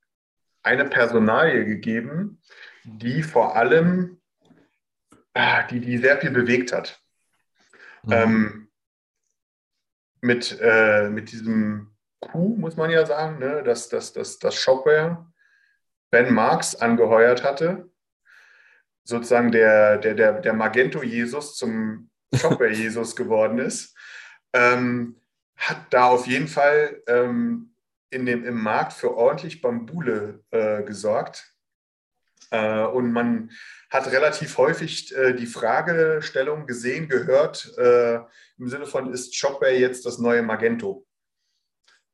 eine 0.63 0.85
Personalie 0.85 1.65
gegeben, 1.65 2.41
die 2.85 3.23
vor 3.23 3.57
allem, 3.57 4.21
ah, 5.35 5.63
die, 5.65 5.81
die 5.81 5.99
sehr 5.99 6.19
viel 6.19 6.31
bewegt 6.31 6.73
hat. 6.73 7.01
Mhm. 8.05 8.13
Ähm, 8.13 8.69
mit, 10.21 10.59
äh, 10.61 11.09
mit 11.11 11.33
diesem 11.33 11.92
Coup, 12.23 12.57
muss 12.57 12.77
man 12.77 12.91
ja 12.91 13.05
sagen, 13.05 13.39
ne, 13.39 13.63
dass, 13.63 13.89
dass, 13.89 14.13
dass, 14.13 14.39
dass 14.39 14.55
Shopware 14.55 15.27
Ben 16.11 16.33
Marx 16.33 16.75
angeheuert 16.75 17.43
hatte, 17.43 17.91
sozusagen 19.05 19.51
der, 19.51 19.99
der, 19.99 20.15
der, 20.15 20.41
der 20.41 20.53
Magento-Jesus 20.53 21.57
zum 21.57 22.11
Shopware-Jesus 22.35 23.17
geworden 23.17 23.59
ist, 23.59 23.97
ähm, 24.53 25.21
hat 25.57 25.79
da 25.91 26.07
auf 26.07 26.27
jeden 26.27 26.49
Fall 26.49 27.03
ähm, 27.07 27.75
in 28.11 28.25
dem, 28.27 28.45
im 28.45 28.63
Markt 28.63 28.93
für 28.93 29.17
ordentlich 29.17 29.61
Bambule 29.61 30.45
äh, 30.51 30.83
gesorgt. 30.85 31.53
Äh, 32.51 32.85
und 32.85 33.13
man 33.13 33.51
hat 33.91 34.07
relativ 34.13 34.59
häufig 34.59 35.15
äh, 35.17 35.33
die 35.33 35.47
Fragestellung 35.47 36.67
gesehen, 36.67 37.09
gehört, 37.09 37.77
äh, 37.79 38.21
im 38.59 38.69
Sinne 38.69 38.87
von, 38.87 39.13
ist 39.13 39.35
Shopware 39.35 39.77
jetzt 39.77 40.07
das 40.07 40.19
neue 40.19 40.43
Magento? 40.43 41.07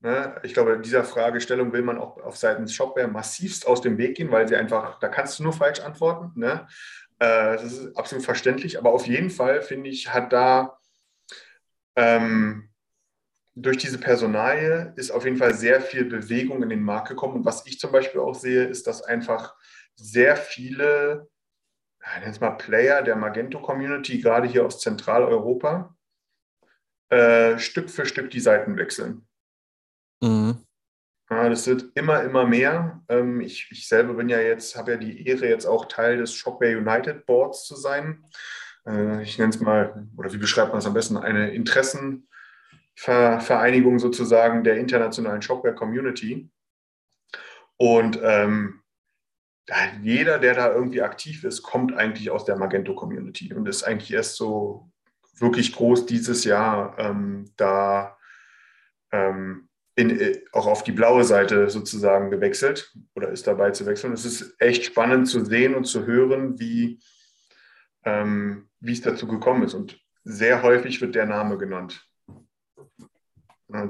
Ne? 0.01 0.41
Ich 0.45 0.55
glaube, 0.55 0.79
dieser 0.79 1.05
Fragestellung 1.05 1.73
will 1.73 1.83
man 1.83 1.99
auch 1.99 2.19
auf 2.19 2.37
Seiten 2.37 2.69
Shopware 2.69 3.09
massivst 3.09 3.67
aus 3.67 3.81
dem 3.81 3.99
Weg 3.99 4.17
gehen, 4.17 4.31
weil 4.31 4.47
sie 4.47 4.57
einfach, 4.57 4.99
da 5.01 5.09
kannst 5.09 5.39
du 5.39 5.43
nur 5.43 5.53
falsch 5.53 5.81
antworten. 5.81 6.33
Ne? 6.39 6.69
Äh, 7.19 7.57
das 7.57 7.65
ist 7.65 7.97
absolut 7.97 8.25
verständlich, 8.25 8.79
aber 8.79 8.93
auf 8.93 9.07
jeden 9.07 9.31
Fall, 9.31 9.63
finde 9.63 9.91
ich, 9.91 10.13
hat 10.13 10.33
da 10.33 10.79
ähm, 11.97 12.69
durch 13.57 13.77
diese 13.77 13.99
Personalie 13.99 14.93
ist 14.97 15.11
auf 15.11 15.25
jeden 15.25 15.37
Fall 15.37 15.55
sehr 15.55 15.81
viel 15.81 16.05
Bewegung 16.05 16.63
in 16.63 16.69
den 16.69 16.83
Markt 16.83 17.09
gekommen. 17.09 17.35
Und 17.35 17.45
was 17.45 17.67
ich 17.67 17.81
zum 17.81 17.91
Beispiel 17.91 18.21
auch 18.21 18.35
sehe, 18.35 18.65
ist, 18.65 18.87
dass 18.87 19.03
einfach 19.03 19.57
sehr 19.97 20.37
viele, 20.37 21.29
nennen 22.15 22.31
es 22.31 22.41
mal 22.41 22.53
Player 22.53 23.03
der 23.03 23.17
Magento-Community, 23.17 24.21
gerade 24.21 24.47
hier 24.47 24.65
aus 24.65 24.81
Zentraleuropa, 24.81 25.97
äh, 27.11 27.59
Stück 27.59 27.91
für 27.91 28.07
Stück 28.07 28.31
die 28.31 28.41
Seiten 28.41 28.77
wechseln. 28.77 29.28
Mhm. 30.21 30.65
Ja, 31.31 31.49
das 31.49 31.67
wird 31.67 31.91
immer, 31.95 32.23
immer 32.23 32.47
mehr. 32.47 33.03
Ähm, 33.09 33.41
ich, 33.43 33.69
ich 33.71 33.87
selber 33.87 34.15
bin 34.15 34.31
ja 34.31 34.41
jetzt, 34.41 34.77
habe 34.77 34.93
ja 34.93 34.97
die 34.97 35.27
Ehre, 35.27 35.47
jetzt 35.49 35.67
auch 35.67 35.85
Teil 35.87 36.17
des 36.17 36.33
Shopware 36.33 36.79
United 36.79 37.27
Boards 37.27 37.67
zu 37.67 37.77
sein. 37.77 38.25
Äh, 38.87 39.23
ich 39.23 39.39
nenne 39.39 39.51
es 39.51 39.61
mal, 39.61 40.09
oder 40.17 40.33
wie 40.33 40.39
beschreibt 40.39 40.71
man 40.71 40.79
es 40.79 40.87
am 40.87 40.95
besten, 40.95 41.19
eine 41.19 41.51
Interessenvereinigung 41.51 43.99
sozusagen 43.99 44.65
der 44.65 44.79
internationalen 44.79 45.43
Shopware 45.43 45.75
Community. 45.75 46.51
Und 47.77 48.19
ähm, 48.23 48.81
jeder, 50.03 50.39
der 50.39 50.55
da 50.55 50.73
irgendwie 50.73 51.03
aktiv 51.03 51.45
ist, 51.45 51.63
kommt 51.63 51.95
eigentlich 51.95 52.31
aus 52.31 52.47
der 52.47 52.57
Magento 52.57 52.95
Community 52.95 53.53
und 53.53 53.69
ist 53.69 53.85
eigentlich 53.85 54.15
erst 54.15 54.37
so 54.37 54.91
wirklich 55.37 55.75
groß 55.75 56.07
dieses 56.07 56.45
Jahr 56.45 56.99
ähm, 56.99 57.53
da 57.57 58.17
ähm, 59.13 59.68
in, 59.99 60.21
äh, 60.21 60.41
auch 60.53 60.67
auf 60.67 60.85
die 60.85 60.93
blaue 60.93 61.25
Seite 61.25 61.69
sozusagen 61.71 62.31
gewechselt 62.31 62.95
oder 63.17 63.31
ist 63.31 63.49
dabei 63.49 63.73
zu 63.73 63.85
wechseln. 63.85 64.13
Es 64.13 64.25
ist 64.25 64.55
echt 64.61 64.85
spannend 64.85 65.27
zu 65.27 65.45
sehen 65.45 65.75
und 65.75 65.87
zu 65.87 66.07
hören, 66.07 66.61
wie, 66.61 67.01
ähm, 68.05 68.69
wie 68.79 68.93
es 68.93 69.01
dazu 69.01 69.27
gekommen 69.27 69.65
ist. 69.65 69.75
Und 69.75 69.99
sehr 70.23 70.63
häufig 70.63 71.01
wird 71.01 71.17
der 71.17 71.27
Name 71.27 71.59
genannt. 71.59 72.07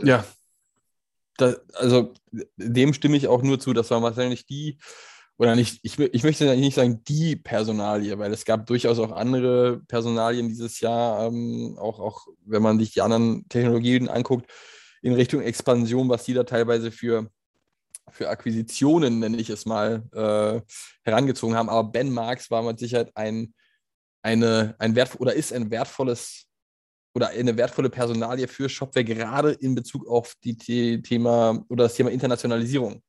Ja, 0.03 0.25
da, 1.37 1.55
also 1.75 2.15
dem 2.57 2.95
stimme 2.95 3.19
ich 3.19 3.29
auch 3.29 3.43
nur 3.43 3.61
zu. 3.61 3.75
Das 3.75 3.91
war 3.91 4.01
wahrscheinlich 4.01 4.47
die, 4.47 4.79
oder 5.37 5.55
nicht, 5.55 5.79
ich, 5.83 5.99
ich 5.99 6.25
möchte 6.25 6.57
nicht 6.57 6.75
sagen 6.75 7.05
die 7.07 7.37
Personalie, 7.37 8.19
weil 8.19 8.33
es 8.33 8.47
gab 8.47 8.67
durchaus 8.67 8.99
auch 8.99 9.13
andere 9.13 9.83
Personalien 9.87 10.49
dieses 10.49 10.81
Jahr, 10.81 11.27
ähm, 11.27 11.77
auch, 11.79 12.01
auch 12.01 12.29
wenn 12.47 12.63
man 12.63 12.79
sich 12.79 12.93
die 12.93 13.03
anderen 13.03 13.47
Technologien 13.51 14.09
anguckt 14.09 14.51
in 15.03 15.13
Richtung 15.13 15.41
Expansion, 15.41 16.09
was 16.09 16.25
die 16.25 16.35
da 16.35 16.45
teilweise 16.45 16.91
für, 16.91 17.31
für 18.11 18.29
Akquisitionen, 18.29 19.21
nenne 19.21 19.37
ich 19.37 19.51
es 19.51 19.67
mal, 19.67 20.03
äh, 20.13 20.61
herangezogen 21.03 21.57
haben. 21.57 21.69
Aber 21.69 21.91
Ben 21.91 22.11
Marx 22.11 22.51
war 22.51 22.63
mit 22.63 22.79
Sicherheit 22.79 23.11
ein, 23.15 23.55
eine, 24.23 24.75
ein 24.79 24.95
wert 24.95 25.21
oder 25.21 25.35
ist 25.35 25.53
ein 25.53 25.71
wertvolles 25.71 26.47
oder 27.15 27.29
eine 27.29 27.57
wertvolle 27.57 27.91
Personalie 27.91 28.47
für 28.47 28.69
Shopware, 28.69 29.05
gerade 29.05 29.53
in 29.53 29.75
Bezug 29.75 30.07
auf 30.07 30.35
die 30.45 30.57
The 30.61 31.03
Thema 31.03 31.65
oder 31.69 31.85
das 31.85 31.95
Thema 31.95 32.11
Internationalisierung. 32.11 33.03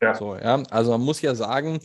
Ja. 0.00 0.14
So, 0.14 0.34
ja. 0.34 0.62
Also 0.70 0.90
man 0.90 1.02
muss 1.02 1.22
ja 1.22 1.34
sagen, 1.34 1.78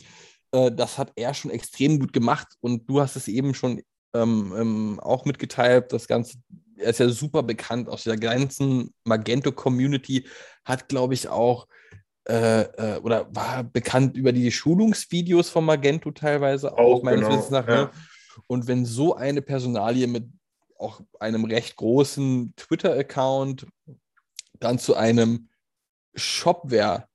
äh, 0.52 0.72
das 0.72 0.98
hat 0.98 1.12
er 1.14 1.34
schon 1.34 1.50
extrem 1.50 2.00
gut 2.00 2.12
gemacht 2.12 2.48
und 2.60 2.88
du 2.88 3.00
hast 3.00 3.16
es 3.16 3.28
eben 3.28 3.54
schon 3.54 3.82
ähm, 4.14 4.52
ähm, 4.56 5.00
auch 5.00 5.24
mitgeteilt, 5.24 5.92
das 5.92 6.08
Ganze 6.08 6.38
er 6.78 6.90
ist 6.90 7.00
ja 7.00 7.08
super 7.08 7.42
bekannt 7.42 7.88
aus 7.88 8.04
der 8.04 8.16
ganzen 8.16 8.92
Magento-Community, 9.04 10.26
hat, 10.64 10.88
glaube 10.88 11.14
ich, 11.14 11.28
auch 11.28 11.66
äh, 12.28 12.62
äh, 12.62 12.98
oder 12.98 13.34
war 13.34 13.64
bekannt 13.64 14.16
über 14.16 14.32
die 14.32 14.52
Schulungsvideos 14.52 15.48
von 15.48 15.64
Magento 15.64 16.10
teilweise 16.10 16.74
auch, 16.74 16.98
auch 16.98 17.02
meines 17.02 17.22
genau, 17.22 17.32
Wissens 17.32 17.50
nach. 17.50 17.66
Ne? 17.66 17.74
Ja. 17.74 17.90
Und 18.46 18.66
wenn 18.66 18.84
so 18.84 19.16
eine 19.16 19.40
Personalie 19.40 20.06
mit 20.06 20.28
auch 20.78 21.00
einem 21.18 21.44
recht 21.44 21.76
großen 21.76 22.52
Twitter-Account 22.56 23.66
dann 24.60 24.78
zu 24.78 24.94
einem 24.94 25.48
Shopware 26.14 27.08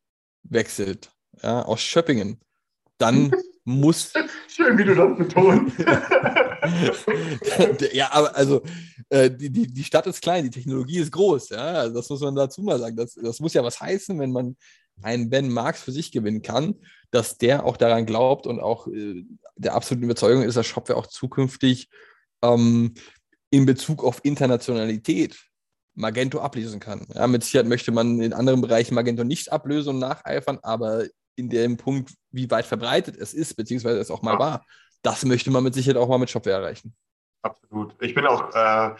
wechselt, 0.43 1.11
ja, 1.41 1.61
aus 1.61 1.81
Schöppingen, 1.81 2.39
dann 2.97 3.31
muss. 3.63 4.13
Schön, 4.47 4.77
wie 4.77 4.83
du 4.83 4.95
das 4.95 5.17
betonst. 5.17 5.77
ja, 7.93 8.11
aber 8.11 8.35
also 8.35 8.61
äh, 9.09 9.29
die, 9.29 9.49
die, 9.49 9.67
die 9.67 9.83
Stadt 9.83 10.07
ist 10.07 10.21
klein, 10.21 10.43
die 10.45 10.49
Technologie 10.49 10.99
ist 10.99 11.11
groß. 11.11 11.49
Ja? 11.49 11.73
Also 11.73 11.95
das 11.95 12.09
muss 12.09 12.21
man 12.21 12.35
dazu 12.35 12.61
mal 12.61 12.79
sagen. 12.79 12.95
Das, 12.95 13.13
das 13.15 13.39
muss 13.39 13.53
ja 13.53 13.63
was 13.63 13.79
heißen, 13.79 14.17
wenn 14.19 14.31
man 14.31 14.55
einen 15.01 15.29
Ben 15.29 15.49
Marx 15.49 15.81
für 15.81 15.91
sich 15.91 16.11
gewinnen 16.11 16.41
kann, 16.41 16.75
dass 17.11 17.37
der 17.37 17.65
auch 17.65 17.77
daran 17.77 18.05
glaubt 18.05 18.47
und 18.47 18.59
auch 18.59 18.87
äh, 18.87 19.25
der 19.55 19.75
absoluten 19.75 20.05
Überzeugung 20.05 20.43
ist, 20.43 20.55
dass 20.55 20.67
Shopware 20.67 20.97
auch 20.97 21.07
zukünftig 21.07 21.89
ähm, 22.41 22.93
in 23.49 23.65
Bezug 23.65 24.03
auf 24.03 24.19
Internationalität 24.23 25.37
Magento 25.95 26.39
ablösen 26.39 26.79
kann. 26.79 27.05
Ja, 27.13 27.27
mit 27.27 27.43
Sicherheit 27.43 27.67
möchte 27.67 27.91
man 27.91 28.19
in 28.19 28.33
anderen 28.33 28.61
Bereichen 28.61 28.95
Magento 28.95 29.23
nicht 29.23 29.51
ablösen 29.51 29.89
und 29.89 29.99
nacheifern, 29.99 30.59
aber 30.63 31.05
in 31.35 31.49
dem 31.49 31.77
Punkt, 31.77 32.13
wie 32.31 32.49
weit 32.49 32.65
verbreitet 32.65 33.15
es 33.17 33.33
ist, 33.33 33.55
beziehungsweise 33.55 33.99
es 33.99 34.11
auch 34.11 34.21
mal 34.21 34.39
war, 34.39 34.65
das 35.03 35.25
möchte 35.25 35.51
man 35.51 35.63
mit 35.63 35.73
Sicherheit 35.75 35.97
auch 35.97 36.07
mal 36.07 36.17
mit 36.17 36.29
Shopware 36.29 36.55
erreichen. 36.55 36.95
Absolut. 37.43 37.95
Ich 38.01 38.15
bin 38.15 38.25
auch 38.25 38.53
äh, 38.55 38.95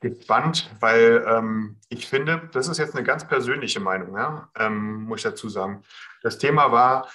gespannt, 0.00 0.70
weil 0.80 1.24
ähm, 1.28 1.76
ich 1.88 2.06
finde, 2.08 2.48
das 2.52 2.68
ist 2.68 2.78
jetzt 2.78 2.94
eine 2.94 3.04
ganz 3.04 3.26
persönliche 3.26 3.80
Meinung, 3.80 4.16
ja? 4.16 4.50
ähm, 4.56 5.04
muss 5.04 5.20
ich 5.20 5.24
dazu 5.24 5.48
sagen. 5.48 5.82
Das 6.22 6.38
Thema 6.38 6.72
war, 6.72 7.08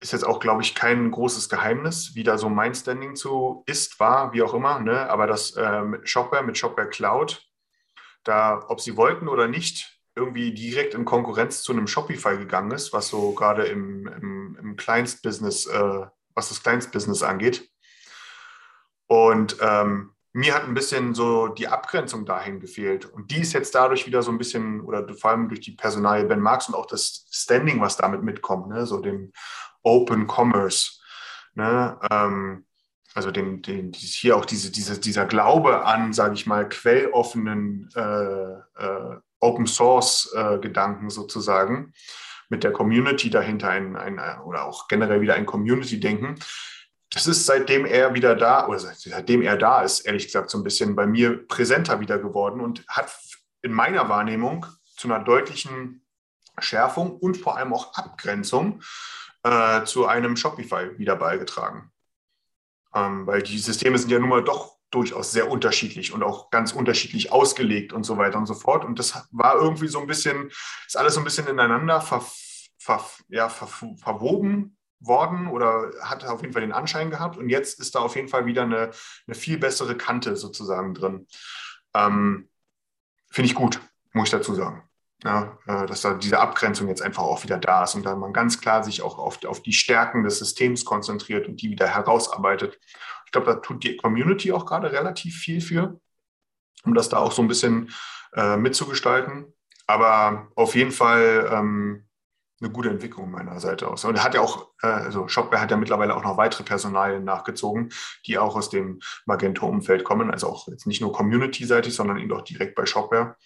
ist 0.00 0.12
jetzt 0.12 0.26
auch, 0.26 0.40
glaube 0.40 0.62
ich, 0.62 0.74
kein 0.74 1.10
großes 1.10 1.48
Geheimnis, 1.48 2.14
wie 2.14 2.24
da 2.24 2.36
so 2.36 2.48
mein 2.48 2.74
Standing 2.74 3.16
zu 3.16 3.64
ist, 3.66 3.98
war, 3.98 4.32
wie 4.32 4.42
auch 4.42 4.54
immer, 4.54 4.80
ne? 4.80 5.08
aber 5.08 5.26
das 5.26 5.56
äh, 5.56 5.82
mit 5.82 6.08
Shopware, 6.08 6.42
mit 6.42 6.58
Shopware 6.58 6.88
Cloud, 6.88 7.42
da, 8.22 8.64
ob 8.68 8.80
sie 8.80 8.96
wollten 8.96 9.28
oder 9.28 9.48
nicht, 9.48 9.95
irgendwie 10.16 10.52
direkt 10.52 10.94
in 10.94 11.04
Konkurrenz 11.04 11.62
zu 11.62 11.72
einem 11.72 11.86
Shopify 11.86 12.36
gegangen 12.38 12.70
ist, 12.70 12.92
was 12.92 13.08
so 13.08 13.32
gerade 13.32 13.66
im, 13.66 14.08
im, 14.08 14.58
im 14.60 14.76
Kleinstbusiness, 14.76 15.66
äh, 15.66 16.06
was 16.34 16.48
das 16.48 16.62
Kleinstbusiness 16.62 17.22
angeht. 17.22 17.70
Und 19.06 19.58
ähm, 19.60 20.12
mir 20.32 20.54
hat 20.54 20.64
ein 20.64 20.74
bisschen 20.74 21.14
so 21.14 21.48
die 21.48 21.68
Abgrenzung 21.68 22.26
dahin 22.26 22.60
gefehlt. 22.60 23.06
Und 23.06 23.30
die 23.30 23.40
ist 23.40 23.52
jetzt 23.52 23.74
dadurch 23.74 24.06
wieder 24.06 24.22
so 24.22 24.30
ein 24.30 24.38
bisschen, 24.38 24.80
oder 24.80 25.06
vor 25.14 25.30
allem 25.30 25.48
durch 25.48 25.60
die 25.60 25.72
Personalie 25.72 26.26
Ben 26.26 26.40
Marx 26.40 26.68
und 26.68 26.74
auch 26.74 26.86
das 26.86 27.26
Standing, 27.30 27.80
was 27.80 27.96
damit 27.96 28.22
mitkommt, 28.22 28.68
ne? 28.68 28.86
so 28.86 29.00
dem 29.00 29.32
Open 29.82 30.26
Commerce. 30.26 31.00
Ne? 31.54 31.98
Ähm, 32.10 32.66
also 33.14 33.30
den, 33.30 33.62
den, 33.62 33.92
hier 33.94 34.36
auch 34.36 34.44
diese, 34.44 34.70
diese, 34.70 35.00
dieser 35.00 35.24
Glaube 35.24 35.86
an, 35.86 36.12
sage 36.12 36.34
ich 36.34 36.46
mal, 36.46 36.68
quelloffenen 36.68 37.88
äh, 37.94 38.02
äh, 38.02 39.16
Open 39.40 39.66
Source 39.66 40.32
äh, 40.34 40.58
Gedanken 40.58 41.10
sozusagen, 41.10 41.92
mit 42.48 42.64
der 42.64 42.72
Community 42.72 43.30
dahinter 43.30 43.70
ein, 43.70 43.96
ein, 43.96 44.18
oder 44.42 44.64
auch 44.64 44.88
generell 44.88 45.20
wieder 45.20 45.34
ein 45.34 45.46
Community-Denken. 45.46 46.36
Das 47.10 47.26
ist 47.26 47.46
seitdem 47.46 47.86
er 47.86 48.14
wieder 48.14 48.34
da, 48.34 48.66
oder 48.66 48.78
seitdem 48.78 49.42
er 49.42 49.56
da 49.56 49.82
ist, 49.82 50.00
ehrlich 50.00 50.26
gesagt, 50.26 50.50
so 50.50 50.58
ein 50.58 50.64
bisschen 50.64 50.96
bei 50.96 51.06
mir 51.06 51.46
präsenter 51.46 52.00
wieder 52.00 52.18
geworden 52.18 52.60
und 52.60 52.84
hat 52.88 53.12
in 53.62 53.72
meiner 53.72 54.08
Wahrnehmung 54.08 54.66
zu 54.96 55.08
einer 55.08 55.22
deutlichen 55.22 56.04
Schärfung 56.58 57.16
und 57.16 57.36
vor 57.36 57.56
allem 57.56 57.72
auch 57.72 57.94
Abgrenzung 57.94 58.82
äh, 59.42 59.84
zu 59.84 60.06
einem 60.06 60.36
Shopify 60.36 60.98
wieder 60.98 61.16
beigetragen. 61.16 61.90
Ähm, 62.94 63.26
weil 63.26 63.42
die 63.42 63.58
Systeme 63.58 63.98
sind 63.98 64.10
ja 64.10 64.18
nun 64.18 64.28
mal 64.28 64.44
doch 64.44 64.75
durchaus 64.96 65.30
sehr 65.30 65.50
unterschiedlich 65.50 66.14
und 66.14 66.22
auch 66.22 66.50
ganz 66.50 66.72
unterschiedlich 66.72 67.30
ausgelegt 67.30 67.92
und 67.92 68.04
so 68.04 68.16
weiter 68.16 68.38
und 68.38 68.46
so 68.46 68.54
fort. 68.54 68.82
Und 68.82 68.98
das 68.98 69.28
war 69.30 69.56
irgendwie 69.56 69.88
so 69.88 70.00
ein 70.00 70.06
bisschen, 70.06 70.50
ist 70.86 70.96
alles 70.96 71.14
so 71.14 71.20
ein 71.20 71.24
bisschen 71.24 71.46
ineinander 71.46 72.00
ver, 72.00 72.24
ver, 72.78 73.04
ja, 73.28 73.50
ver, 73.50 73.66
verwoben 73.66 74.78
worden 75.00 75.48
oder 75.48 75.92
hat 76.00 76.24
auf 76.24 76.40
jeden 76.40 76.54
Fall 76.54 76.62
den 76.62 76.72
Anschein 76.72 77.10
gehabt. 77.10 77.36
Und 77.36 77.50
jetzt 77.50 77.78
ist 77.78 77.94
da 77.94 77.98
auf 77.98 78.16
jeden 78.16 78.28
Fall 78.28 78.46
wieder 78.46 78.62
eine, 78.62 78.90
eine 79.26 79.34
viel 79.34 79.58
bessere 79.58 79.98
Kante 79.98 80.34
sozusagen 80.34 80.94
drin. 80.94 81.26
Ähm, 81.94 82.48
Finde 83.30 83.50
ich 83.50 83.54
gut, 83.54 83.78
muss 84.14 84.28
ich 84.28 84.32
dazu 84.32 84.54
sagen. 84.54 84.82
Ja, 85.24 85.58
äh, 85.66 85.86
dass 85.86 86.02
da 86.02 86.14
diese 86.14 86.40
Abgrenzung 86.40 86.88
jetzt 86.88 87.02
einfach 87.02 87.22
auch 87.22 87.42
wieder 87.42 87.58
da 87.58 87.84
ist 87.84 87.94
und 87.94 88.04
da 88.04 88.14
man 88.16 88.32
ganz 88.32 88.60
klar 88.60 88.82
sich 88.82 89.02
auch 89.02 89.18
auf, 89.18 89.44
auf 89.44 89.62
die 89.62 89.72
Stärken 89.72 90.24
des 90.24 90.38
Systems 90.38 90.84
konzentriert 90.84 91.48
und 91.48 91.60
die 91.60 91.70
wieder 91.70 91.86
herausarbeitet. 91.86 92.78
Ich 93.26 93.32
glaube, 93.32 93.46
da 93.46 93.54
tut 93.56 93.84
die 93.84 93.96
Community 93.96 94.52
auch 94.52 94.66
gerade 94.66 94.90
relativ 94.92 95.36
viel 95.36 95.60
für, 95.60 96.00
um 96.84 96.94
das 96.94 97.08
da 97.08 97.18
auch 97.18 97.32
so 97.32 97.42
ein 97.42 97.48
bisschen 97.48 97.92
äh, 98.34 98.56
mitzugestalten. 98.56 99.52
Aber 99.86 100.48
auf 100.56 100.74
jeden 100.74 100.90
Fall 100.90 101.48
ähm, 101.52 102.06
eine 102.60 102.70
gute 102.70 102.88
Entwicklung 102.88 103.30
meiner 103.30 103.60
Seite 103.60 103.88
aus. 103.88 104.04
Und 104.04 104.22
hat 104.22 104.34
ja 104.34 104.40
auch, 104.40 104.70
äh, 104.82 104.86
also 104.86 105.28
Shopware 105.28 105.60
hat 105.60 105.70
ja 105.70 105.76
mittlerweile 105.76 106.16
auch 106.16 106.22
noch 106.22 106.36
weitere 106.36 106.64
Personalien 106.64 107.24
nachgezogen, 107.24 107.92
die 108.26 108.38
auch 108.38 108.56
aus 108.56 108.70
dem 108.70 109.00
Magento-Umfeld 109.26 110.04
kommen. 110.04 110.30
Also 110.30 110.48
auch 110.48 110.66
jetzt 110.68 110.86
nicht 110.86 111.00
nur 111.00 111.12
community-seitig, 111.12 111.94
sondern 111.94 112.18
eben 112.18 112.32
auch 112.32 112.42
direkt 112.42 112.74
bei 112.74 112.86
Shopware. 112.86 113.36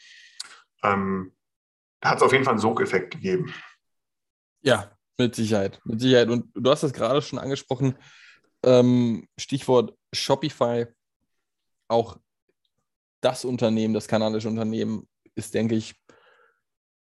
Ähm, 0.83 1.35
da 2.01 2.11
hat 2.11 2.19
es 2.19 2.23
auf 2.23 2.33
jeden 2.33 2.45
Fall 2.45 2.53
einen 2.53 2.61
Sogeffekt 2.61 3.13
gegeben. 3.13 3.53
Ja, 4.63 4.91
mit 5.19 5.35
Sicherheit. 5.35 5.81
Mit 5.85 6.01
Sicherheit. 6.01 6.29
Und 6.29 6.51
du 6.55 6.71
hast 6.71 6.83
das 6.83 6.93
gerade 6.93 7.21
schon 7.21 7.39
angesprochen. 7.39 7.97
Ähm, 8.65 9.27
Stichwort 9.39 9.97
Shopify. 10.13 10.87
Auch 11.89 12.19
das 13.21 13.45
Unternehmen, 13.45 13.95
das 13.95 14.09
kanadische 14.09 14.49
Unternehmen, 14.49 15.09
ist, 15.35 15.55
denke 15.55 15.75
ich, 15.75 15.95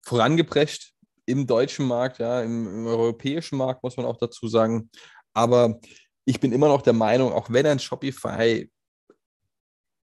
vorangeprescht 0.04 0.92
im 1.26 1.46
deutschen 1.46 1.86
Markt, 1.86 2.18
ja, 2.18 2.42
im, 2.42 2.66
im, 2.66 2.86
europäischen 2.86 3.56
Markt, 3.56 3.82
muss 3.82 3.96
man 3.96 4.06
auch 4.06 4.16
dazu 4.16 4.46
sagen. 4.46 4.90
Aber 5.32 5.80
ich 6.24 6.40
bin 6.40 6.52
immer 6.52 6.68
noch 6.68 6.82
der 6.82 6.92
Meinung, 6.92 7.32
auch 7.32 7.50
wenn 7.50 7.66
ein 7.66 7.78
Shopify, 7.78 8.70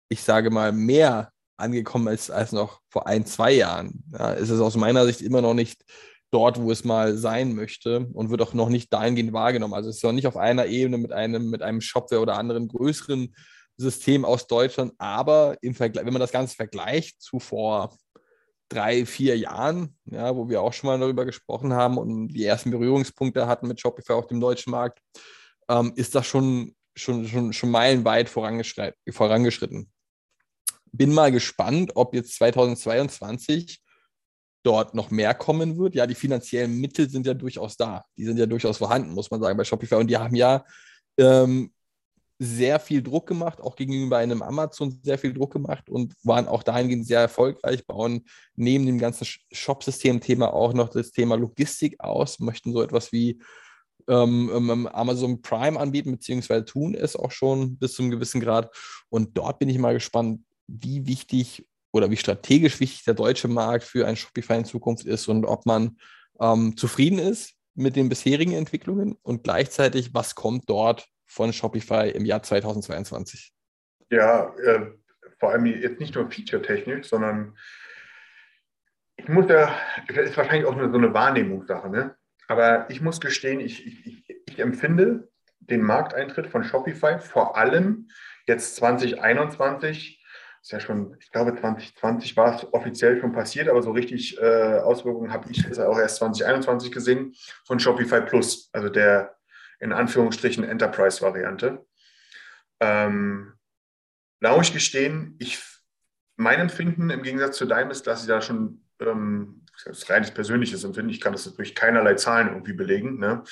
ich 0.10 0.24
sage 0.24 0.50
mal, 0.50 0.72
mehr 0.72 1.32
angekommen 1.58 2.14
ist 2.14 2.32
als 2.32 2.52
noch 2.52 2.82
vor 2.90 3.08
ein, 3.08 3.26
zwei 3.26 3.52
Jahren, 3.52 4.04
ja, 4.12 4.34
ist 4.34 4.50
es 4.50 4.60
aus 4.60 4.76
meiner 4.76 5.06
Sicht 5.06 5.22
immer 5.22 5.42
noch 5.42 5.54
nicht 5.54 5.84
dort, 6.32 6.62
wo 6.62 6.72
es 6.72 6.84
mal 6.84 7.18
sein 7.18 7.54
möchte 7.54 8.08
und 8.14 8.30
wird 8.30 8.42
auch 8.42 8.54
noch 8.54 8.70
nicht 8.70 8.92
dahingehend 8.92 9.34
wahrgenommen. 9.34 9.74
Also 9.74 9.90
es 9.90 9.98
ist 9.98 10.04
noch 10.04 10.14
nicht 10.14 10.28
auf 10.28 10.38
einer 10.38 10.66
Ebene 10.66 10.98
mit 10.98 11.12
einem, 11.12 11.50
mit 11.50 11.62
einem 11.62 11.82
Shopware 11.82 12.22
oder 12.22 12.38
anderen 12.38 12.68
größeren 12.68 13.36
System 13.78 14.26
aus 14.26 14.48
Deutschland, 14.48 14.94
aber 14.98 15.58
im 15.62 15.76
Vergleich, 15.76 16.06
wenn 16.06 16.14
man 16.14 16.22
das 16.22 16.32
Ganze 16.32 16.56
vergleicht 16.56 17.22
zu 17.22 17.40
vor 17.40 17.98
drei, 18.70 19.06
vier 19.06 19.38
Jahren, 19.38 19.98
ja, 20.06 20.36
wo 20.36 20.48
wir 20.48 20.62
auch 20.62 20.72
schon 20.72 20.88
mal 20.88 21.00
darüber 21.00 21.26
gesprochen 21.26 21.74
haben 21.74 21.98
und 21.98 22.30
die 22.30 22.46
ersten 22.46 22.72
Berührungspunkte 22.72 23.48
hatten 23.48 23.68
mit 23.68 23.82
Shopify 23.82 24.14
auf 24.14 24.28
dem 24.28 24.40
deutschen 24.40 24.72
Markt, 24.72 25.00
ähm, 25.68 25.92
ist 25.96 26.16
das 26.16 26.26
schon, 26.26 26.74
schon, 26.96 27.28
schon, 27.28 27.52
schon 27.52 27.72
meilenweit 27.72 28.30
vorangeschritten. 28.30 29.92
Bin 30.94 31.14
mal 31.14 31.32
gespannt, 31.32 31.92
ob 31.96 32.14
jetzt 32.14 32.36
2022 32.36 33.82
dort 34.64 34.94
noch 34.94 35.12
mehr 35.12 35.34
kommen 35.34 35.78
wird. 35.78 35.96
Ja, 35.96 36.06
die 36.08 36.16
finanziellen 36.16 36.80
Mittel 36.80 37.10
sind 37.10 37.26
ja 37.26 37.34
durchaus 37.34 37.78
da. 37.78 38.06
Die 38.18 38.26
sind 38.26 38.38
ja 38.38 38.46
durchaus 38.46 38.78
vorhanden, 38.78 39.14
muss 39.14 39.32
man 39.32 39.42
sagen, 39.42 39.58
bei 39.58 39.64
Shopify. 39.64 39.96
Und 39.96 40.08
die 40.08 40.18
haben 40.18 40.36
ja 40.36 40.64
ähm, 41.18 41.72
sehr 42.40 42.80
viel 42.80 43.04
Druck 43.04 43.28
gemacht, 43.28 43.62
auch 43.62 43.76
gegenüber 43.76 44.18
einem 44.18 44.42
Amazon 44.42 45.00
sehr 45.04 45.20
viel 45.20 45.32
Druck 45.32 45.54
gemacht 45.54 45.90
und 45.90 46.16
waren 46.24 46.48
auch 46.48 46.64
dahingehend 46.64 47.06
sehr 47.06 47.20
erfolgreich, 47.20 47.86
bauen 47.86 48.26
neben 48.56 48.88
dem 48.88 48.98
ganzen 48.98 49.28
Shop-System-Thema 49.52 50.52
auch 50.52 50.74
noch 50.74 50.90
das 50.90 51.12
Thema 51.12 51.36
Logistik 51.36 52.00
aus, 52.00 52.40
möchten 52.40 52.74
so 52.74 52.82
etwas 52.82 53.12
wie 53.12 53.40
ähm, 54.08 54.50
ähm, 54.54 54.70
ähm, 54.72 54.88
Amazon 54.88 55.44
Prime 55.44 55.80
anbieten, 55.80 56.12
beziehungsweise 56.12 56.66
tun 56.66 56.96
es 56.96 57.16
auch 57.16 57.30
schon 57.30 57.78
bis 57.78 57.94
zu 57.94 58.02
einem 58.02 58.12
gewissen 58.12 58.42
Grad. 58.42 58.76
Und 59.10 59.38
dort 59.38 59.60
bin 59.60 59.70
ich 59.70 59.78
mal 59.78 59.94
gespannt, 59.94 60.42
wie 60.68 61.06
wichtig 61.06 61.68
oder 61.92 62.10
wie 62.10 62.18
strategisch 62.18 62.80
wichtig 62.80 63.04
der 63.04 63.14
deutsche 63.14 63.48
Markt 63.48 63.84
für 63.84 64.08
ein 64.08 64.16
Shopify 64.16 64.56
in 64.56 64.66
Zukunft 64.66 65.06
ist 65.06 65.28
und 65.28 65.46
ob 65.46 65.66
man 65.66 65.98
ähm, 66.40 66.76
zufrieden 66.78 67.20
ist 67.20 67.56
mit 67.76 67.96
den 67.96 68.10
bisherigen 68.10 68.54
Entwicklungen 68.54 69.18
und 69.22 69.44
gleichzeitig, 69.44 70.14
was 70.14 70.36
kommt 70.36 70.70
dort 70.70 71.08
von 71.26 71.54
Shopify 71.54 72.10
im 72.10 72.26
Jahr 72.26 72.44
2022? 72.44 73.54
Ja, 74.10 74.54
äh, 74.58 74.88
vor 75.40 75.52
allem 75.52 75.66
jetzt 75.66 76.00
nicht 76.00 76.16
nur 76.16 76.30
feature-technisch, 76.30 77.08
sondern 77.08 77.58
ich 79.16 79.28
muss 79.28 79.50
ja, 79.50 79.74
das 80.08 80.30
ist 80.30 80.38
wahrscheinlich 80.38 80.66
auch 80.66 80.76
nur 80.76 80.90
so 80.92 80.98
eine 80.98 81.14
Wahrnehmungssache, 81.14 81.90
ne? 81.90 82.16
aber 82.48 82.90
ich 82.90 83.02
muss 83.02 83.22
gestehen, 83.22 83.60
ich, 83.60 83.86
ich, 83.86 84.26
ich 84.46 84.60
empfinde 84.60 85.30
den 85.60 85.82
Markteintritt 85.82 86.48
von 86.48 86.64
Shopify 86.64 87.20
vor 87.20 87.56
allem 87.56 88.10
jetzt 88.48 88.76
2021 88.76 90.21
ist 90.62 90.72
ja 90.72 90.80
schon, 90.80 91.16
ich 91.20 91.32
glaube 91.32 91.60
2020 91.60 92.38
war 92.38 92.56
es 92.56 92.74
offiziell 92.74 93.20
schon 93.20 93.34
passiert, 93.34 93.68
aber 93.68 93.82
so 93.82 93.92
richtig 93.92 94.40
äh, 94.40 94.80
Auswirkungen 94.80 95.34
habe 95.34 95.50
ich 95.50 95.58
jetzt 95.64 95.80
auch 95.80 95.98
erst 95.98 96.18
2021 96.18 96.92
gesehen 96.92 97.34
von 97.66 97.80
Shopify 97.80 98.22
Plus, 98.22 98.70
also 98.72 98.90
der 98.90 99.36
in 99.80 99.92
Anführungsstrichen 99.92 100.64
Enterprise-Variante. 100.64 101.84
Ähm, 102.80 103.54
ich 104.62 104.74
gestehen, 104.74 105.36
ich, 105.40 105.60
mein 106.36 106.60
Empfinden 106.60 107.10
im 107.10 107.24
Gegensatz 107.24 107.58
zu 107.58 107.66
deinem 107.66 107.90
ist, 107.90 108.06
dass 108.06 108.22
ich 108.22 108.28
da 108.28 108.42
schon, 108.42 108.86
ähm, 109.00 109.66
das 109.84 109.98
ist 109.98 110.10
reines 110.10 110.32
persönliches 110.32 110.84
Empfinden, 110.84 111.10
ich 111.10 111.22
kann 111.22 111.34
das 111.34 111.52
durch 111.56 111.74
keinerlei 111.74 112.14
Zahlen 112.14 112.50
irgendwie 112.50 112.74
belegen, 112.74 113.20
ne? 113.20 113.44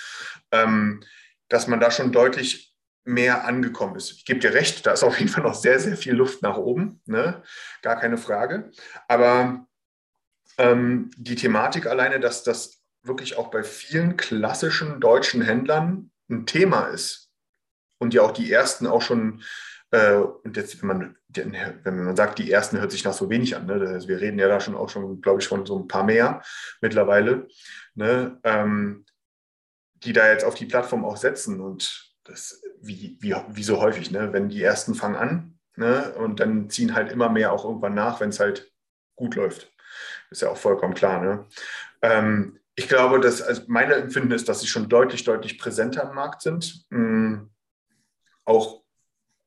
ähm, 0.51 1.01
dass 1.47 1.67
man 1.67 1.79
da 1.79 1.89
schon 1.89 2.11
deutlich 2.11 2.68
mehr 3.03 3.45
angekommen 3.45 3.95
ist. 3.95 4.11
Ich 4.11 4.25
gebe 4.25 4.39
dir 4.39 4.53
recht, 4.53 4.85
da 4.85 4.91
ist 4.91 5.03
auf 5.03 5.19
jeden 5.19 5.31
Fall 5.31 5.43
noch 5.43 5.55
sehr, 5.55 5.79
sehr 5.79 5.97
viel 5.97 6.13
Luft 6.13 6.41
nach 6.41 6.57
oben, 6.57 7.01
ne? 7.05 7.41
gar 7.81 7.99
keine 7.99 8.17
Frage. 8.17 8.71
Aber 9.07 9.65
ähm, 10.57 11.09
die 11.17 11.35
Thematik 11.35 11.87
alleine, 11.87 12.19
dass 12.19 12.43
das 12.43 12.81
wirklich 13.03 13.37
auch 13.37 13.49
bei 13.49 13.63
vielen 13.63 14.17
klassischen 14.17 14.99
deutschen 14.99 15.41
Händlern 15.41 16.11
ein 16.29 16.45
Thema 16.45 16.87
ist 16.87 17.31
und 17.97 18.13
ja 18.13 18.21
auch 18.21 18.31
die 18.31 18.51
ersten 18.51 18.85
auch 18.85 19.01
schon, 19.01 19.41
äh, 19.91 20.15
und 20.15 20.57
jetzt, 20.57 20.81
wenn 20.81 20.87
man, 20.87 21.17
wenn 21.29 22.03
man 22.03 22.15
sagt, 22.15 22.39
die 22.39 22.51
ersten 22.51 22.79
hört 22.79 22.91
sich 22.91 23.03
nach 23.03 23.13
so 23.13 23.29
wenig 23.29 23.55
an, 23.55 23.65
ne? 23.65 23.73
also 23.73 24.07
wir 24.07 24.19
reden 24.19 24.39
ja 24.39 24.47
da 24.47 24.59
schon 24.59 24.75
auch 24.75 24.89
schon, 24.89 25.21
glaube 25.21 25.41
ich, 25.41 25.47
von 25.47 25.65
so 25.65 25.79
ein 25.79 25.87
paar 25.87 26.03
mehr 26.03 26.43
mittlerweile, 26.81 27.47
ne? 27.95 28.39
ähm, 28.43 29.05
die 29.95 30.13
da 30.13 30.29
jetzt 30.31 30.45
auf 30.45 30.55
die 30.55 30.65
Plattform 30.65 31.05
auch 31.05 31.17
setzen 31.17 31.59
und 31.59 32.13
das, 32.23 32.61
wie, 32.81 33.17
wie, 33.19 33.35
wie 33.49 33.63
so 33.63 33.81
häufig, 33.81 34.11
ne? 34.11 34.33
wenn 34.33 34.49
die 34.49 34.63
ersten 34.63 34.95
fangen 34.95 35.15
an 35.15 35.59
ne? 35.75 36.13
und 36.13 36.39
dann 36.39 36.69
ziehen 36.69 36.93
halt 36.93 37.11
immer 37.11 37.29
mehr 37.29 37.51
auch 37.51 37.65
irgendwann 37.65 37.93
nach, 37.93 38.19
wenn 38.19 38.29
es 38.29 38.39
halt 38.39 38.71
gut 39.15 39.35
läuft. 39.35 39.71
Ist 40.29 40.41
ja 40.41 40.49
auch 40.49 40.57
vollkommen 40.57 40.93
klar. 40.93 41.21
Ne? 41.21 41.45
Ähm, 42.01 42.59
ich 42.75 42.87
glaube, 42.87 43.19
dass 43.19 43.41
also 43.41 43.63
meine 43.67 43.95
Empfinden 43.95 44.31
ist, 44.31 44.47
dass 44.47 44.61
sie 44.61 44.67
schon 44.67 44.87
deutlich, 44.87 45.23
deutlich 45.23 45.59
präsenter 45.59 46.07
am 46.07 46.15
Markt 46.15 46.41
sind. 46.41 46.85
Mhm. 46.89 47.49
Auch, 48.45 48.83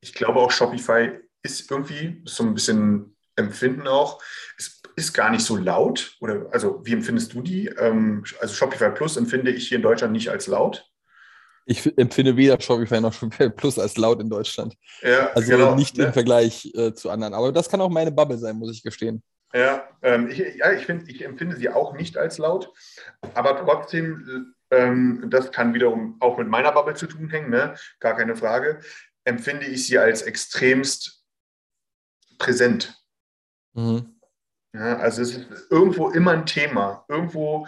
ich 0.01 0.13
glaube 0.13 0.41
auch 0.41 0.51
Shopify 0.51 1.19
ist 1.43 1.71
irgendwie 1.71 2.23
so 2.27 2.45
ein 2.45 2.55
bisschen 2.55 3.17
Empfinden 3.37 3.89
auch. 3.89 4.23
Es 4.59 4.83
ist 4.97 5.15
gar 5.15 5.31
nicht 5.31 5.45
so 5.45 5.57
laut. 5.57 6.17
Oder 6.21 6.47
also 6.53 6.85
wie 6.85 6.93
empfindest 6.93 7.33
du 7.33 7.41
die? 7.41 7.69
Ähm, 7.69 8.25
also 8.41 8.55
Shopify 8.55 8.91
Plus 8.91 9.17
empfinde 9.17 9.51
ich 9.51 9.69
hier 9.69 9.77
in 9.77 9.83
Deutschland 9.83 10.13
nicht 10.13 10.29
als 10.29 10.47
laut. 10.47 10.92
Ich 11.65 11.97
empfinde 11.99 12.37
weder 12.37 12.61
Shopify 12.61 13.01
noch 13.01 13.13
Shopify 13.13 13.51
Plus 13.51 13.79
als 13.79 13.97
laut 13.97 14.21
in 14.21 14.29
Deutschland. 14.29 14.75
Ja, 15.03 15.31
also 15.33 15.51
genau, 15.51 15.75
nicht 15.75 15.97
ne? 15.97 16.07
im 16.07 16.13
Vergleich 16.13 16.73
äh, 16.75 16.93
zu 16.93 17.11
anderen. 17.11 17.35
Aber 17.35 17.53
das 17.53 17.69
kann 17.69 17.81
auch 17.81 17.89
meine 17.89 18.11
Bubble 18.11 18.39
sein, 18.39 18.57
muss 18.57 18.73
ich 18.73 18.83
gestehen. 18.83 19.23
Ja, 19.55 19.87
ähm, 20.03 20.29
ich, 20.29 20.39
ja 20.39 20.73
ich, 20.73 20.87
find, 20.87 21.09
ich 21.09 21.23
empfinde 21.25 21.57
sie 21.57 21.69
auch 21.69 21.93
nicht 21.95 22.17
als 22.17 22.39
laut, 22.39 22.73
aber 23.35 23.57
trotzdem, 23.59 24.55
ähm, 24.71 25.27
das 25.29 25.53
kann 25.53 25.75
wiederum 25.75 26.17
auch 26.21 26.39
mit 26.39 26.49
meiner 26.49 26.73
Bubble 26.73 26.95
zu 26.95 27.07
tun 27.07 27.29
hängen, 27.29 27.51
ne? 27.51 27.75
gar 28.01 28.17
keine 28.17 28.35
Frage, 28.35 28.81
empfinde 29.25 29.67
ich 29.67 29.87
sie 29.87 29.99
als 29.99 30.23
extremst 30.23 31.23
präsent. 32.39 32.97
Mhm. 33.75 34.19
Ja, 34.75 34.97
also 34.97 35.21
es 35.21 35.37
ist 35.37 35.71
irgendwo 35.71 36.09
immer 36.11 36.33
ein 36.33 36.47
Thema. 36.47 37.05
Irgendwo 37.09 37.67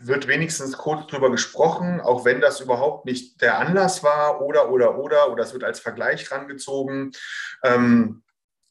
wird 0.00 0.26
wenigstens 0.26 0.76
kurz 0.76 1.06
drüber 1.06 1.30
gesprochen, 1.30 2.00
auch 2.00 2.24
wenn 2.24 2.40
das 2.40 2.60
überhaupt 2.60 3.04
nicht 3.04 3.40
der 3.42 3.58
Anlass 3.58 4.02
war 4.02 4.40
oder, 4.40 4.70
oder, 4.70 4.98
oder, 4.98 5.30
oder 5.30 5.42
es 5.42 5.52
wird 5.52 5.64
als 5.64 5.80
Vergleich 5.80 6.30
rangezogen. 6.30 7.12
Ähm, 7.62 8.22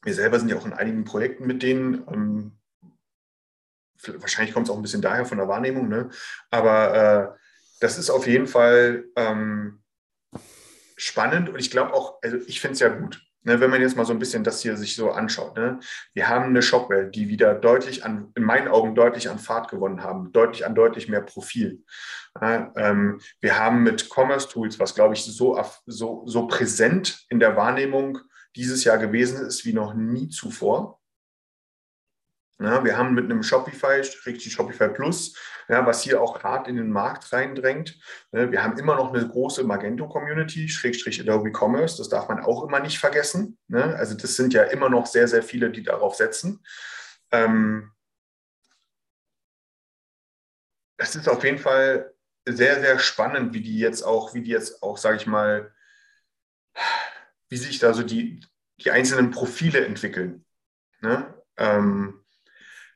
wir 0.02 0.14
selber 0.14 0.38
sind 0.38 0.48
ja 0.48 0.56
auch 0.56 0.66
in 0.66 0.72
einigen 0.72 1.04
Projekten 1.04 1.46
mit 1.46 1.62
denen. 1.62 2.06
Ähm, 2.08 2.58
wahrscheinlich 4.18 4.54
kommt 4.54 4.66
es 4.66 4.72
auch 4.72 4.76
ein 4.76 4.82
bisschen 4.82 5.02
daher 5.02 5.26
von 5.26 5.38
der 5.38 5.48
Wahrnehmung, 5.48 5.88
ne? 5.88 6.10
aber 6.50 6.94
äh, 7.34 7.38
das 7.80 7.98
ist 7.98 8.10
auf 8.10 8.26
jeden 8.26 8.46
Fall 8.46 9.04
ähm, 9.16 9.82
spannend 10.96 11.48
und 11.48 11.58
ich 11.58 11.70
glaube 11.70 11.94
auch, 11.94 12.18
also 12.22 12.36
ich 12.46 12.60
finde 12.60 12.74
es 12.74 12.80
ja 12.80 12.88
gut. 12.88 13.22
Ne, 13.42 13.58
wenn 13.58 13.70
man 13.70 13.80
jetzt 13.80 13.96
mal 13.96 14.04
so 14.04 14.12
ein 14.12 14.18
bisschen 14.18 14.44
das 14.44 14.60
hier 14.60 14.76
sich 14.76 14.94
so 14.94 15.12
anschaut. 15.12 15.56
Ne? 15.56 15.80
Wir 16.12 16.28
haben 16.28 16.46
eine 16.46 16.60
Shopware, 16.60 17.06
die 17.06 17.28
wieder 17.28 17.54
deutlich 17.54 18.04
an, 18.04 18.30
in 18.34 18.42
meinen 18.42 18.68
Augen 18.68 18.94
deutlich 18.94 19.30
an 19.30 19.38
Fahrt 19.38 19.70
gewonnen 19.70 20.02
haben, 20.02 20.30
deutlich 20.32 20.66
an 20.66 20.74
deutlich 20.74 21.08
mehr 21.08 21.22
Profil. 21.22 21.82
Ja, 22.38 22.70
ähm, 22.76 23.18
wir 23.40 23.58
haben 23.58 23.82
mit 23.82 24.10
Commerce 24.14 24.46
Tools, 24.46 24.78
was 24.78 24.94
glaube 24.94 25.14
ich 25.14 25.24
so, 25.24 25.58
so, 25.86 26.22
so 26.26 26.46
präsent 26.48 27.24
in 27.30 27.40
der 27.40 27.56
Wahrnehmung 27.56 28.18
dieses 28.56 28.84
Jahr 28.84 28.98
gewesen 28.98 29.46
ist 29.46 29.64
wie 29.64 29.72
noch 29.72 29.94
nie 29.94 30.28
zuvor. 30.28 30.99
Ja, 32.60 32.84
wir 32.84 32.98
haben 32.98 33.14
mit 33.14 33.24
einem 33.24 33.42
Shopify, 33.42 34.02
richtig 34.26 34.52
Shopify 34.52 34.90
Plus, 34.90 35.34
ja, 35.68 35.86
was 35.86 36.02
hier 36.02 36.20
auch 36.20 36.42
hart 36.42 36.68
in 36.68 36.76
den 36.76 36.90
Markt 36.90 37.32
reindrängt. 37.32 37.98
Ne, 38.32 38.52
wir 38.52 38.62
haben 38.62 38.78
immer 38.78 38.96
noch 38.96 39.14
eine 39.14 39.26
große 39.26 39.64
Magento-Community, 39.64 40.68
Schrägstrich 40.68 41.20
Adobe 41.22 41.52
Commerce, 41.52 41.96
das 41.96 42.10
darf 42.10 42.28
man 42.28 42.40
auch 42.40 42.64
immer 42.64 42.80
nicht 42.80 42.98
vergessen. 42.98 43.58
Ne? 43.68 43.96
Also 43.96 44.14
das 44.14 44.36
sind 44.36 44.52
ja 44.52 44.64
immer 44.64 44.90
noch 44.90 45.06
sehr, 45.06 45.26
sehr 45.26 45.42
viele, 45.42 45.70
die 45.70 45.82
darauf 45.82 46.16
setzen. 46.16 46.62
Ähm, 47.32 47.92
es 50.98 51.16
ist 51.16 51.30
auf 51.30 51.42
jeden 51.44 51.58
Fall 51.58 52.12
sehr, 52.46 52.80
sehr 52.80 52.98
spannend, 52.98 53.54
wie 53.54 53.62
die 53.62 53.78
jetzt 53.78 54.02
auch, 54.02 54.34
wie 54.34 54.42
die 54.42 54.50
jetzt 54.50 54.82
auch, 54.82 54.98
sage 54.98 55.16
ich 55.16 55.26
mal, 55.26 55.72
wie 57.48 57.56
sich 57.56 57.78
da 57.78 57.94
so 57.94 58.02
die, 58.02 58.44
die 58.80 58.90
einzelnen 58.90 59.30
Profile 59.30 59.86
entwickeln. 59.86 60.44
Ne? 61.00 61.34
Ähm, 61.56 62.19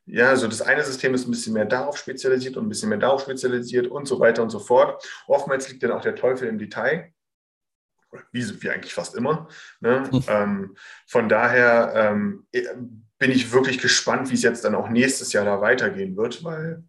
ja, 0.07 0.29
also 0.29 0.47
das 0.49 0.61
eine 0.61 0.85
System 0.85 1.15
ist 1.15 1.27
ein 1.27 1.31
bisschen 1.31 1.55
mehr 1.55 1.65
darauf 1.65 1.97
spezialisiert 1.97 2.57
und 2.57 2.67
ein 2.67 2.69
bisschen 2.69 2.91
mehr 2.91 2.99
darauf 2.99 3.23
spezialisiert 3.23 3.87
und 3.87 4.07
so 4.07 4.21
weiter 4.21 4.43
und 4.43 4.51
so 4.51 4.59
fort. 4.59 5.03
Oftmals 5.27 5.69
liegt 5.71 5.83
dann 5.83 5.93
auch 5.93 6.03
der 6.03 6.15
Teufel 6.15 6.49
im 6.49 6.59
Detail, 6.59 7.13
wie, 8.31 8.63
wie 8.63 8.71
eigentlich 8.71 8.93
fast 8.93 9.15
immer. 9.15 9.49
Ne? 9.81 10.09
Hm. 10.11 10.25
Ähm, 10.29 10.77
von 11.07 11.29
daher 11.29 11.93
ähm, 11.95 12.47
bin 13.19 13.31
ich 13.31 13.53
wirklich 13.53 13.79
gespannt, 13.79 14.31
wie 14.31 14.35
es 14.35 14.43
jetzt 14.43 14.65
dann 14.65 14.75
auch 14.75 14.89
nächstes 14.89 15.33
Jahr 15.33 15.45
da 15.45 15.61
weitergehen 15.61 16.17
wird, 16.17 16.45
weil 16.45 16.85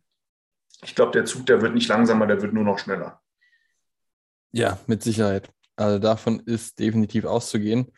ich 0.84 0.94
glaube, 0.94 1.14
der 1.14 1.26
Zug, 1.26 1.46
der 1.46 1.62
wird 1.62 1.74
nicht 1.74 1.88
langsamer, 1.88 2.28
der 2.28 2.42
wird 2.42 2.54
nur 2.54 2.64
noch 2.64 2.80
schneller. 2.80 3.22
Ja, 4.52 4.80
mit 4.88 5.04
Sicherheit. 5.04 5.50
Also 5.78 6.00
davon 6.00 6.40
ist 6.42 6.80
definitiv 6.80 7.26
auszugehen. 7.26 7.92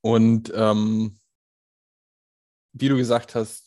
Und 0.00 0.52
ähm, 0.54 1.18
wie 2.72 2.88
du 2.88 2.96
gesagt 2.96 3.34
hast, 3.34 3.65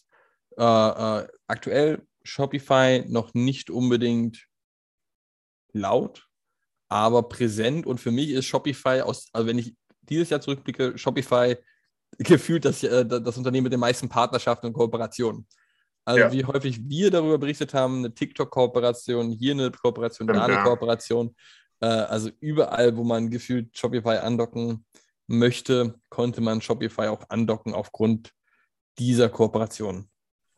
äh, 0.60 1.22
äh, 1.22 1.28
aktuell 1.48 2.06
Shopify 2.24 3.06
noch 3.08 3.34
nicht 3.34 3.70
unbedingt 3.70 4.46
laut, 5.72 6.28
aber 6.90 7.24
präsent. 7.24 7.86
Und 7.86 8.00
für 8.00 8.12
mich 8.12 8.30
ist 8.30 8.46
Shopify, 8.46 9.02
aus, 9.02 9.30
also 9.32 9.48
wenn 9.48 9.58
ich 9.58 9.76
dieses 10.02 10.30
Jahr 10.30 10.42
zurückblicke, 10.42 10.98
Shopify 10.98 11.56
gefühlt 12.18 12.66
das, 12.66 12.84
äh, 12.84 13.06
das 13.06 13.38
Unternehmen 13.38 13.64
mit 13.64 13.74
den 13.74 13.80
meisten 13.80 14.10
Partnerschaften 14.10 14.68
und 14.68 14.74
Kooperationen. 14.74 15.48
Also 16.04 16.22
ja. 16.22 16.32
wie 16.32 16.44
häufig 16.44 16.90
wir 16.90 17.12
darüber 17.12 17.38
berichtet 17.38 17.74
haben, 17.74 18.00
eine 18.00 18.14
TikTok-Kooperation, 18.14 19.32
hier 19.32 19.54
eine 19.54 19.72
Kooperation, 19.72 20.28
da 20.28 20.44
eine 20.44 20.56
ja. 20.56 20.64
Kooperation. 20.64 21.36
Äh, 21.80 21.86
also 21.86 22.32
überall, 22.42 22.98
wo 22.98 23.04
man 23.04 23.30
gefühlt 23.30 23.78
Shopify 23.78 24.18
andocken 24.18 24.86
möchte, 25.28 26.00
konnte 26.10 26.42
man 26.42 26.62
Shopify 26.62 27.08
auch 27.08 27.24
andocken 27.30 27.74
aufgrund 27.74 28.34
dieser 28.98 29.30
Kooperation. 29.30 30.10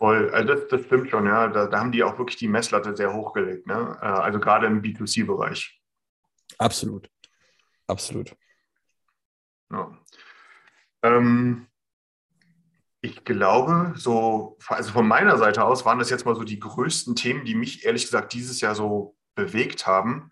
Voll, 0.02 0.32
also 0.32 0.56
das, 0.56 0.68
das 0.68 0.82
stimmt 0.88 1.12
schon, 1.12 1.28
ja. 1.28 1.48
Da, 1.48 1.68
da, 1.68 1.80
haben 1.80 1.92
die 1.92 2.04
auch 2.04 2.18
wirklich 2.18 2.38
die 2.38 2.48
Messlatte 2.48 2.96
sehr 2.96 3.14
hochgelegt, 3.14 3.68
ne? 3.68 4.00
Äh, 4.02 4.06
also 4.06 4.40
gerade 4.40 4.66
im 4.66 4.82
B2C-Bereich. 4.82 5.80
Absolut. 6.58 7.08
Absolut. 7.86 8.36
Ja. 9.72 9.96
Ähm, 11.04 11.68
ich 13.02 13.24
glaube, 13.26 13.94
so, 13.96 14.58
also 14.66 14.92
von 14.92 15.08
meiner 15.08 15.38
Seite 15.38 15.64
aus 15.64 15.86
waren 15.86 16.00
das 16.00 16.10
jetzt 16.10 16.26
mal 16.26 16.34
so 16.34 16.44
die 16.44 16.60
größten 16.60 17.16
Themen, 17.16 17.46
die 17.46 17.54
mich 17.54 17.86
ehrlich 17.86 18.06
gesagt 18.06 18.34
dieses 18.34 18.60
Jahr 18.60 18.74
so 18.74 19.16
bewegt 19.36 19.86
haben. 19.86 20.32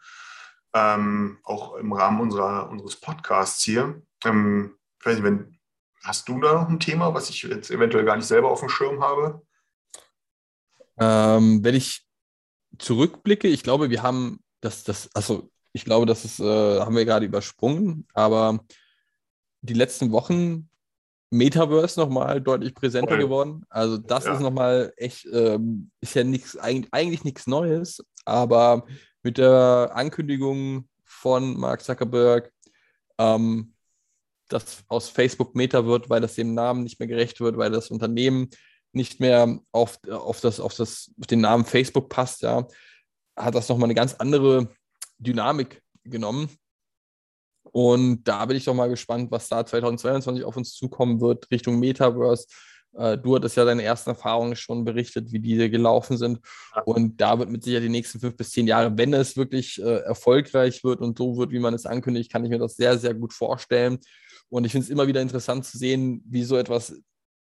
Ähm, 0.74 1.38
auch 1.44 1.76
im 1.76 1.94
Rahmen 1.94 2.22
unserer, 2.22 2.72
unseres 2.72 3.00
Podcasts 3.00 3.64
hier. 3.64 4.02
Ähm, 4.26 4.80
ich 5.00 5.06
weiß 5.06 5.14
nicht, 5.18 5.26
wenn, 5.26 5.60
hast 6.04 6.28
du 6.28 6.42
da 6.42 6.54
noch 6.54 6.70
ein 6.70 6.80
Thema, 6.80 7.14
was 7.14 7.30
ich 7.30 7.44
jetzt 7.44 7.70
eventuell 7.70 8.04
gar 8.04 8.16
nicht 8.16 8.26
selber 8.26 8.50
auf 8.50 8.62
dem 8.62 8.70
Schirm 8.70 9.04
habe? 9.04 9.44
Ähm, 11.00 11.64
wenn 11.64 11.76
ich 11.76 12.06
zurückblicke, 12.78 13.48
ich 13.48 13.64
glaube, 13.64 13.90
wir 13.90 14.04
haben 14.04 14.40
das, 14.62 14.84
das, 14.84 15.10
also 15.14 15.50
ich 15.72 15.86
glaube, 15.86 16.06
das 16.06 16.26
ist, 16.26 16.40
äh, 16.40 16.80
haben 16.80 16.96
wir 16.96 17.06
gerade 17.06 17.26
übersprungen, 17.26 18.08
aber 18.14 18.60
die 19.62 19.74
letzten 19.74 20.12
Wochen 20.12 20.70
Metaverse 21.32 22.00
nochmal 22.00 22.42
deutlich 22.42 22.74
präsenter 22.74 23.16
Voll. 23.16 23.20
geworden. 23.20 23.66
Also 23.70 23.98
das 23.98 24.26
ja. 24.26 24.34
ist 24.34 24.40
nochmal 24.40 24.92
echt, 24.98 25.28
ähm, 25.32 25.92
ist 26.02 26.16
ja 26.16 26.24
nichts, 26.24 26.58
eigentlich, 26.58 26.92
eigentlich 26.92 27.24
nichts 27.24 27.46
Neues, 27.46 28.04
aber 28.26 28.86
mit 29.22 29.38
der 29.38 29.92
Ankündigung 29.94 30.88
von 31.04 31.58
Mark 31.60 31.84
Zuckerberg, 31.84 32.52
ähm, 33.20 33.74
dass 34.48 34.84
aus 34.88 35.10
Facebook 35.10 35.56
Meta 35.56 35.86
wird, 35.86 36.10
weil 36.10 36.22
das 36.22 36.36
dem 36.36 36.56
Namen 36.56 36.84
nicht 36.84 37.00
mehr 37.00 37.08
gerecht 37.08 37.40
wird, 37.40 37.58
weil 37.58 37.70
das 37.70 37.92
Unternehmen 37.92 38.50
nicht 38.92 39.20
mehr 39.20 39.60
auf, 39.72 40.00
auf, 40.10 40.42
das, 40.42 40.60
auf, 40.60 40.76
das, 40.76 41.12
auf 41.20 41.28
den 41.28 41.42
Namen 41.42 41.66
Facebook 41.66 42.10
passt, 42.10 42.42
ja, 42.42 42.68
hat 43.36 43.56
das 43.56 43.70
nochmal 43.70 43.88
eine 43.88 43.96
ganz 43.96 44.16
andere 44.16 44.70
Dynamik 45.18 45.82
genommen. 46.04 46.50
Und 47.72 48.24
da 48.24 48.46
bin 48.46 48.58
ich 48.58 48.66
doch 48.66 48.74
mal 48.74 48.90
gespannt, 48.90 49.32
was 49.32 49.48
da 49.48 49.66
2022 49.66 50.44
auf 50.44 50.58
uns 50.58 50.74
zukommen 50.74 51.22
wird 51.22 51.50
Richtung 51.52 51.80
Metaverse. 51.80 52.48
Äh, 52.94 53.18
du 53.18 53.36
hattest 53.36 53.58
ja 53.58 53.66
deine 53.66 53.84
ersten 53.84 54.10
Erfahrungen 54.10 54.56
schon 54.56 54.86
berichtet, 54.86 55.32
wie 55.32 55.40
diese 55.40 55.70
gelaufen 55.70 56.18
sind. 56.18 56.40
Und 56.86 57.22
da 57.22 57.38
wird 57.38 57.50
mit 57.50 57.64
Sicherheit 57.64 57.84
die 57.84 57.90
nächsten 57.90 58.20
fünf 58.20 58.36
bis 58.36 58.52
zehn 58.52 58.66
Jahre, 58.68 58.98
wenn 58.98 59.14
es 59.14 59.38
wirklich 59.38 59.80
äh, 59.82 60.00
erfolgreich 60.00 60.84
wird 60.84 61.02
und 61.02 61.18
so 61.18 61.38
wird, 61.38 61.52
wie 61.52 61.60
man 61.60 61.74
es 61.74 61.86
ankündigt, 61.86 62.32
kann 62.32 62.44
ich 62.44 62.50
mir 62.50 62.60
das 62.60 62.76
sehr, 62.76 62.98
sehr 62.98 63.14
gut 63.14 63.34
vorstellen. 63.34 64.00
Und 64.50 64.66
ich 64.66 64.72
finde 64.72 64.86
es 64.86 64.90
immer 64.90 65.08
wieder 65.08 65.22
interessant 65.22 65.66
zu 65.66 65.78
sehen, 65.78 66.24
wie 66.26 66.44
so 66.44 66.58
etwas 66.58 66.96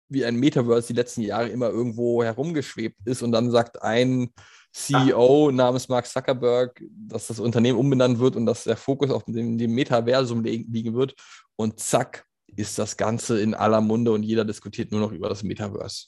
wie 0.09 0.25
ein 0.25 0.35
Metaverse 0.35 0.87
die 0.87 0.93
letzten 0.93 1.21
Jahre 1.21 1.49
immer 1.49 1.69
irgendwo 1.69 2.23
herumgeschwebt 2.23 2.99
ist 3.05 3.21
und 3.21 3.31
dann 3.31 3.51
sagt 3.51 3.81
ein 3.81 4.31
CEO 4.71 5.51
namens 5.51 5.89
Mark 5.89 6.05
Zuckerberg, 6.05 6.81
dass 6.91 7.27
das 7.27 7.39
Unternehmen 7.39 7.79
umbenannt 7.79 8.19
wird 8.19 8.35
und 8.35 8.45
dass 8.45 8.65
der 8.65 8.77
Fokus 8.77 9.09
auf 9.09 9.23
dem, 9.25 9.57
dem 9.57 9.73
Metaversum 9.73 10.43
liegen 10.43 10.93
wird 10.93 11.15
und 11.55 11.79
zack 11.79 12.25
ist 12.55 12.77
das 12.77 12.97
Ganze 12.97 13.41
in 13.41 13.53
aller 13.53 13.81
Munde 13.81 14.11
und 14.11 14.23
jeder 14.23 14.45
diskutiert 14.45 14.91
nur 14.91 15.01
noch 15.01 15.11
über 15.11 15.29
das 15.29 15.43
Metaverse. 15.43 16.07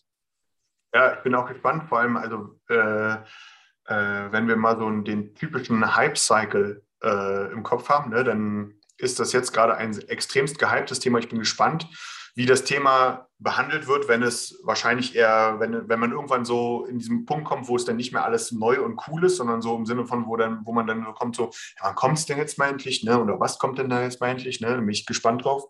Ja, 0.93 1.13
ich 1.13 1.23
bin 1.23 1.35
auch 1.35 1.47
gespannt, 1.47 1.85
vor 1.87 1.99
allem, 1.99 2.17
also 2.17 2.59
äh, 2.69 3.13
äh, 3.13 4.31
wenn 4.31 4.47
wir 4.47 4.57
mal 4.57 4.77
so 4.77 4.89
den 4.89 5.33
typischen 5.35 5.95
Hype-Cycle 5.95 6.83
äh, 7.03 7.51
im 7.51 7.63
Kopf 7.63 7.89
haben, 7.89 8.11
ne, 8.11 8.23
dann 8.23 8.73
ist 8.97 9.19
das 9.19 9.33
jetzt 9.33 9.53
gerade 9.53 9.75
ein 9.75 9.97
extremst 10.07 10.59
gehyptes 10.59 10.99
Thema. 10.99 11.19
Ich 11.19 11.29
bin 11.29 11.39
gespannt, 11.39 11.87
wie 12.35 12.45
das 12.45 12.63
Thema 12.63 13.27
behandelt 13.41 13.87
wird, 13.87 14.07
wenn 14.07 14.21
es 14.21 14.59
wahrscheinlich 14.63 15.15
eher, 15.15 15.55
wenn, 15.59 15.89
wenn 15.89 15.99
man 15.99 16.11
irgendwann 16.11 16.45
so 16.45 16.85
in 16.85 16.99
diesem 16.99 17.25
Punkt 17.25 17.45
kommt, 17.45 17.67
wo 17.67 17.75
es 17.75 17.85
dann 17.85 17.97
nicht 17.97 18.13
mehr 18.13 18.23
alles 18.23 18.51
neu 18.51 18.81
und 18.81 19.01
cool 19.07 19.25
ist, 19.25 19.37
sondern 19.37 19.61
so 19.61 19.75
im 19.75 19.85
Sinne 19.85 20.05
von, 20.05 20.27
wo 20.27 20.37
dann, 20.37 20.61
wo 20.63 20.71
man 20.71 20.85
dann 20.85 21.03
kommt, 21.15 21.35
so, 21.35 21.45
ja, 21.79 21.87
wann 21.87 21.95
kommt 21.95 22.19
es 22.19 22.27
denn 22.27 22.37
jetzt 22.37 22.59
mal 22.59 22.69
endlich, 22.69 23.03
ne? 23.03 23.19
Oder 23.19 23.39
was 23.39 23.57
kommt 23.57 23.79
denn 23.79 23.89
da 23.89 24.03
jetzt 24.03 24.21
mal 24.21 24.29
endlich? 24.29 24.61
Ne? 24.61 24.77
Bin 24.77 24.89
ich 24.89 25.07
gespannt 25.07 25.43
drauf. 25.43 25.63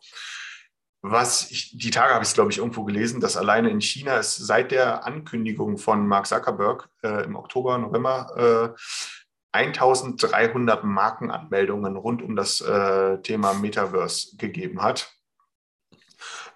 Was 1.02 1.50
ich, 1.50 1.78
die 1.78 1.90
Tage 1.90 2.14
habe 2.14 2.24
ich 2.24 2.30
es, 2.30 2.36
glaube 2.36 2.52
ich, 2.52 2.60
irgendwo 2.60 2.84
gelesen, 2.84 3.22
dass 3.22 3.38
alleine 3.38 3.70
in 3.70 3.82
China 3.82 4.18
es 4.18 4.36
seit 4.36 4.72
der 4.72 5.06
Ankündigung 5.06 5.78
von 5.78 6.06
Mark 6.06 6.28
Zuckerberg 6.28 6.90
äh, 7.04 7.24
im 7.24 7.36
Oktober, 7.36 7.78
November 7.78 8.76
äh, 8.76 9.58
1300 9.58 10.84
Markenanmeldungen 10.84 11.96
rund 11.96 12.22
um 12.22 12.36
das 12.36 12.62
äh, 12.62 13.18
Thema 13.22 13.54
Metaverse 13.54 14.38
gegeben 14.38 14.82
hat 14.82 15.12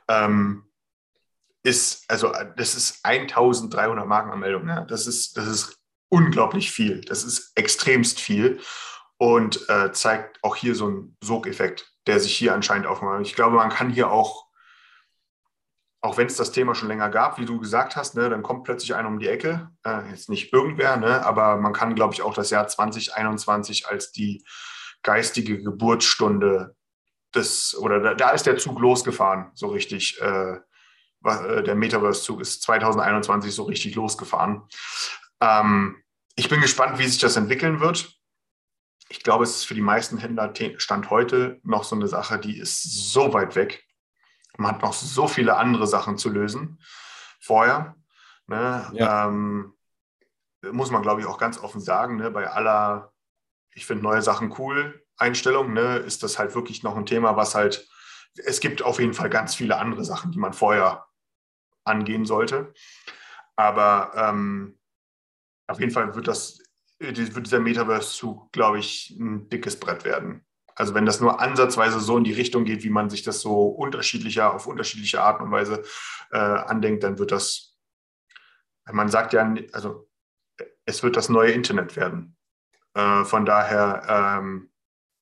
ähm, 0.08 0.64
ist, 1.64 2.06
also 2.10 2.32
das 2.56 2.76
ist 2.76 3.03
1300 3.03 4.08
Markenanmeldungen. 4.08 4.70
Ja? 4.70 4.82
Das, 4.82 5.08
ist, 5.08 5.38
das 5.38 5.47
ist 5.47 5.80
unglaublich 6.10 6.72
viel. 6.72 7.01
Das 7.01 7.24
ist 7.24 7.51
extremst 7.56 8.20
viel 8.20 8.60
und 9.18 9.68
äh, 9.70 9.91
zeigt 9.91 10.43
auch 10.43 10.56
hier 10.56 10.76
so 10.76 10.88
einen 10.88 11.18
Sogeffekt, 11.22 11.91
der 12.08 12.20
sich 12.20 12.36
hier 12.36 12.53
anscheinend 12.53 12.88
aufmacht. 12.88 13.22
Ich 13.22 13.36
glaube, 13.36 13.56
man 13.56 13.70
kann 13.70 13.89
hier 13.89 14.12
auch, 14.12 14.45
auch 16.01 16.18
wenn 16.18 16.28
es 16.28 16.36
das 16.36 16.51
Thema 16.51 16.76
schon 16.76 16.89
länger 16.89 17.10
gab, 17.10 17.39
wie 17.39 17.45
du 17.45 17.60
gesagt 17.60 17.95
hast, 17.95 18.16
ne, 18.16 18.30
dann 18.30 18.43
kommt 18.43 18.66
plötzlich 18.66 18.93
einer 18.93 19.08
um 19.08 19.20
die 19.20 19.28
Ecke. 19.28 19.72
Äh, 19.84 20.10
jetzt 20.10 20.30
nicht 20.30 20.53
irgendwer, 20.53 20.97
ne, 20.97 21.26
aber 21.26 21.58
man 21.58 21.74
kann, 21.74 21.95
glaube 21.95 22.14
ich, 22.14 22.22
auch 22.22 22.34
das 22.34 22.51
Jahr 22.51 22.68
2021 22.68 23.88
als 23.88 24.12
die 24.12 24.45
geistige 25.01 25.62
Geburtsstunde 25.62 26.76
das, 27.36 27.75
oder 27.75 27.99
da, 27.99 28.13
da, 28.13 28.29
ist 28.31 28.45
der 28.45 28.57
Zug 28.57 28.79
losgefahren, 28.79 29.51
so 29.53 29.67
richtig. 29.67 30.19
Äh, 30.21 30.57
äh 31.23 31.63
der 31.63 31.75
Metaverse-Zug 31.75 32.41
ist 32.41 32.61
2021 32.63 33.53
so 33.53 33.63
richtig 33.63 33.95
losgefahren. 33.95 34.63
Ähm, 35.41 36.03
ich 36.36 36.49
bin 36.49 36.61
gespannt, 36.61 36.99
wie 36.99 37.07
sich 37.07 37.19
das 37.19 37.36
entwickeln 37.36 37.79
wird. 37.79 38.15
Ich 39.09 39.23
glaube, 39.23 39.43
es 39.43 39.57
ist 39.57 39.65
für 39.65 39.75
die 39.75 39.81
meisten 39.81 40.17
Händler 40.17 40.53
Stand 40.77 41.09
heute 41.09 41.59
noch 41.63 41.83
so 41.83 41.95
eine 41.95 42.07
Sache, 42.07 42.39
die 42.39 42.57
ist 42.57 43.11
so 43.11 43.33
weit 43.33 43.55
weg. 43.55 43.86
Man 44.57 44.71
hat 44.71 44.81
noch 44.81 44.93
so 44.93 45.27
viele 45.27 45.57
andere 45.57 45.88
Sachen 45.88 46.17
zu 46.17 46.29
lösen 46.29 46.79
vorher. 47.39 47.95
Ne? 48.47 48.89
Ja. 48.93 49.27
Ähm, 49.27 49.73
muss 50.71 50.91
man, 50.91 51.01
glaube 51.01 51.21
ich, 51.21 51.27
auch 51.27 51.38
ganz 51.38 51.59
offen 51.59 51.81
sagen, 51.81 52.17
ne? 52.17 52.31
bei 52.31 52.49
aller, 52.49 53.13
ich 53.73 53.86
finde 53.86 54.03
neue 54.03 54.21
Sachen 54.21 54.53
cool, 54.57 55.05
Einstellung, 55.18 55.74
ne? 55.74 55.97
ist 55.97 56.24
das 56.24 56.39
halt 56.39 56.55
wirklich 56.55 56.84
noch 56.84 56.95
ein 56.95 57.05
Thema, 57.05 57.36
was 57.36 57.55
halt, 57.55 57.88
es 58.45 58.59
gibt 58.59 58.82
auf 58.82 58.99
jeden 58.99 59.13
Fall 59.13 59.30
ganz 59.30 59.55
viele 59.55 59.78
andere 59.78 60.03
Sachen, 60.03 60.32
die 60.32 60.39
man 60.39 60.53
vorher 60.53 61.05
angehen 61.84 62.26
sollte. 62.26 62.74
Aber 63.55 64.11
ähm, 64.16 64.78
auf 65.68 65.80
jeden 65.80 65.91
Fall 65.91 66.16
wird 66.16 66.28
das, 66.28 66.59
wird 66.99 67.18
dieser 67.18 67.59
Metaverse-Zug, 67.59 68.51
glaube 68.51 68.80
ich, 68.80 69.16
ein 69.20 69.49
dickes 69.49 69.80
Brett 69.80 70.03
werden. 70.03 70.45
Also 70.76 70.93
wenn 70.93 71.05
das 71.05 71.22
nur 71.22 71.39
ansatzweise 71.39 72.01
so 72.01 72.18
in 72.18 72.26
die 72.26 72.34
Richtung 72.34 72.66
geht, 72.66 72.84
wie 72.84 72.89
man 72.89 73.09
sich 73.09 73.24
das 73.24 73.39
so 73.39 73.68
unterschiedlicher, 73.68 74.53
auf 74.53 74.68
unterschiedliche 74.68 75.22
Art 75.22 75.41
und 75.41 75.51
Weise 75.51 75.84
äh, 76.32 76.38
andenkt, 76.38 77.03
dann 77.03 77.18
wird 77.18 77.32
das, 77.32 77.78
man 78.91 79.07
sagt 79.07 79.32
ja, 79.32 79.53
also 79.72 80.09
es 80.86 81.01
wird 81.01 81.16
das 81.16 81.30
neue 81.30 81.51
Internet 81.51 81.95
werden. 81.95 82.36
Äh, 82.93 83.24
von 83.24 83.45
daher, 83.45 84.39
ähm, 84.39 84.70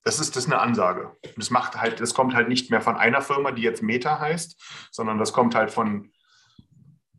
das 0.04 0.20
ist, 0.20 0.36
das 0.36 0.46
ist 0.46 0.52
eine 0.52 0.62
Ansage. 0.62 1.16
Das 1.38 1.50
macht 1.50 1.76
halt, 1.76 2.00
das 2.00 2.14
kommt 2.14 2.34
halt 2.34 2.50
nicht 2.50 2.70
mehr 2.70 2.82
von 2.82 2.98
einer 2.98 3.22
Firma, 3.22 3.52
die 3.52 3.62
jetzt 3.62 3.82
Meta 3.82 4.20
heißt, 4.20 4.62
sondern 4.92 5.18
das 5.18 5.34
kommt 5.34 5.56
halt 5.56 5.72
von 5.72 6.12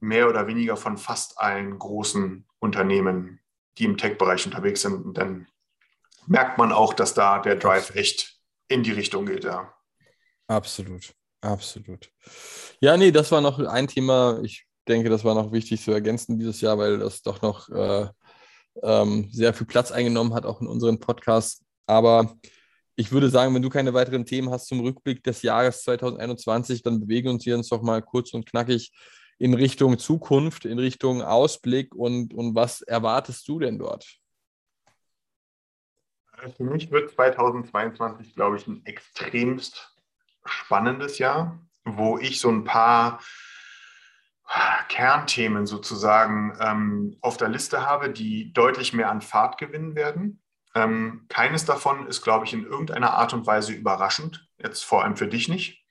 mehr 0.00 0.28
oder 0.28 0.46
weniger 0.46 0.76
von 0.76 0.98
fast 0.98 1.38
allen 1.38 1.78
großen 1.78 2.46
Unternehmen, 2.58 3.40
die 3.78 3.84
im 3.84 3.96
Tech-Bereich 3.96 4.44
unterwegs 4.44 4.82
sind. 4.82 5.04
Und 5.04 5.18
dann 5.18 5.46
merkt 6.26 6.58
man 6.58 6.72
auch, 6.72 6.92
dass 6.92 7.14
da 7.14 7.38
der 7.38 7.56
Drive 7.56 7.94
echt 7.94 8.38
in 8.68 8.82
die 8.82 8.92
Richtung 8.92 9.26
geht, 9.26 9.44
ja. 9.44 9.72
Absolut, 10.46 11.14
absolut. 11.40 12.12
Ja, 12.80 12.96
nee, 12.98 13.10
das 13.10 13.32
war 13.32 13.40
noch 13.40 13.58
ein 13.58 13.88
Thema. 13.88 14.40
Ich 14.42 14.66
denke, 14.86 15.08
das 15.08 15.24
war 15.24 15.34
noch 15.34 15.52
wichtig 15.52 15.82
zu 15.82 15.92
ergänzen 15.92 16.38
dieses 16.38 16.60
Jahr, 16.60 16.76
weil 16.76 16.98
das 16.98 17.22
doch 17.22 17.40
noch 17.40 17.70
äh, 17.70 18.08
ähm, 18.82 19.28
sehr 19.32 19.54
viel 19.54 19.66
Platz 19.66 19.90
eingenommen 19.90 20.34
hat, 20.34 20.44
auch 20.44 20.60
in 20.60 20.66
unseren 20.66 21.00
Podcasts. 21.00 21.64
Aber 21.86 22.36
ich 22.96 23.12
würde 23.12 23.28
sagen, 23.28 23.54
wenn 23.54 23.62
du 23.62 23.70
keine 23.70 23.94
weiteren 23.94 24.24
Themen 24.24 24.50
hast 24.50 24.68
zum 24.68 24.80
Rückblick 24.80 25.22
des 25.24 25.42
Jahres 25.42 25.82
2021, 25.82 26.82
dann 26.82 27.00
bewegen 27.00 27.28
uns 27.28 27.44
hier 27.44 27.56
uns 27.56 27.68
doch 27.68 27.82
mal 27.82 28.02
kurz 28.02 28.32
und 28.34 28.46
knackig 28.46 28.92
in 29.38 29.54
Richtung 29.54 29.98
Zukunft, 29.98 30.64
in 30.64 30.78
Richtung 30.78 31.22
Ausblick 31.22 31.94
und, 31.94 32.32
und 32.34 32.54
was 32.54 32.82
erwartest 32.82 33.48
du 33.48 33.58
denn 33.58 33.78
dort? 33.78 34.06
Für 36.56 36.64
mich 36.64 36.90
wird 36.90 37.10
2022, 37.10 38.34
glaube 38.34 38.56
ich, 38.56 38.66
ein 38.66 38.84
extremst 38.84 39.96
spannendes 40.44 41.18
Jahr, 41.18 41.58
wo 41.84 42.18
ich 42.18 42.40
so 42.40 42.50
ein 42.50 42.64
paar 42.64 43.20
Kernthemen 44.88 45.66
sozusagen 45.66 46.56
ähm, 46.60 47.16
auf 47.20 47.38
der 47.38 47.48
Liste 47.48 47.86
habe, 47.86 48.10
die 48.10 48.52
deutlich 48.52 48.92
mehr 48.92 49.10
an 49.10 49.22
Fahrt 49.22 49.58
gewinnen 49.58 49.94
werden. 49.94 50.43
Ähm, 50.74 51.26
keines 51.28 51.64
davon 51.64 52.06
ist, 52.06 52.22
glaube 52.22 52.44
ich, 52.46 52.52
in 52.52 52.64
irgendeiner 52.64 53.14
Art 53.14 53.32
und 53.32 53.46
Weise 53.46 53.72
überraschend, 53.72 54.48
jetzt 54.58 54.84
vor 54.84 55.04
allem 55.04 55.16
für 55.16 55.28
dich 55.28 55.48
nicht. 55.48 55.84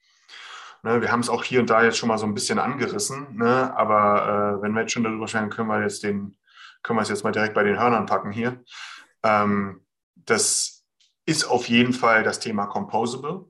Ne, 0.84 1.02
wir 1.02 1.12
haben 1.12 1.22
es 1.22 1.30
auch 1.30 1.44
hier 1.44 1.62
und 1.62 1.70
da 1.70 1.84
jetzt 1.84 1.98
schon 1.98 2.10
mal 2.10 2.18
so 2.18 2.26
ein 2.26 2.34
bisschen 2.34 2.60
angerissen, 2.60 3.38
ne, 3.38 3.74
aber 3.78 4.58
äh, 4.58 4.62
wenn 4.62 4.74
wir 4.74 4.82
jetzt 4.82 4.92
schon 4.92 5.06
darüber 5.06 5.28
sprechen, 5.28 5.50
können 5.50 5.70
wir 5.70 5.82
jetzt 5.82 6.04
den, 6.04 6.36
können 6.82 7.00
wir 7.00 7.04
es 7.04 7.10
jetzt 7.10 7.24
mal 7.24 7.32
direkt 7.32 7.54
bei 7.54 7.64
den 7.64 7.80
Hörnern 7.80 8.06
packen 8.06 8.32
hier. 8.32 8.62
Ähm, 9.24 9.86
das 10.16 10.84
ist 11.26 11.46
auf 11.46 11.70
jeden 11.70 11.94
Fall 11.94 12.24
das 12.24 12.40
Thema 12.40 12.66
Composable. 12.66 13.46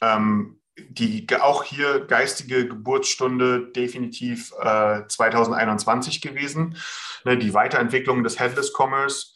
Ähm, 0.00 0.58
die 0.88 1.26
auch 1.40 1.64
hier 1.64 2.06
geistige 2.06 2.68
Geburtsstunde 2.68 3.70
definitiv 3.72 4.52
äh, 4.60 5.02
2021 5.08 6.20
gewesen. 6.20 6.76
Ne, 7.24 7.36
die 7.36 7.54
Weiterentwicklung 7.54 8.22
des 8.22 8.38
Headless 8.38 8.72
Commerce. 8.72 9.34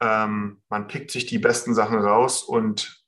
Ähm, 0.00 0.62
man 0.68 0.88
pickt 0.88 1.10
sich 1.10 1.26
die 1.26 1.38
besten 1.38 1.74
Sachen 1.74 1.98
raus 1.98 2.42
und 2.42 3.02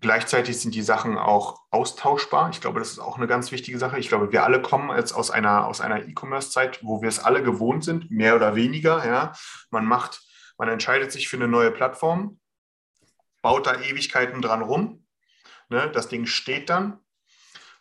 gleichzeitig 0.00 0.60
sind 0.60 0.74
die 0.74 0.82
Sachen 0.82 1.18
auch 1.18 1.60
austauschbar. 1.70 2.50
Ich 2.50 2.60
glaube, 2.60 2.78
das 2.78 2.90
ist 2.90 2.98
auch 2.98 3.16
eine 3.16 3.26
ganz 3.26 3.52
wichtige 3.52 3.78
Sache. 3.78 3.98
Ich 3.98 4.08
glaube, 4.08 4.32
wir 4.32 4.44
alle 4.44 4.62
kommen 4.62 4.96
jetzt 4.96 5.12
aus 5.12 5.30
einer, 5.30 5.66
aus 5.66 5.80
einer 5.80 6.06
E-Commerce-Zeit, 6.06 6.82
wo 6.82 7.02
wir 7.02 7.08
es 7.08 7.18
alle 7.18 7.42
gewohnt 7.42 7.84
sind, 7.84 8.10
mehr 8.10 8.36
oder 8.36 8.54
weniger. 8.54 9.04
Ja. 9.06 9.32
Man 9.70 9.84
macht, 9.84 10.22
man 10.58 10.68
entscheidet 10.68 11.12
sich 11.12 11.28
für 11.28 11.36
eine 11.36 11.48
neue 11.48 11.70
Plattform, 11.70 12.38
baut 13.42 13.66
da 13.66 13.80
Ewigkeiten 13.80 14.42
dran 14.42 14.62
rum 14.62 15.00
Ne? 15.70 15.88
Das 15.92 16.08
Ding 16.08 16.26
steht 16.26 16.68
dann. 16.68 17.00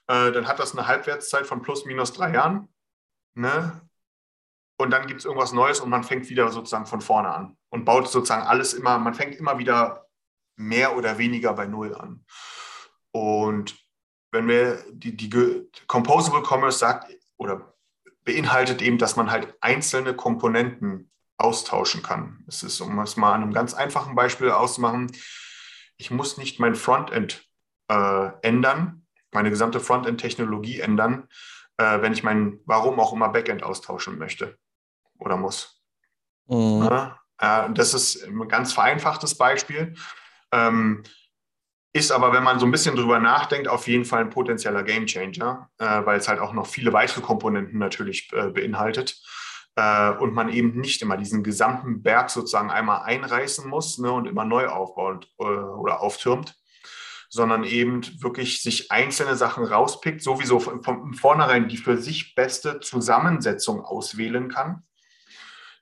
Äh, 0.08 0.32
dann 0.32 0.48
hat 0.48 0.60
das 0.60 0.74
eine 0.74 0.88
Halbwertszeit 0.88 1.46
von 1.46 1.62
plus 1.62 1.86
minus 1.86 2.14
drei 2.14 2.32
Jahren. 2.32 2.70
Ne? 3.34 3.82
Und 4.82 4.92
dann 4.92 5.08
gibt 5.08 5.20
es 5.20 5.26
irgendwas 5.26 5.52
Neues 5.52 5.82
und 5.82 5.90
man 5.90 6.06
fängt 6.06 6.30
wieder 6.30 6.50
sozusagen 6.54 6.86
von 6.86 7.02
vorne 7.02 7.30
an 7.30 7.58
und 7.68 7.84
baut 7.84 8.08
sozusagen 8.08 8.44
alles 8.44 8.74
immer, 8.74 8.98
man 8.98 9.14
fängt 9.14 9.36
immer 9.36 9.60
wieder 9.60 10.08
mehr 10.56 10.96
oder 10.96 11.18
weniger 11.18 11.54
bei 11.54 11.66
Null 11.66 11.94
an. 11.96 12.24
Und 13.12 13.78
wenn 14.32 14.48
wir 14.48 14.82
die, 14.90 15.18
die 15.18 15.30
Composable 15.88 16.44
Commerce 16.44 16.80
sagt 16.80 17.14
oder 17.36 17.74
beinhaltet 18.24 18.82
eben, 18.82 18.98
dass 18.98 19.18
man 19.18 19.30
halt 19.30 19.54
einzelne 19.60 20.16
Komponenten 20.16 21.12
austauschen 21.38 22.02
kann. 22.02 22.46
Es 22.48 22.64
ist, 22.64 22.80
um 22.80 22.98
es 23.00 23.18
mal 23.18 23.34
an 23.34 23.44
einem 23.44 23.54
ganz 23.54 23.74
einfachen 23.74 24.16
Beispiel 24.16 24.50
auszumachen, 24.50 25.12
ich 25.98 26.10
muss 26.10 26.38
nicht 26.38 26.62
mein 26.62 26.76
Frontend 26.76 27.46
äh, 27.90 28.30
ändern, 28.44 29.06
meine 29.34 29.50
gesamte 29.50 29.82
Frontend-Technologie 29.82 30.80
ändern, 30.80 31.28
äh, 31.76 32.02
wenn 32.02 32.14
ich 32.14 32.24
mein, 32.24 32.62
warum 32.64 32.98
auch 33.02 33.12
immer, 33.12 33.28
Backend 33.28 33.62
austauschen 33.64 34.18
möchte 34.18 34.58
oder 35.20 35.38
muss. 35.38 35.82
Mhm. 36.48 36.84
Ja, 36.90 37.20
äh, 37.40 37.72
das 37.74 37.94
ist 37.94 38.24
ein 38.24 38.48
ganz 38.48 38.74
vereinfachtes 38.74 39.38
Beispiel. 39.38 39.96
Ähm, 40.52 41.04
ist 41.92 42.12
aber, 42.12 42.34
wenn 42.34 42.44
man 42.44 42.60
so 42.60 42.66
ein 42.66 42.72
bisschen 42.72 42.96
drüber 42.96 43.20
nachdenkt, 43.20 43.68
auf 43.68 43.88
jeden 43.88 44.06
Fall 44.06 44.22
ein 44.22 44.30
potenzieller 44.30 44.84
Gamechanger, 44.84 45.70
äh, 45.80 46.06
weil 46.06 46.20
es 46.20 46.28
halt 46.28 46.40
auch 46.40 46.54
noch 46.54 46.68
viele 46.68 46.94
weitere 46.94 47.22
Komponenten 47.22 47.80
natürlich 47.80 48.32
äh, 48.32 48.50
beinhaltet 48.50 49.20
äh, 49.76 50.12
und 50.12 50.34
man 50.34 50.50
eben 50.50 50.80
nicht 50.80 51.02
immer 51.02 51.18
diesen 51.18 51.44
gesamten 51.44 52.04
Berg 52.04 52.30
sozusagen 52.30 52.70
einmal 52.70 53.04
einreißen 53.04 53.68
muss 53.68 53.98
ne, 53.98 54.12
und 54.12 54.28
immer 54.28 54.46
neu 54.46 54.68
aufbaut 54.68 55.28
äh, 55.40 55.44
oder 55.44 56.02
auftürmt, 56.02 56.56
sondern 57.28 57.64
eben 57.64 58.02
wirklich 58.22 58.62
sich 58.62 58.92
einzelne 58.92 59.36
Sachen 59.36 59.64
rauspickt, 59.64 60.22
sowieso 60.22 60.60
von, 60.60 60.84
von 60.84 61.14
vornherein 61.14 61.70
die 61.70 61.78
für 61.78 61.98
sich 61.98 62.36
beste 62.36 62.82
Zusammensetzung 62.82 63.84
auswählen 63.84 64.50
kann, 64.50 64.84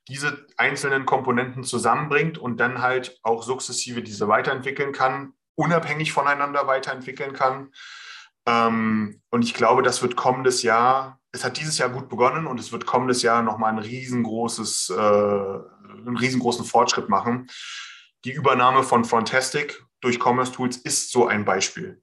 diese 0.07 0.45
einzelnen 0.57 1.05
Komponenten 1.05 1.63
zusammenbringt 1.63 2.37
und 2.37 2.59
dann 2.59 2.81
halt 2.81 3.19
auch 3.23 3.43
sukzessive 3.43 4.01
diese 4.01 4.27
weiterentwickeln 4.27 4.93
kann, 4.93 5.33
unabhängig 5.55 6.13
voneinander 6.13 6.67
weiterentwickeln 6.67 7.33
kann. 7.33 7.71
Ähm, 8.45 9.21
und 9.29 9.43
ich 9.43 9.53
glaube, 9.53 9.83
das 9.83 10.01
wird 10.01 10.15
kommendes 10.15 10.63
Jahr, 10.63 11.19
es 11.31 11.43
hat 11.43 11.57
dieses 11.57 11.77
Jahr 11.77 11.89
gut 11.89 12.09
begonnen 12.09 12.47
und 12.47 12.59
es 12.59 12.71
wird 12.71 12.85
kommendes 12.85 13.21
Jahr 13.21 13.41
nochmal 13.41 13.73
ein 13.73 13.79
riesengroßes, 13.79 14.91
äh, 14.91 14.93
einen 14.97 16.17
riesengroßen 16.17 16.65
Fortschritt 16.65 17.09
machen. 17.09 17.49
Die 18.23 18.31
Übernahme 18.31 18.83
von 18.83 19.03
Frontastic 19.03 19.83
durch 20.01 20.19
Commerce 20.19 20.51
Tools 20.53 20.77
ist 20.77 21.11
so 21.11 21.27
ein 21.27 21.43
Beispiel. 21.43 22.01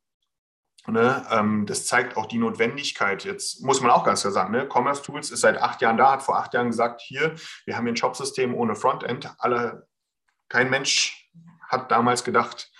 Ne? 0.87 1.26
Ähm, 1.30 1.64
das 1.66 1.87
zeigt 1.87 2.16
auch 2.16 2.26
die 2.26 2.37
Notwendigkeit. 2.37 3.24
Jetzt 3.24 3.64
muss 3.64 3.80
man 3.80 3.91
auch 3.91 4.05
ganz 4.05 4.20
klar 4.20 4.32
sagen, 4.32 4.53
ne? 4.53 4.68
Commerce 4.70 5.03
Tools 5.03 5.30
ist 5.30 5.41
seit 5.41 5.57
acht 5.57 5.80
Jahren 5.80 5.97
da, 5.97 6.12
hat 6.12 6.22
vor 6.22 6.37
acht 6.37 6.53
Jahren 6.53 6.68
gesagt, 6.68 7.01
hier, 7.01 7.35
wir 7.64 7.76
haben 7.76 7.87
ein 7.87 7.97
Shopsystem 7.97 8.55
ohne 8.55 8.74
Frontend. 8.74 9.35
Alle, 9.39 9.89
kein 10.49 10.68
Mensch 10.68 11.30
hat 11.68 11.91
damals 11.91 12.22
gedacht 12.22 12.70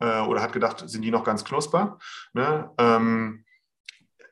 äh, 0.00 0.20
oder 0.20 0.42
hat 0.42 0.52
gedacht, 0.52 0.88
sind 0.88 1.02
die 1.02 1.10
noch 1.10 1.24
ganz 1.24 1.42
knusper. 1.44 1.98
Ne? 2.34 2.70
Ähm, 2.76 3.46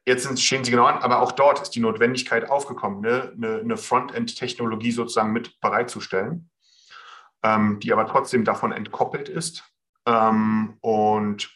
jetzt 0.04 0.42
stehen 0.42 0.64
sie 0.64 0.70
genau 0.70 0.84
an, 0.84 0.98
aber 0.98 1.20
auch 1.20 1.32
dort 1.32 1.60
ist 1.60 1.70
die 1.70 1.80
Notwendigkeit 1.80 2.50
aufgekommen, 2.50 3.00
ne? 3.00 3.32
eine, 3.34 3.60
eine 3.60 3.76
Frontend-Technologie 3.78 4.92
sozusagen 4.92 5.32
mit 5.32 5.58
bereitzustellen, 5.60 6.50
ähm, 7.42 7.80
die 7.80 7.94
aber 7.94 8.06
trotzdem 8.06 8.44
davon 8.44 8.72
entkoppelt 8.72 9.30
ist 9.30 9.64
ähm, 10.06 10.76
und 10.80 11.55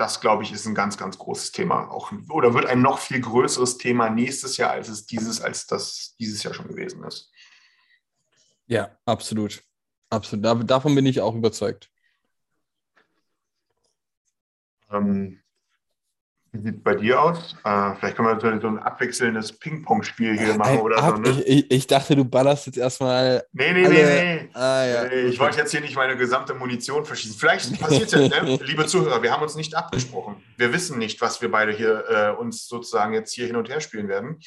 das, 0.00 0.20
glaube 0.20 0.42
ich, 0.44 0.52
ist 0.52 0.66
ein 0.66 0.74
ganz, 0.74 0.96
ganz 0.96 1.18
großes 1.18 1.52
Thema. 1.52 1.90
Auch, 1.90 2.10
oder 2.30 2.54
wird 2.54 2.64
ein 2.64 2.80
noch 2.80 2.98
viel 2.98 3.20
größeres 3.20 3.76
Thema 3.76 4.08
nächstes 4.08 4.56
Jahr, 4.56 4.70
als 4.70 4.88
es 4.88 5.04
dieses, 5.04 5.42
als 5.42 5.66
das 5.66 6.16
dieses 6.18 6.42
Jahr 6.42 6.54
schon 6.54 6.68
gewesen 6.68 7.04
ist. 7.04 7.30
Ja, 8.66 8.96
absolut. 9.04 9.62
Absolut. 10.08 10.70
Davon 10.70 10.94
bin 10.94 11.04
ich 11.04 11.20
auch 11.20 11.34
überzeugt. 11.34 11.90
Ähm, 14.90 15.39
Wie 16.52 16.60
sieht 16.62 16.76
es 16.78 16.82
bei 16.82 16.96
dir 16.96 17.22
aus? 17.22 17.54
Äh, 17.64 17.94
vielleicht 17.94 18.16
können 18.16 18.28
wir 18.42 18.60
so 18.60 18.66
ein 18.66 18.78
abwechselndes 18.80 19.52
Ping-Pong-Spiel 19.58 20.36
hier 20.36 20.54
machen 20.56 20.78
Ein 20.78 20.80
oder 20.80 20.98
Ab- 20.98 21.16
so. 21.16 21.22
Ne? 21.22 21.42
ich, 21.44 21.70
ich, 21.70 21.86
dachte, 21.86 22.16
du 22.16 22.24
ballerst 22.24 22.66
jetzt 22.66 22.76
erstmal. 22.78 23.44
Nee, 23.52 23.72
nee, 23.72 23.84
alle- 23.86 23.94
nee, 23.94 24.34
nee. 24.42 24.50
Ah, 24.54 24.84
ja. 24.84 25.02
Äh, 25.04 25.26
Ich 25.28 25.38
wollte 25.38 25.58
jetzt 25.58 25.70
hier 25.70 25.80
nicht 25.80 25.94
meine 25.94 26.16
gesamte 26.16 26.54
Munition 26.54 27.04
verschießen. 27.04 27.36
Vielleicht 27.38 27.80
passiert 27.80 28.12
es 28.12 28.30
ja, 28.30 28.42
ne? 28.42 28.56
liebe 28.64 28.84
Zuhörer, 28.86 29.22
wir 29.22 29.30
haben 29.32 29.42
uns 29.42 29.54
nicht 29.54 29.76
abgesprochen. 29.76 30.42
Wir 30.56 30.72
wissen 30.72 30.98
nicht, 30.98 31.20
was 31.20 31.40
wir 31.40 31.50
beide 31.52 31.72
hier 31.72 32.04
äh, 32.08 32.30
uns 32.40 32.66
sozusagen 32.66 33.14
jetzt 33.14 33.32
hier 33.32 33.46
hin 33.46 33.54
und 33.56 33.68
her 33.68 33.80
spielen 33.80 34.08
werden. 34.08 34.38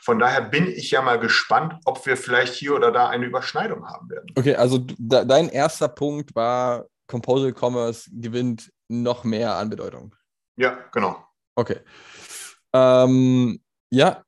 Von 0.00 0.18
daher 0.18 0.40
bin 0.40 0.66
ich 0.66 0.90
ja 0.90 1.02
mal 1.02 1.18
gespannt, 1.20 1.74
ob 1.84 2.06
wir 2.06 2.16
vielleicht 2.16 2.54
hier 2.54 2.74
oder 2.74 2.90
da 2.90 3.08
eine 3.10 3.26
Überschneidung 3.26 3.86
haben 3.86 4.08
werden. 4.08 4.26
Okay, 4.34 4.54
also 4.54 4.78
de- 4.78 5.26
dein 5.26 5.50
erster 5.50 5.88
Punkt 5.88 6.34
war, 6.34 6.86
Composable 7.06 7.52
Commerce 7.52 8.08
gewinnt 8.12 8.70
noch 8.88 9.24
mehr 9.24 9.56
an 9.56 9.68
Bedeutung. 9.68 10.14
Ja, 10.56 10.78
genau. 10.92 11.22
Okay. 11.60 11.80
Ähm, 12.72 13.60
ja, 13.90 14.24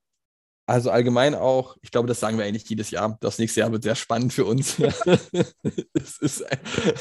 also 0.66 0.90
allgemein 0.90 1.34
auch, 1.34 1.78
ich 1.80 1.90
glaube, 1.90 2.08
das 2.08 2.20
sagen 2.20 2.36
wir 2.36 2.44
eigentlich 2.44 2.68
jedes 2.68 2.90
Jahr. 2.90 3.16
Das 3.20 3.38
nächste 3.38 3.60
Jahr 3.60 3.72
wird 3.72 3.84
sehr 3.84 3.94
spannend 3.94 4.34
für 4.34 4.44
uns. 4.44 4.78
es, 5.94 6.18
ist, 6.18 6.44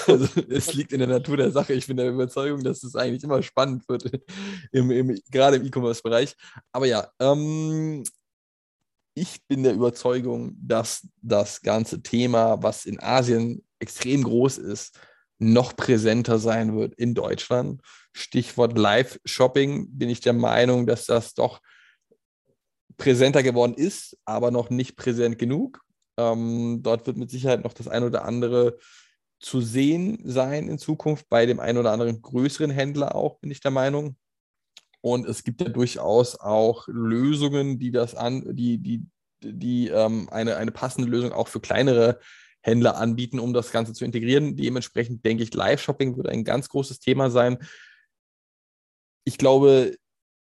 also, 0.08 0.42
es 0.50 0.74
liegt 0.74 0.94
in 0.94 1.00
der 1.00 1.10
Natur 1.10 1.36
der 1.36 1.52
Sache. 1.52 1.74
Ich 1.74 1.86
bin 1.86 1.98
der 1.98 2.10
Überzeugung, 2.10 2.64
dass 2.64 2.82
es 2.84 2.96
eigentlich 2.96 3.24
immer 3.26 3.44
spannend 3.44 3.90
wird, 3.90 4.10
im, 4.72 4.90
im, 4.90 5.20
gerade 5.30 5.58
im 5.58 5.66
E-Commerce-Bereich. 5.66 6.34
Aber 6.72 6.86
ja, 6.86 7.12
ähm, 7.20 8.06
ich 9.14 9.46
bin 9.48 9.64
der 9.64 9.74
Überzeugung, 9.74 10.56
dass 10.62 11.06
das 11.22 11.62
ganze 11.62 12.02
Thema, 12.02 12.64
was 12.64 12.86
in 12.86 13.02
Asien 13.02 13.66
extrem 13.80 14.24
groß 14.24 14.60
ist, 14.60 14.98
noch 15.40 15.76
präsenter 15.76 16.40
sein 16.40 16.78
wird 16.78 16.96
in 16.96 17.16
Deutschland. 17.16 17.82
Stichwort 18.14 18.78
Live-Shopping 18.78 19.98
bin 19.98 20.10
ich 20.10 20.22
der 20.22 20.34
Meinung, 20.34 20.86
dass 20.86 21.06
das 21.06 21.34
doch 21.34 21.62
präsenter 22.98 23.44
geworden 23.44 23.74
ist, 23.74 24.18
aber 24.26 24.52
noch 24.52 24.70
nicht 24.70 24.96
präsent 24.96 25.38
genug. 25.38 25.82
Ähm, 26.18 26.82
dort 26.84 27.08
wird 27.08 27.18
mit 27.18 27.30
Sicherheit 27.30 27.64
noch 27.64 27.74
das 27.74 27.88
ein 27.88 28.04
oder 28.04 28.26
andere 28.26 28.78
zu 29.40 29.60
sehen 29.60 30.20
sein 30.24 30.68
in 30.68 30.78
Zukunft, 30.78 31.28
bei 31.30 31.46
dem 31.46 31.60
ein 31.60 31.78
oder 31.78 31.92
anderen 31.92 32.22
größeren 32.22 32.70
Händler 32.70 33.16
auch, 33.16 33.40
bin 33.40 33.50
ich 33.50 33.60
der 33.60 33.72
Meinung. 33.72 34.16
Und 35.02 35.26
es 35.26 35.44
gibt 35.44 35.62
ja 35.62 35.70
durchaus 35.70 36.40
auch 36.40 36.88
Lösungen, 36.88 37.80
die 37.80 37.92
das 37.92 38.14
an, 38.14 38.56
die, 38.56 38.78
die, 38.78 39.04
die 39.42 39.88
ähm, 39.88 40.30
eine, 40.30 40.58
eine 40.58 40.72
passende 40.72 41.10
Lösung 41.10 41.32
auch 41.32 41.48
für 41.48 41.60
kleinere 41.60 42.20
Händler 42.62 42.98
anbieten, 42.98 43.40
um 43.40 43.54
das 43.54 43.72
Ganze 43.72 43.94
zu 43.94 44.06
integrieren. 44.06 44.56
Dementsprechend 44.56 45.26
denke 45.26 45.42
ich, 45.42 45.54
Live-Shopping 45.54 46.18
wird 46.18 46.30
ein 46.30 46.44
ganz 46.44 46.70
großes 46.70 47.00
Thema 47.00 47.32
sein. 47.32 47.58
Ich 49.24 49.38
glaube 49.38 49.96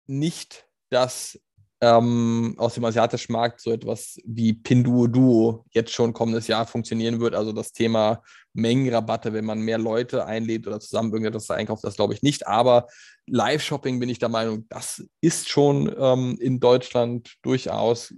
nicht, 0.07 0.67
dass 0.89 1.39
ähm, 1.81 2.55
aus 2.57 2.73
dem 2.73 2.83
asiatischen 2.83 3.31
Markt 3.31 3.61
so 3.61 3.71
etwas 3.71 4.19
wie 4.25 4.53
Pinduoduo 4.53 5.65
jetzt 5.71 5.93
schon 5.93 6.13
kommendes 6.13 6.47
Jahr 6.47 6.67
funktionieren 6.67 7.19
wird. 7.21 7.35
Also 7.35 7.53
das 7.53 7.71
Thema 7.71 8.21
Mengenrabatte, 8.53 9.31
wenn 9.31 9.45
man 9.45 9.61
mehr 9.61 9.77
Leute 9.77 10.25
einlädt 10.25 10.67
oder 10.67 10.79
zusammen 10.79 11.13
irgendetwas 11.13 11.49
einkauft, 11.49 11.83
das 11.83 11.95
glaube 11.95 12.13
ich 12.13 12.21
nicht. 12.21 12.47
Aber 12.47 12.87
Live-Shopping 13.27 13.99
bin 13.99 14.09
ich 14.09 14.19
der 14.19 14.29
Meinung, 14.29 14.65
das 14.69 15.05
ist 15.21 15.47
schon 15.47 15.93
ähm, 15.97 16.37
in 16.41 16.59
Deutschland 16.59 17.35
durchaus 17.43 18.13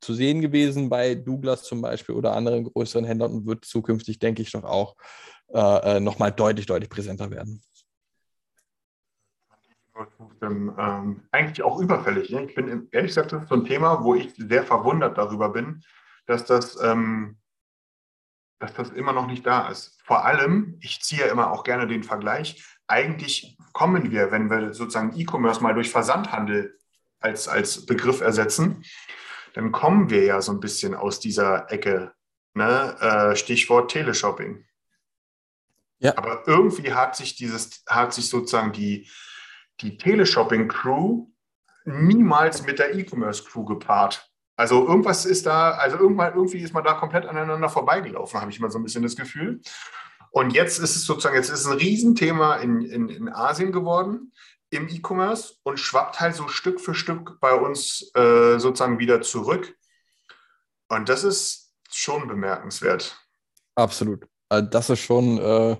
zu 0.00 0.14
sehen 0.14 0.40
gewesen 0.40 0.88
bei 0.88 1.14
Douglas 1.14 1.64
zum 1.64 1.80
Beispiel 1.80 2.14
oder 2.14 2.34
anderen 2.34 2.64
größeren 2.64 3.04
Händlern 3.04 3.32
und 3.32 3.46
wird 3.46 3.64
zukünftig, 3.64 4.18
denke 4.18 4.42
ich, 4.42 4.52
noch 4.52 4.64
auch 4.64 4.96
äh, 5.52 6.00
nochmal 6.00 6.32
deutlich, 6.32 6.66
deutlich 6.66 6.90
präsenter 6.90 7.30
werden. 7.30 7.62
Ähm, 10.42 11.22
eigentlich 11.30 11.62
auch 11.62 11.78
überfällig. 11.78 12.30
Ne? 12.30 12.44
Ich 12.44 12.54
bin 12.54 12.88
ehrlich 12.90 13.10
gesagt, 13.10 13.32
das 13.32 13.44
ist 13.44 13.48
so 13.48 13.54
ein 13.54 13.64
Thema, 13.64 14.02
wo 14.02 14.14
ich 14.14 14.34
sehr 14.36 14.64
verwundert 14.64 15.16
darüber 15.18 15.50
bin, 15.50 15.84
dass 16.26 16.44
das, 16.44 16.80
ähm, 16.82 17.38
dass 18.58 18.74
das 18.74 18.90
immer 18.90 19.12
noch 19.12 19.26
nicht 19.26 19.46
da 19.46 19.68
ist. 19.68 20.00
Vor 20.04 20.24
allem, 20.24 20.78
ich 20.80 21.00
ziehe 21.02 21.26
ja 21.26 21.32
immer 21.32 21.52
auch 21.52 21.62
gerne 21.62 21.86
den 21.86 22.02
Vergleich, 22.02 22.64
eigentlich 22.86 23.56
kommen 23.72 24.10
wir, 24.10 24.30
wenn 24.30 24.50
wir 24.50 24.74
sozusagen 24.74 25.18
E-Commerce 25.18 25.62
mal 25.62 25.74
durch 25.74 25.90
Versandhandel 25.90 26.78
als, 27.20 27.48
als 27.48 27.86
Begriff 27.86 28.20
ersetzen, 28.20 28.84
dann 29.54 29.72
kommen 29.72 30.10
wir 30.10 30.24
ja 30.24 30.42
so 30.42 30.52
ein 30.52 30.60
bisschen 30.60 30.94
aus 30.94 31.20
dieser 31.20 31.70
Ecke. 31.70 32.12
Ne? 32.54 32.96
Äh, 33.00 33.36
Stichwort 33.36 33.90
Teleshopping. 33.90 34.64
Ja. 35.98 36.18
Aber 36.18 36.46
irgendwie 36.46 36.92
hat 36.92 37.16
sich 37.16 37.36
dieses, 37.36 37.84
hat 37.88 38.12
sich 38.12 38.28
sozusagen 38.28 38.72
die, 38.72 39.08
die 39.80 39.96
Teleshopping-Crew 39.96 41.26
niemals 41.84 42.64
mit 42.64 42.78
der 42.78 42.94
E-Commerce-Crew 42.94 43.64
gepaart. 43.64 44.30
Also 44.56 44.86
irgendwas 44.86 45.26
ist 45.26 45.46
da, 45.46 45.72
also 45.72 45.98
irgendwann, 45.98 46.34
irgendwie 46.34 46.60
ist 46.60 46.72
man 46.72 46.84
da 46.84 46.94
komplett 46.94 47.26
aneinander 47.26 47.68
vorbeigelaufen, 47.68 48.40
habe 48.40 48.50
ich 48.50 48.60
mal 48.60 48.70
so 48.70 48.78
ein 48.78 48.84
bisschen 48.84 49.02
das 49.02 49.16
Gefühl. 49.16 49.60
Und 50.30 50.52
jetzt 50.52 50.78
ist 50.78 50.96
es 50.96 51.04
sozusagen, 51.04 51.36
jetzt 51.36 51.50
ist 51.50 51.60
es 51.60 51.66
ein 51.66 51.78
Riesenthema 51.78 52.56
in, 52.56 52.80
in, 52.82 53.08
in 53.08 53.28
Asien 53.28 53.72
geworden, 53.72 54.32
im 54.70 54.88
E-Commerce 54.88 55.54
und 55.62 55.78
schwappt 55.78 56.20
halt 56.20 56.34
so 56.34 56.48
Stück 56.48 56.80
für 56.80 56.94
Stück 56.94 57.38
bei 57.40 57.52
uns 57.52 58.10
äh, 58.14 58.58
sozusagen 58.58 58.98
wieder 58.98 59.22
zurück. 59.22 59.76
Und 60.88 61.08
das 61.08 61.24
ist 61.24 61.72
schon 61.90 62.28
bemerkenswert. 62.28 63.16
Absolut. 63.74 64.26
Also 64.48 64.68
das 64.68 64.90
ist 64.90 65.00
schon, 65.00 65.38
äh, 65.38 65.76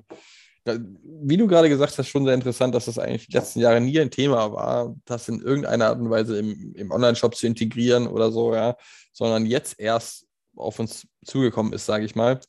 wie 0.65 1.37
du 1.37 1.47
gerade 1.47 1.69
gesagt 1.69 1.99
hast, 1.99 2.09
schon 2.09 2.25
sehr 2.25 2.35
interessant, 2.35 2.75
dass 2.75 2.87
das 2.87 2.99
eigentlich 2.99 3.27
die 3.27 3.37
letzten 3.37 3.61
Jahre 3.61 3.81
nie 3.81 4.01
ein 4.01 4.11
Thema 4.11 4.53
war, 4.53 4.95
das 5.05 5.29
in 5.29 5.41
irgendeiner 5.41 5.89
Art 5.89 5.99
und 5.99 6.11
Weise 6.11 6.39
im, 6.39 6.75
im 6.75 6.91
Online-Shop 6.91 7.35
zu 7.35 7.47
integrieren 7.47 8.07
oder 8.07 8.33
so, 8.33 8.55
ja, 8.55 8.77
sondern 9.13 9.47
jetzt 9.47 9.79
erst 9.79 10.27
auf 10.57 10.79
uns 10.79 11.07
zugekommen 11.25 11.73
ist, 11.73 11.87
sage 11.87 12.05
ich 12.05 12.15
mal. 12.15 12.41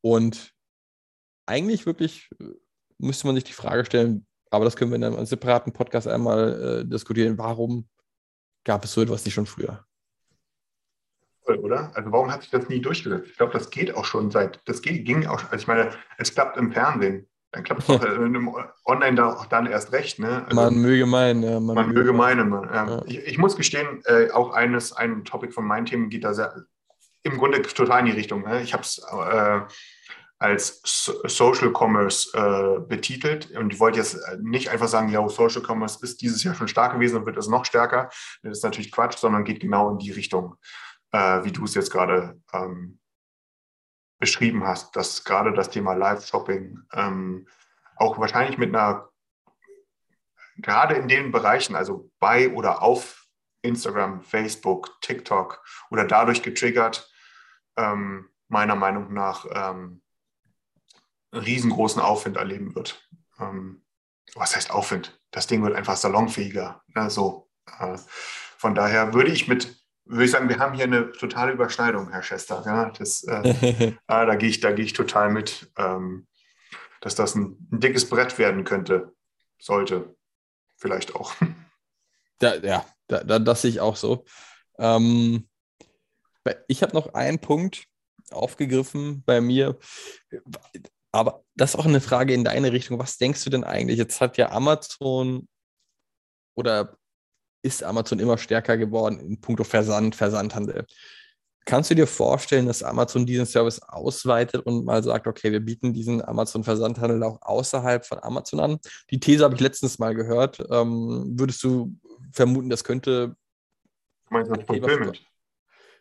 Und 0.00 0.52
eigentlich 1.46 1.86
wirklich 1.86 2.30
äh, 2.40 2.44
müsste 2.98 3.26
man 3.26 3.36
sich 3.36 3.44
die 3.44 3.52
Frage 3.52 3.84
stellen, 3.84 4.26
aber 4.50 4.64
das 4.64 4.76
können 4.76 4.90
wir 4.90 4.96
in 4.96 5.04
einem 5.04 5.26
separaten 5.26 5.72
Podcast 5.72 6.08
einmal 6.08 6.80
äh, 6.80 6.88
diskutieren, 6.88 7.38
warum 7.38 7.88
gab 8.64 8.84
es 8.84 8.92
so 8.92 9.02
etwas 9.02 9.24
nicht 9.24 9.34
schon 9.34 9.46
früher? 9.46 9.84
Oder? 11.46 11.90
Also 11.94 12.12
warum 12.12 12.30
hat 12.30 12.42
sich 12.42 12.50
das 12.50 12.68
nie 12.68 12.80
durchgesetzt? 12.80 13.28
Ich 13.30 13.36
glaube, 13.36 13.52
das 13.52 13.70
geht 13.70 13.94
auch 13.94 14.04
schon 14.04 14.30
seit, 14.30 14.60
das 14.66 14.80
ging 14.80 15.26
auch, 15.26 15.42
also 15.44 15.56
ich 15.56 15.66
meine, 15.66 15.90
es 16.18 16.32
klappt 16.32 16.56
im 16.56 16.72
Fernsehen. 16.72 17.28
Dann 17.52 17.64
klappt 17.64 17.82
es 17.82 17.90
auch 17.90 18.02
einem 18.02 18.50
online 18.86 19.14
da 19.14 19.28
auch 19.28 19.46
dann 19.46 19.66
erst 19.66 19.92
recht. 19.92 20.18
Ne? 20.18 20.44
Also, 20.44 20.56
man 20.56 20.74
möge 20.74 21.04
meinen, 21.04 21.42
ja, 21.42 21.60
man 21.60 21.90
möge 21.90 22.12
meinen. 22.14 22.48
Man, 22.48 22.64
ja. 22.64 22.86
Ja. 22.88 23.02
Ich, 23.06 23.18
ich 23.18 23.38
muss 23.38 23.56
gestehen, 23.56 24.02
äh, 24.06 24.30
auch 24.30 24.52
eines, 24.52 24.92
ein 24.92 25.24
Topic 25.24 25.52
von 25.52 25.66
meinen 25.66 25.84
Themen 25.84 26.08
geht 26.08 26.24
da 26.24 26.32
sehr, 26.32 26.64
im 27.22 27.36
Grunde 27.36 27.60
total 27.62 28.00
in 28.00 28.06
die 28.06 28.12
Richtung. 28.12 28.42
Ne? 28.42 28.62
Ich 28.62 28.72
habe 28.72 28.82
es 28.82 28.98
äh, 28.98 29.60
als 30.38 30.80
so 30.84 31.12
Social 31.28 31.72
Commerce 31.72 32.30
äh, 32.34 32.80
betitelt 32.80 33.50
und 33.52 33.72
ich 33.72 33.78
wollte 33.78 33.98
jetzt 33.98 34.18
nicht 34.40 34.70
einfach 34.70 34.88
sagen, 34.88 35.08
ja, 35.10 35.26
Social 35.28 35.62
Commerce 35.62 35.98
ist 36.02 36.20
dieses 36.20 36.42
Jahr 36.42 36.54
schon 36.54 36.68
stark 36.68 36.94
gewesen 36.94 37.18
und 37.18 37.26
wird 37.26 37.36
es 37.36 37.48
noch 37.48 37.64
stärker. 37.64 38.08
Das 38.42 38.58
ist 38.58 38.64
natürlich 38.64 38.90
Quatsch, 38.90 39.18
sondern 39.18 39.44
geht 39.44 39.60
genau 39.60 39.90
in 39.90 39.98
die 39.98 40.10
Richtung, 40.10 40.56
äh, 41.12 41.44
wie 41.44 41.52
du 41.52 41.64
es 41.64 41.74
jetzt 41.74 41.92
gerade 41.92 42.40
ähm, 42.52 42.98
beschrieben 44.22 44.64
hast, 44.64 44.94
dass 44.94 45.24
gerade 45.24 45.52
das 45.52 45.68
Thema 45.68 45.94
Live-Shopping 45.94 46.78
ähm, 46.92 47.48
auch 47.96 48.20
wahrscheinlich 48.20 48.56
mit 48.56 48.68
einer, 48.68 49.10
gerade 50.58 50.94
in 50.94 51.08
den 51.08 51.32
Bereichen, 51.32 51.74
also 51.74 52.08
bei 52.20 52.48
oder 52.50 52.82
auf 52.82 53.26
Instagram, 53.62 54.22
Facebook, 54.22 55.00
TikTok 55.00 55.60
oder 55.90 56.04
dadurch 56.04 56.44
getriggert, 56.44 57.12
ähm, 57.76 58.30
meiner 58.46 58.76
Meinung 58.76 59.12
nach 59.12 59.44
ähm, 59.50 60.02
riesengroßen 61.34 62.00
Aufwind 62.00 62.36
erleben 62.36 62.76
wird. 62.76 63.10
Ähm, 63.40 63.84
was 64.36 64.54
heißt 64.54 64.70
Aufwind? 64.70 65.20
Das 65.32 65.48
Ding 65.48 65.64
wird 65.64 65.74
einfach 65.74 65.96
salonfähiger. 65.96 66.80
Ne? 66.94 67.10
So, 67.10 67.50
äh, 67.80 67.98
von 68.56 68.76
daher 68.76 69.14
würde 69.14 69.32
ich 69.32 69.48
mit, 69.48 69.81
würde 70.04 70.24
ich 70.24 70.30
sagen, 70.30 70.48
wir 70.48 70.58
haben 70.58 70.74
hier 70.74 70.84
eine 70.84 71.12
totale 71.12 71.52
Überschneidung, 71.52 72.10
Herr 72.10 72.22
Schester. 72.22 72.62
Ja? 72.66 72.90
Das, 72.90 73.24
äh, 73.24 73.92
ah, 74.06 74.24
da 74.24 74.34
gehe 74.34 74.48
ich, 74.48 74.60
da 74.60 74.72
gehe 74.72 74.84
ich 74.84 74.92
total 74.92 75.30
mit, 75.30 75.70
ähm, 75.76 76.26
dass 77.00 77.14
das 77.14 77.34
ein, 77.34 77.56
ein 77.70 77.80
dickes 77.80 78.08
Brett 78.08 78.38
werden 78.38 78.64
könnte, 78.64 79.12
sollte, 79.58 80.16
vielleicht 80.76 81.14
auch. 81.14 81.34
Da, 82.38 82.56
ja, 82.56 82.84
da, 83.06 83.22
da, 83.22 83.38
das 83.38 83.62
sehe 83.62 83.70
ich 83.70 83.78
auch 83.78 83.94
so. 83.94 84.24
Ähm, 84.76 85.48
ich 86.66 86.82
habe 86.82 86.92
noch 86.92 87.14
einen 87.14 87.38
Punkt 87.38 87.84
aufgegriffen 88.32 89.22
bei 89.24 89.40
mir, 89.40 89.78
aber 91.12 91.44
das 91.54 91.74
ist 91.74 91.76
auch 91.78 91.86
eine 91.86 92.00
Frage 92.00 92.34
in 92.34 92.42
deine 92.42 92.72
Richtung. 92.72 92.98
Was 92.98 93.16
denkst 93.16 93.44
du 93.44 93.50
denn 93.50 93.62
eigentlich? 93.62 93.96
Jetzt 93.96 94.20
hat 94.20 94.38
ja 94.38 94.50
Amazon 94.50 95.46
oder 96.56 96.96
ist 97.62 97.82
Amazon 97.82 98.18
immer 98.18 98.38
stärker 98.38 98.76
geworden 98.76 99.20
in 99.20 99.40
puncto 99.40 99.64
Versand, 99.64 100.14
Versandhandel. 100.14 100.86
Kannst 101.64 101.90
du 101.90 101.94
dir 101.94 102.08
vorstellen, 102.08 102.66
dass 102.66 102.82
Amazon 102.82 103.24
diesen 103.24 103.46
Service 103.46 103.80
ausweitet 103.82 104.66
und 104.66 104.84
mal 104.84 105.02
sagt, 105.02 105.28
okay, 105.28 105.52
wir 105.52 105.60
bieten 105.60 105.92
diesen 105.92 106.20
Amazon-Versandhandel 106.20 107.22
auch 107.22 107.40
außerhalb 107.40 108.04
von 108.04 108.18
Amazon 108.20 108.58
an? 108.58 108.78
Die 109.10 109.20
These 109.20 109.44
habe 109.44 109.54
ich 109.54 109.60
letztens 109.60 110.00
mal 110.00 110.14
gehört. 110.14 110.60
Ähm, 110.70 111.34
würdest 111.38 111.62
du 111.62 111.94
vermuten, 112.32 112.68
das 112.68 112.82
könnte. 112.82 113.36
Du 114.28 114.34
meinst 114.34 114.50
das 114.50 114.64
Fulfillment? 114.64 115.22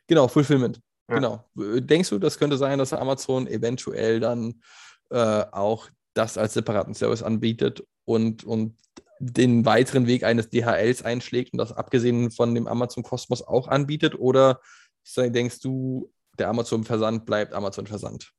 Genau, 0.07 0.27
Fulfillment. 0.27 0.81
Ja. 1.07 1.15
Genau. 1.15 1.45
Denkst 1.55 2.09
du, 2.09 2.17
das 2.17 2.39
könnte 2.39 2.57
sein, 2.57 2.79
dass 2.79 2.91
Amazon 2.91 3.45
eventuell 3.45 4.19
dann 4.19 4.61
äh, 5.11 5.43
auch 5.51 5.89
das 6.15 6.37
als 6.39 6.53
separaten 6.53 6.95
Service 6.95 7.21
anbietet 7.21 7.85
und, 8.05 8.43
und 8.43 8.75
den 9.21 9.65
weiteren 9.65 10.07
Weg 10.07 10.23
eines 10.23 10.49
DHLs 10.49 11.03
einschlägt 11.03 11.53
und 11.53 11.59
das 11.59 11.71
abgesehen 11.71 12.31
von 12.31 12.55
dem 12.55 12.67
Amazon 12.67 13.03
Kosmos 13.03 13.43
auch 13.43 13.67
anbietet? 13.67 14.15
Oder 14.17 14.59
denkst 15.15 15.59
du, 15.61 16.11
der 16.39 16.49
Amazon-Versand 16.49 17.25
bleibt 17.25 17.53
Amazon-Versand? 17.53 18.33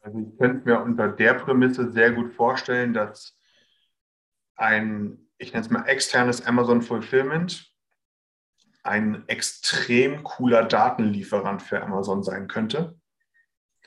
Also 0.00 0.18
ich 0.18 0.38
könnte 0.38 0.68
mir 0.68 0.80
unter 0.80 1.08
der 1.08 1.34
Prämisse 1.34 1.90
sehr 1.90 2.12
gut 2.12 2.32
vorstellen, 2.34 2.92
dass 2.92 3.38
ein, 4.56 5.26
ich 5.38 5.52
nenne 5.52 5.64
es 5.64 5.70
mal 5.70 5.86
externes 5.86 6.46
Amazon 6.46 6.82
Fulfillment 6.82 7.72
ein 8.82 9.26
extrem 9.26 10.22
cooler 10.22 10.64
Datenlieferant 10.64 11.62
für 11.62 11.82
Amazon 11.82 12.22
sein 12.22 12.46
könnte. 12.46 12.96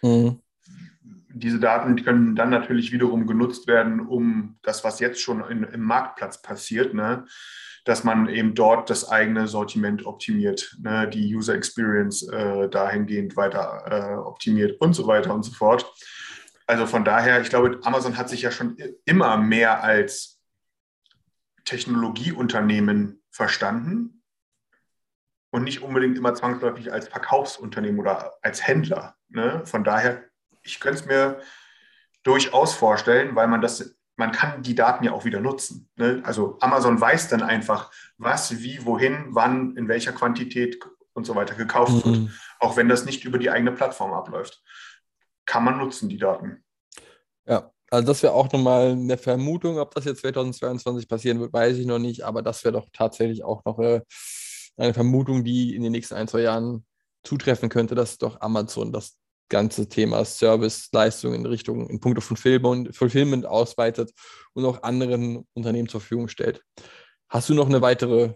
Mhm. 0.02 0.42
Diese 1.32 1.60
Daten 1.60 2.04
können 2.04 2.36
dann 2.36 2.50
natürlich 2.50 2.92
wiederum 2.92 3.28
genutzt 3.28 3.68
werden, 3.68 4.00
um 4.00 4.58
das, 4.64 4.84
was 4.84 5.00
jetzt 5.00 5.22
schon 5.22 5.44
in, 5.50 5.64
im 5.64 5.82
Marktplatz 5.82 6.42
passiert, 6.42 6.94
ne, 6.94 7.26
dass 7.86 8.04
man 8.04 8.28
eben 8.28 8.56
dort 8.56 8.90
das 8.90 9.10
eigene 9.10 9.48
Sortiment 9.48 10.06
optimiert, 10.06 10.76
ne, 10.82 11.08
die 11.08 11.36
User 11.36 11.54
Experience 11.54 12.28
äh, 12.28 12.68
dahingehend 12.70 13.38
weiter 13.38 13.84
äh, 13.86 14.18
optimiert 14.18 14.82
und 14.82 14.94
so 14.94 15.08
weiter 15.08 15.34
und 15.34 15.44
so 15.44 15.52
fort. 15.52 15.92
Also 16.68 16.86
von 16.86 17.04
daher, 17.04 17.42
ich 17.42 17.50
glaube, 17.50 17.80
Amazon 17.84 18.18
hat 18.18 18.30
sich 18.30 18.44
ja 18.44 18.52
schon 18.52 18.78
immer 19.06 19.38
mehr 19.38 19.84
als 19.84 20.40
Technologieunternehmen 21.66 23.24
verstanden 23.32 24.24
und 25.52 25.64
nicht 25.64 25.82
unbedingt 25.82 26.18
immer 26.18 26.36
zwangsläufig 26.36 26.92
als 26.92 27.08
Verkaufsunternehmen 27.08 28.00
oder 28.00 28.34
als 28.42 28.68
Händler. 28.68 29.16
Ne? 29.30 29.64
Von 29.66 29.84
daher, 29.84 30.29
ich 30.70 30.80
könnte 30.80 31.00
es 31.00 31.06
mir 31.06 31.40
durchaus 32.24 32.74
vorstellen, 32.74 33.36
weil 33.36 33.48
man 33.48 33.62
das, 33.62 33.96
man 34.16 34.32
kann 34.32 34.62
die 34.62 34.76
Daten 34.76 35.04
ja 35.04 35.14
auch 35.14 35.26
wieder 35.26 35.40
nutzen. 35.40 35.90
Ne? 35.96 36.22
Also 36.24 36.58
Amazon 36.60 37.00
weiß 37.00 37.30
dann 37.30 37.42
einfach, 37.42 37.92
was, 38.18 38.60
wie, 38.60 38.86
wohin, 38.86 39.28
wann, 39.30 39.76
in 39.78 39.88
welcher 39.88 40.12
Quantität 40.12 40.80
und 41.14 41.26
so 41.26 41.36
weiter 41.36 41.56
gekauft 41.56 42.06
mhm. 42.06 42.12
wird, 42.12 42.32
auch 42.60 42.78
wenn 42.78 42.90
das 42.90 43.06
nicht 43.06 43.26
über 43.26 43.38
die 43.38 43.50
eigene 43.50 43.72
Plattform 43.72 44.14
abläuft. 44.14 44.62
Kann 45.46 45.64
man 45.64 45.78
nutzen, 45.78 46.10
die 46.10 46.18
Daten. 46.18 46.64
Ja, 47.48 47.72
also 47.90 48.08
das 48.08 48.22
wäre 48.22 48.34
auch 48.34 48.52
nochmal 48.52 48.92
eine 48.92 49.18
Vermutung, 49.18 49.80
ob 49.80 49.96
das 49.96 50.06
jetzt 50.06 50.22
2022 50.22 51.08
passieren 51.08 51.40
wird, 51.40 51.52
weiß 51.52 51.78
ich 51.78 51.88
noch 51.88 52.00
nicht, 52.00 52.24
aber 52.24 52.44
das 52.44 52.64
wäre 52.64 52.74
doch 52.74 52.88
tatsächlich 52.94 53.44
auch 53.44 53.66
noch 53.66 53.80
äh, 53.80 54.02
eine 54.78 54.94
Vermutung, 54.94 55.44
die 55.44 55.76
in 55.76 55.82
den 55.82 55.92
nächsten 55.92 56.16
ein, 56.16 56.28
zwei 56.28 56.42
Jahren 56.42 56.86
zutreffen 57.24 57.70
könnte, 57.70 57.96
dass 57.96 58.18
doch 58.18 58.40
Amazon 58.42 58.94
das 58.94 59.18
ganze 59.50 59.90
Thema 59.90 60.24
Service-Leistungen 60.26 61.36
in 61.36 61.46
Richtung 61.46 61.90
in 61.90 62.00
puncto 62.00 62.22
Fulfillment, 62.22 62.96
Fulfillment 62.96 63.46
ausweitet 63.46 64.12
und 64.54 64.66
auch 64.66 64.82
anderen 64.84 65.48
Unternehmen 65.54 65.90
zur 65.90 66.02
Verfügung 66.02 66.28
stellt. 66.28 66.64
Hast 67.30 67.50
du 67.50 67.54
noch 67.54 67.68
eine 67.68 67.82
weitere, 67.82 68.34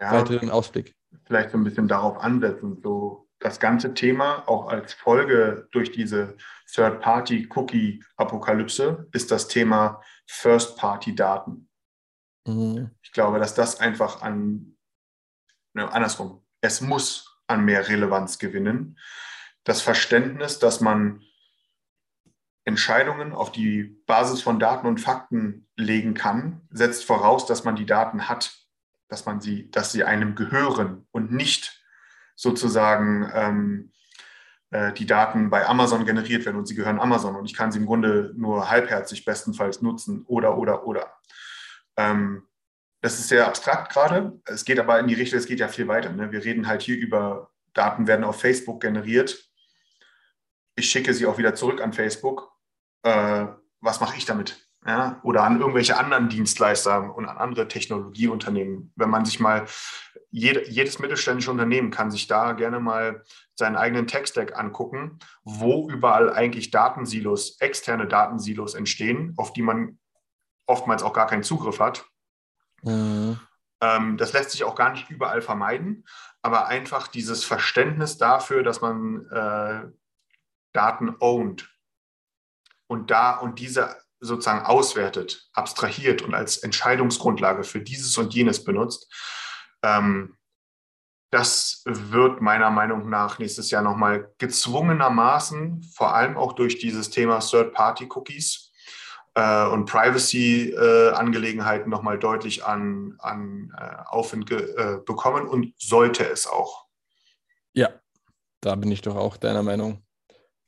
ja, 0.00 0.12
weiteren 0.12 0.50
Ausblick? 0.50 0.94
Vielleicht 1.24 1.50
so 1.50 1.58
ein 1.58 1.64
bisschen 1.64 1.88
darauf 1.88 2.18
ansetzen, 2.18 2.80
so 2.82 3.28
das 3.40 3.58
ganze 3.58 3.94
Thema 3.94 4.48
auch 4.48 4.68
als 4.68 4.92
Folge 4.92 5.66
durch 5.72 5.90
diese 5.92 6.36
Third-Party-Cookie-Apokalypse 6.72 9.08
ist 9.12 9.30
das 9.30 9.48
Thema 9.48 10.02
First-Party-Daten. 10.26 11.68
Mhm. 12.46 12.90
Ich 13.02 13.12
glaube, 13.12 13.38
dass 13.38 13.54
das 13.54 13.80
einfach 13.80 14.22
an 14.22 14.76
ne, 15.74 15.90
andersrum, 15.90 16.42
es 16.60 16.80
muss 16.80 17.40
an 17.46 17.64
mehr 17.64 17.88
Relevanz 17.88 18.38
gewinnen. 18.38 18.98
Das 19.64 19.82
Verständnis, 19.82 20.58
dass 20.58 20.80
man 20.80 21.22
Entscheidungen 22.64 23.32
auf 23.32 23.52
die 23.52 23.84
Basis 24.06 24.42
von 24.42 24.58
Daten 24.58 24.86
und 24.86 25.00
Fakten 25.00 25.68
legen 25.76 26.14
kann, 26.14 26.62
setzt 26.70 27.04
voraus, 27.04 27.46
dass 27.46 27.64
man 27.64 27.76
die 27.76 27.86
Daten 27.86 28.28
hat, 28.28 28.54
dass 29.08 29.26
man 29.26 29.40
sie, 29.40 29.70
dass 29.70 29.92
sie 29.92 30.04
einem 30.04 30.34
gehören 30.34 31.06
und 31.10 31.32
nicht 31.32 31.82
sozusagen 32.36 33.30
ähm, 33.34 33.92
äh, 34.70 34.92
die 34.92 35.06
Daten 35.06 35.50
bei 35.50 35.66
Amazon 35.66 36.06
generiert 36.06 36.44
werden 36.46 36.56
und 36.56 36.66
sie 36.66 36.74
gehören 36.74 37.00
Amazon 37.00 37.36
und 37.36 37.44
ich 37.44 37.54
kann 37.54 37.72
sie 37.72 37.78
im 37.78 37.86
Grunde 37.86 38.32
nur 38.36 38.70
halbherzig 38.70 39.24
bestenfalls 39.24 39.82
nutzen 39.82 40.24
oder 40.26 40.56
oder 40.56 40.86
oder. 40.86 41.12
Ähm, 41.96 42.46
das 43.02 43.18
ist 43.18 43.28
sehr 43.28 43.46
abstrakt 43.46 43.92
gerade. 43.92 44.40
Es 44.44 44.64
geht 44.64 44.78
aber 44.78 45.00
in 45.00 45.06
die 45.06 45.14
Richtung, 45.14 45.38
es 45.38 45.46
geht 45.46 45.60
ja 45.60 45.68
viel 45.68 45.88
weiter. 45.88 46.12
Ne? 46.12 46.32
Wir 46.32 46.44
reden 46.44 46.68
halt 46.68 46.82
hier 46.82 46.96
über 46.96 47.50
Daten 47.72 48.06
werden 48.06 48.24
auf 48.24 48.40
Facebook 48.40 48.80
generiert. 48.80 49.49
Ich 50.76 50.90
schicke 50.90 51.14
sie 51.14 51.26
auch 51.26 51.38
wieder 51.38 51.54
zurück 51.54 51.80
an 51.80 51.92
Facebook. 51.92 52.52
Äh, 53.02 53.46
was 53.80 54.00
mache 54.00 54.16
ich 54.16 54.24
damit? 54.24 54.68
Ja? 54.86 55.20
Oder 55.22 55.44
an 55.44 55.60
irgendwelche 55.60 55.98
anderen 55.98 56.28
Dienstleister 56.28 57.14
und 57.14 57.26
an 57.26 57.38
andere 57.38 57.68
Technologieunternehmen. 57.68 58.92
Wenn 58.96 59.10
man 59.10 59.24
sich 59.24 59.40
mal, 59.40 59.66
jede, 60.30 60.68
jedes 60.68 60.98
mittelständische 60.98 61.50
Unternehmen 61.50 61.90
kann 61.90 62.10
sich 62.10 62.26
da 62.26 62.52
gerne 62.52 62.80
mal 62.80 63.22
seinen 63.54 63.76
eigenen 63.76 64.06
Tech-Stack 64.06 64.56
angucken, 64.56 65.18
wo 65.44 65.90
überall 65.90 66.32
eigentlich 66.32 66.70
Datensilos, 66.70 67.60
externe 67.60 68.06
Datensilos 68.06 68.74
entstehen, 68.74 69.34
auf 69.36 69.52
die 69.52 69.62
man 69.62 69.98
oftmals 70.66 71.02
auch 71.02 71.12
gar 71.12 71.26
keinen 71.26 71.42
Zugriff 71.42 71.80
hat 71.80 72.06
Mhm. 72.82 73.38
Ähm, 73.80 74.16
das 74.16 74.32
lässt 74.32 74.50
sich 74.50 74.64
auch 74.64 74.74
gar 74.74 74.90
nicht 74.90 75.10
überall 75.10 75.42
vermeiden, 75.42 76.04
aber 76.42 76.66
einfach 76.66 77.08
dieses 77.08 77.44
Verständnis 77.44 78.18
dafür, 78.18 78.62
dass 78.62 78.80
man 78.80 79.26
äh, 79.30 79.82
Daten 80.72 81.14
owned 81.20 81.68
und 82.86 83.10
da 83.10 83.36
und 83.36 83.58
diese 83.58 83.96
sozusagen 84.20 84.66
auswertet, 84.66 85.48
abstrahiert 85.52 86.22
und 86.22 86.34
als 86.34 86.58
Entscheidungsgrundlage 86.58 87.64
für 87.64 87.80
dieses 87.80 88.16
und 88.18 88.34
jenes 88.34 88.64
benutzt, 88.64 89.12
ähm, 89.82 90.36
das 91.30 91.82
wird 91.86 92.40
meiner 92.40 92.70
Meinung 92.70 93.08
nach 93.08 93.38
nächstes 93.38 93.70
Jahr 93.70 93.82
nochmal 93.82 94.32
gezwungenermaßen, 94.38 95.84
vor 95.94 96.14
allem 96.14 96.36
auch 96.36 96.54
durch 96.54 96.78
dieses 96.78 97.10
Thema 97.10 97.38
Third-Party-Cookies, 97.38 98.70
äh, 99.34 99.66
und 99.66 99.86
Privacy-Angelegenheiten 99.86 101.86
äh, 101.86 101.90
nochmal 101.90 102.18
deutlich 102.18 102.64
an, 102.64 103.16
an 103.18 103.72
äh, 103.78 103.96
Aufwind 104.06 104.50
äh, 104.50 104.98
bekommen 105.04 105.46
und 105.46 105.74
sollte 105.80 106.28
es 106.28 106.46
auch. 106.46 106.86
Ja, 107.72 107.90
da 108.60 108.74
bin 108.74 108.90
ich 108.90 109.02
doch 109.02 109.16
auch 109.16 109.36
deiner 109.36 109.62
Meinung. 109.62 110.02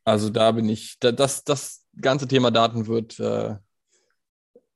Also 0.04 0.30
da 0.30 0.52
bin 0.52 0.68
ich, 0.68 0.98
da, 0.98 1.12
das, 1.12 1.44
das 1.44 1.84
ganze 2.00 2.26
Thema 2.26 2.50
Daten 2.50 2.86
wird 2.86 3.18
äh, 3.20 3.56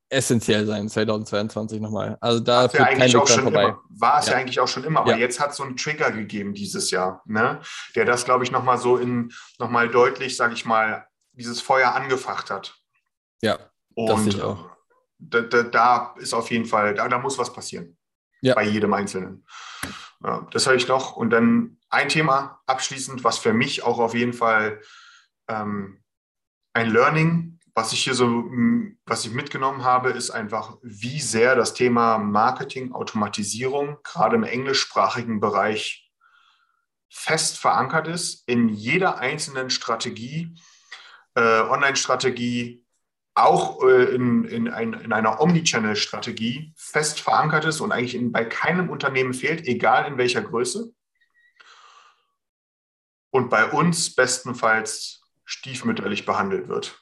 essentiell 0.09 0.65
sein 0.65 0.87
2022 0.87 1.81
nochmal. 1.81 2.17
Also 2.21 2.39
da 2.39 2.65
ja 2.65 2.85
kein 2.85 2.99
Weg 2.99 3.27
vorbei. 3.27 3.75
war 3.89 4.19
es 4.19 4.27
ja. 4.27 4.33
ja. 4.33 4.39
eigentlich 4.39 4.59
auch 4.59 4.67
schon 4.67 4.83
immer, 4.83 5.01
aber 5.01 5.11
ja. 5.11 5.17
jetzt 5.17 5.39
hat 5.39 5.51
es 5.51 5.57
so 5.57 5.63
einen 5.63 5.75
Trigger 5.75 6.11
gegeben 6.11 6.53
dieses 6.53 6.91
Jahr, 6.91 7.21
ne? 7.25 7.59
der 7.95 8.05
das, 8.05 8.25
glaube 8.25 8.43
ich, 8.43 8.51
nochmal 8.51 8.77
so 8.77 8.97
in, 8.97 9.33
nochmal 9.59 9.89
deutlich, 9.89 10.37
sage 10.37 10.53
ich 10.53 10.65
mal, 10.65 11.07
dieses 11.33 11.61
Feuer 11.61 11.93
angefacht 11.93 12.49
hat. 12.49 12.75
Ja. 13.41 13.59
Und 13.95 14.27
das 14.27 14.39
auch. 14.39 14.69
Da, 15.19 15.41
da, 15.41 15.63
da, 15.63 16.15
ist 16.17 16.33
auf 16.33 16.51
jeden 16.51 16.65
Fall, 16.65 16.93
da, 16.93 17.07
da 17.07 17.17
muss 17.17 17.37
was 17.37 17.51
passieren. 17.51 17.97
Ja. 18.41 18.53
Bei 18.53 18.63
jedem 18.63 18.93
Einzelnen. 18.93 19.45
Das 20.51 20.67
habe 20.67 20.77
ich 20.77 20.87
noch. 20.87 21.15
Und 21.15 21.31
dann 21.31 21.79
ein 21.89 22.09
Thema 22.09 22.61
abschließend, 22.67 23.23
was 23.23 23.39
für 23.39 23.53
mich 23.53 23.83
auch 23.83 23.97
auf 23.97 24.13
jeden 24.13 24.33
Fall 24.33 24.79
ähm, 25.47 26.03
ein 26.73 26.89
Learning, 26.89 27.59
was 27.73 27.93
ich 27.93 28.03
hier 28.03 28.15
so, 28.15 28.45
was 29.05 29.25
ich 29.25 29.31
mitgenommen 29.31 29.83
habe, 29.83 30.09
ist 30.09 30.31
einfach, 30.31 30.77
wie 30.81 31.19
sehr 31.19 31.55
das 31.55 31.73
Thema 31.73 32.17
Marketing, 32.17 32.91
Automatisierung, 32.91 33.97
gerade 34.03 34.35
im 34.35 34.43
englischsprachigen 34.43 35.39
Bereich, 35.39 36.11
fest 37.09 37.57
verankert 37.57 38.07
ist 38.07 38.47
in 38.47 38.69
jeder 38.69 39.19
einzelnen 39.19 39.69
Strategie, 39.69 40.55
äh, 41.35 41.61
Online-Strategie, 41.61 42.83
auch 43.35 43.83
äh, 43.83 44.05
in, 44.05 44.45
in, 44.45 44.67
ein, 44.69 44.93
in 44.93 45.13
einer 45.13 45.39
Omnichannel-Strategie 45.39 46.73
fest 46.75 47.19
verankert 47.19 47.65
ist 47.65 47.79
und 47.79 47.91
eigentlich 47.91 48.15
in, 48.15 48.31
bei 48.31 48.43
keinem 48.43 48.89
Unternehmen 48.89 49.33
fehlt, 49.33 49.67
egal 49.67 50.07
in 50.07 50.17
welcher 50.17 50.41
Größe. 50.41 50.91
Und 53.29 53.49
bei 53.49 53.69
uns 53.69 54.15
bestenfalls 54.15 55.16
stiefmütterlich 55.47 56.25
behandelt 56.25 56.67
wird. 56.67 57.01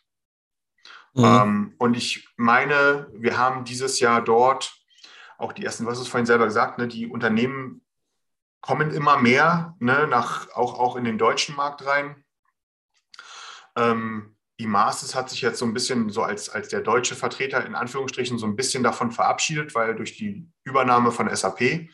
Mhm. 1.13 1.25
Ähm, 1.25 1.75
und 1.79 1.97
ich 1.97 2.29
meine, 2.37 3.09
wir 3.11 3.37
haben 3.37 3.65
dieses 3.65 3.99
Jahr 3.99 4.21
dort 4.21 4.73
auch 5.37 5.51
die 5.51 5.65
ersten, 5.65 5.85
was 5.85 5.99
ist 5.99 6.07
vorhin 6.07 6.25
selber 6.25 6.45
gesagt, 6.45 6.77
ne, 6.77 6.87
die 6.87 7.07
Unternehmen 7.07 7.81
kommen 8.61 8.91
immer 8.91 9.19
mehr, 9.19 9.75
ne, 9.79 10.07
nach, 10.07 10.49
auch, 10.51 10.79
auch 10.79 10.95
in 10.95 11.03
den 11.03 11.17
deutschen 11.17 11.55
Markt 11.55 11.85
rein. 11.85 12.23
Ähm, 13.75 14.35
Imasis 14.57 15.15
hat 15.15 15.29
sich 15.29 15.41
jetzt 15.41 15.59
so 15.59 15.65
ein 15.65 15.73
bisschen 15.73 16.09
so 16.09 16.23
als, 16.23 16.49
als 16.49 16.69
der 16.69 16.81
deutsche 16.81 17.15
Vertreter 17.15 17.65
in 17.65 17.75
Anführungsstrichen 17.75 18.37
so 18.37 18.45
ein 18.45 18.55
bisschen 18.55 18.83
davon 18.83 19.11
verabschiedet, 19.11 19.75
weil 19.75 19.95
durch 19.95 20.15
die 20.15 20.47
Übernahme 20.63 21.11
von 21.11 21.33
SAP, 21.33 21.61
äh, 21.61 21.89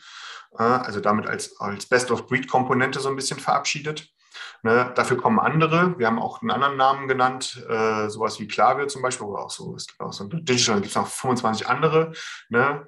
also 0.56 1.00
damit 1.00 1.26
als, 1.26 1.58
als 1.60 1.86
Best-of-Breed-Komponente 1.86 3.00
so 3.00 3.08
ein 3.08 3.16
bisschen 3.16 3.40
verabschiedet. 3.40 4.12
Ne, 4.62 4.92
dafür 4.94 5.16
kommen 5.16 5.40
andere. 5.40 5.98
Wir 5.98 6.06
haben 6.06 6.18
auch 6.18 6.40
einen 6.40 6.50
anderen 6.50 6.76
Namen 6.76 7.08
genannt, 7.08 7.64
äh, 7.68 8.08
sowas 8.08 8.38
wie 8.38 8.46
Klavier 8.46 8.88
zum 8.88 9.02
Beispiel, 9.02 9.26
oder 9.26 9.42
auch 9.42 9.50
so, 9.50 9.74
es 9.74 9.86
gibt 9.86 10.00
auch 10.00 10.12
so 10.12 10.24
Digital, 10.28 10.76
gibt 10.76 10.88
es 10.88 10.94
noch 10.94 11.06
25 11.06 11.68
andere. 11.68 12.12
Ne? 12.48 12.86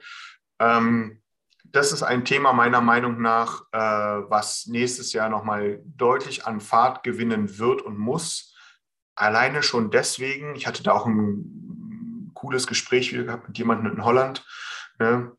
Ähm, 0.60 1.20
das 1.64 1.92
ist 1.92 2.04
ein 2.04 2.24
Thema 2.24 2.52
meiner 2.52 2.80
Meinung 2.80 3.20
nach, 3.20 3.62
äh, 3.72 3.78
was 3.78 4.66
nächstes 4.66 5.12
Jahr 5.12 5.28
nochmal 5.28 5.82
deutlich 5.84 6.46
an 6.46 6.60
Fahrt 6.60 7.02
gewinnen 7.02 7.58
wird 7.58 7.82
und 7.82 7.98
muss. 7.98 8.54
Alleine 9.16 9.62
schon 9.62 9.90
deswegen, 9.90 10.54
ich 10.54 10.66
hatte 10.66 10.82
da 10.84 10.92
auch 10.92 11.06
ein 11.06 12.30
cooles 12.34 12.66
Gespräch 12.66 13.10
gehabt 13.10 13.48
mit 13.48 13.58
jemandem 13.58 13.92
in 13.92 14.04
Holland, 14.04 14.46
ne, 14.98 15.32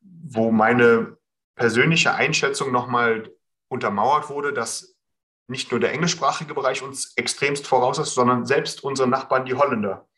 wo 0.00 0.50
meine 0.50 1.18
persönliche 1.54 2.14
Einschätzung 2.14 2.72
nochmal 2.72 3.30
untermauert 3.68 4.28
wurde, 4.28 4.52
dass 4.52 4.93
nicht 5.46 5.70
nur 5.70 5.80
der 5.80 5.92
englischsprachige 5.92 6.54
Bereich 6.54 6.82
uns 6.82 7.12
extremst 7.16 7.66
voraus 7.66 7.98
ist, 7.98 8.14
sondern 8.14 8.46
selbst 8.46 8.82
unsere 8.82 9.08
Nachbarn, 9.08 9.44
die 9.44 9.54
Holländer. 9.54 10.08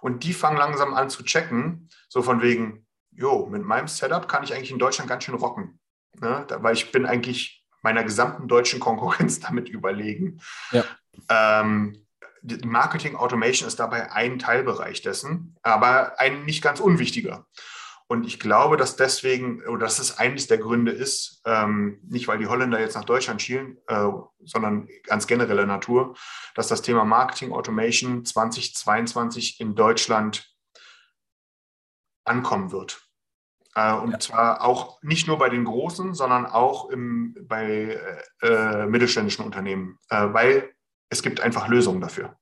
Und 0.00 0.24
die 0.24 0.32
fangen 0.32 0.56
langsam 0.56 0.94
an 0.94 1.10
zu 1.10 1.22
checken, 1.24 1.88
so 2.08 2.22
von 2.22 2.42
wegen, 2.42 2.86
jo, 3.10 3.46
mit 3.46 3.64
meinem 3.64 3.88
Setup 3.88 4.28
kann 4.28 4.44
ich 4.44 4.54
eigentlich 4.54 4.70
in 4.70 4.78
Deutschland 4.78 5.08
ganz 5.08 5.24
schön 5.24 5.34
rocken. 5.34 5.78
Ne? 6.20 6.46
Weil 6.48 6.74
ich 6.74 6.92
bin 6.92 7.06
eigentlich 7.06 7.64
meiner 7.82 8.04
gesamten 8.04 8.48
deutschen 8.48 8.80
Konkurrenz 8.80 9.40
damit 9.46 9.68
überlegen. 9.68 10.40
Ja. 10.70 10.84
Ähm, 11.28 12.06
Marketing 12.64 13.16
Automation 13.16 13.66
ist 13.66 13.80
dabei 13.80 14.12
ein 14.12 14.38
Teilbereich 14.38 15.02
dessen, 15.02 15.56
aber 15.62 16.20
ein 16.20 16.44
nicht 16.44 16.62
ganz 16.62 16.78
unwichtiger. 16.78 17.46
Und 18.08 18.24
ich 18.24 18.38
glaube, 18.38 18.76
dass 18.76 18.94
deswegen, 18.96 19.62
oder 19.66 19.80
dass 19.80 19.98
es 19.98 20.18
eines 20.18 20.46
der 20.46 20.58
Gründe 20.58 20.92
ist, 20.92 21.42
ähm, 21.44 22.00
nicht 22.06 22.28
weil 22.28 22.38
die 22.38 22.46
Holländer 22.46 22.78
jetzt 22.78 22.94
nach 22.94 23.04
Deutschland 23.04 23.42
schielen, 23.42 23.78
äh, 23.88 24.08
sondern 24.44 24.88
ganz 25.04 25.26
generelle 25.26 25.66
Natur, 25.66 26.14
dass 26.54 26.68
das 26.68 26.82
Thema 26.82 27.04
Marketing 27.04 27.52
Automation 27.52 28.24
2022 28.24 29.60
in 29.60 29.74
Deutschland 29.74 30.48
ankommen 32.24 32.70
wird. 32.70 33.02
Äh, 33.74 33.92
und 33.94 34.12
ja. 34.12 34.20
zwar 34.20 34.64
auch 34.64 35.02
nicht 35.02 35.26
nur 35.26 35.38
bei 35.38 35.48
den 35.48 35.64
großen, 35.64 36.14
sondern 36.14 36.46
auch 36.46 36.88
im, 36.90 37.36
bei 37.42 37.98
äh, 38.40 38.46
äh 38.46 38.86
mittelständischen 38.86 39.44
Unternehmen, 39.44 39.98
äh, 40.10 40.32
weil 40.32 40.72
es 41.10 41.22
gibt 41.22 41.40
einfach 41.40 41.66
Lösungen 41.66 42.00
dafür. 42.00 42.36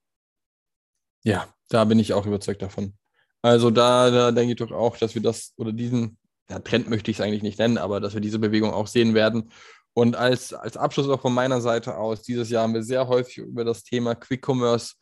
Ja, 1.23 1.49
da 1.71 1.85
bin 1.85 1.99
ich 1.99 2.13
auch 2.13 2.27
überzeugt 2.27 2.61
davon. 2.61 2.99
Also 3.45 3.71
da, 3.71 4.11
da 4.11 4.33
denke 4.33 4.53
ich 4.53 4.59
doch 4.59 4.73
auch, 4.73 4.97
dass 4.97 5.15
wir 5.15 5.21
das 5.21 5.53
oder 5.59 5.71
diesen 5.71 6.17
ja, 6.49 6.61
Trend 6.61 6.89
möchte 6.89 7.11
ich 7.11 7.19
es 7.19 7.21
eigentlich 7.21 7.43
nicht 7.43 7.59
nennen, 7.59 7.77
aber 7.77 8.01
dass 8.01 8.15
wir 8.15 8.23
diese 8.23 8.39
Bewegung 8.39 8.73
auch 8.73 8.87
sehen 8.87 9.13
werden. 9.13 9.51
Und 9.93 10.17
als, 10.17 10.55
als 10.55 10.79
Abschluss 10.79 11.11
auch 11.11 11.21
von 11.21 11.35
meiner 11.35 11.61
Seite 11.61 11.99
aus, 11.99 12.23
dieses 12.23 12.49
Jahr 12.49 12.63
haben 12.63 12.73
wir 12.73 12.83
sehr 12.83 13.07
häufig 13.07 13.37
über 13.37 13.67
das 13.67 13.85
Thema 13.85 14.15
Quick 14.15 14.49
Commerce 14.49 14.95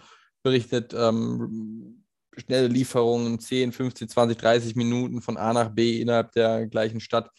berichtet. 0.42 0.92
Ähm, 0.92 2.04
schnelle 2.36 2.66
Lieferungen, 2.66 3.38
10, 3.38 3.70
15, 3.70 4.08
20, 4.08 4.36
30 4.36 4.74
Minuten 4.74 5.22
von 5.22 5.36
A 5.36 5.52
nach 5.52 5.68
B 5.68 6.00
innerhalb 6.00 6.32
der 6.32 6.66
gleichen 6.66 6.98
Stadt. 6.98 7.30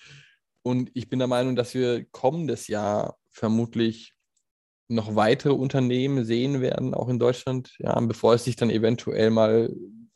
Und 0.61 0.89
ich 0.93 1.09
bin 1.09 1.19
der 1.19 1.27
Meinung, 1.27 1.57
dass 1.57 1.73
wir 1.73 2.05
kommendes 2.11 2.69
Jahr 2.69 3.17
vermutlich 3.29 4.13
noch 4.87 5.17
weitere 5.17 5.51
Unternehmen 5.51 6.23
sehen 6.23 6.61
werden, 6.61 6.93
auch 6.93 7.09
in 7.09 7.19
Deutschland, 7.19 7.75
ja, 7.79 7.99
bevor 7.99 8.35
es 8.35 8.45
sich 8.45 8.55
dann 8.55 8.69
eventuell 8.69 9.31
mal 9.31 9.69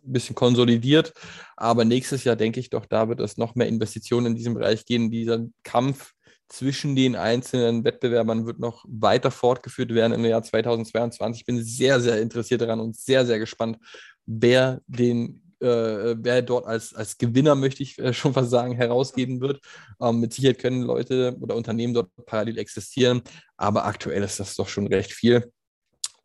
ein 0.07 0.13
bisschen 0.13 0.35
konsolidiert. 0.35 1.13
Aber 1.55 1.85
nächstes 1.85 2.23
Jahr 2.23 2.35
denke 2.35 2.59
ich 2.59 2.69
doch, 2.69 2.85
da 2.85 3.09
wird 3.09 3.19
es 3.19 3.37
noch 3.37 3.55
mehr 3.55 3.67
Investitionen 3.67 4.27
in 4.27 4.35
diesem 4.35 4.53
Bereich 4.53 4.85
gehen. 4.85 5.11
Dieser 5.11 5.45
Kampf 5.63 6.13
zwischen 6.49 6.95
den 6.95 7.15
einzelnen 7.15 7.83
Wettbewerbern 7.83 8.45
wird 8.45 8.59
noch 8.59 8.85
weiter 8.87 9.31
fortgeführt 9.31 9.93
werden 9.93 10.13
im 10.13 10.23
Jahr 10.25 10.43
2022. 10.43 11.41
Ich 11.41 11.45
bin 11.45 11.61
sehr, 11.63 11.99
sehr 11.99 12.21
interessiert 12.21 12.61
daran 12.61 12.79
und 12.79 12.95
sehr, 12.95 13.25
sehr 13.25 13.39
gespannt, 13.39 13.77
wer 14.25 14.81
den 14.87 15.41
äh, 15.59 16.15
wer 16.19 16.41
dort 16.43 16.67
als, 16.67 16.93
als 16.93 17.17
Gewinner, 17.17 17.55
möchte 17.55 17.81
ich 17.83 17.97
äh, 17.97 18.13
schon 18.13 18.33
fast 18.33 18.51
sagen, 18.51 18.75
herausgeben 18.75 19.41
wird. 19.41 19.59
Ähm, 19.99 20.19
mit 20.19 20.33
Sicherheit 20.33 20.59
können 20.59 20.83
Leute 20.83 21.35
oder 21.41 21.55
Unternehmen 21.55 21.93
dort 21.93 22.11
parallel 22.25 22.59
existieren, 22.59 23.21
aber 23.55 23.85
aktuell 23.85 24.23
ist 24.23 24.39
das 24.39 24.55
doch 24.55 24.67
schon 24.67 24.87
recht 24.87 25.11
viel. 25.11 25.51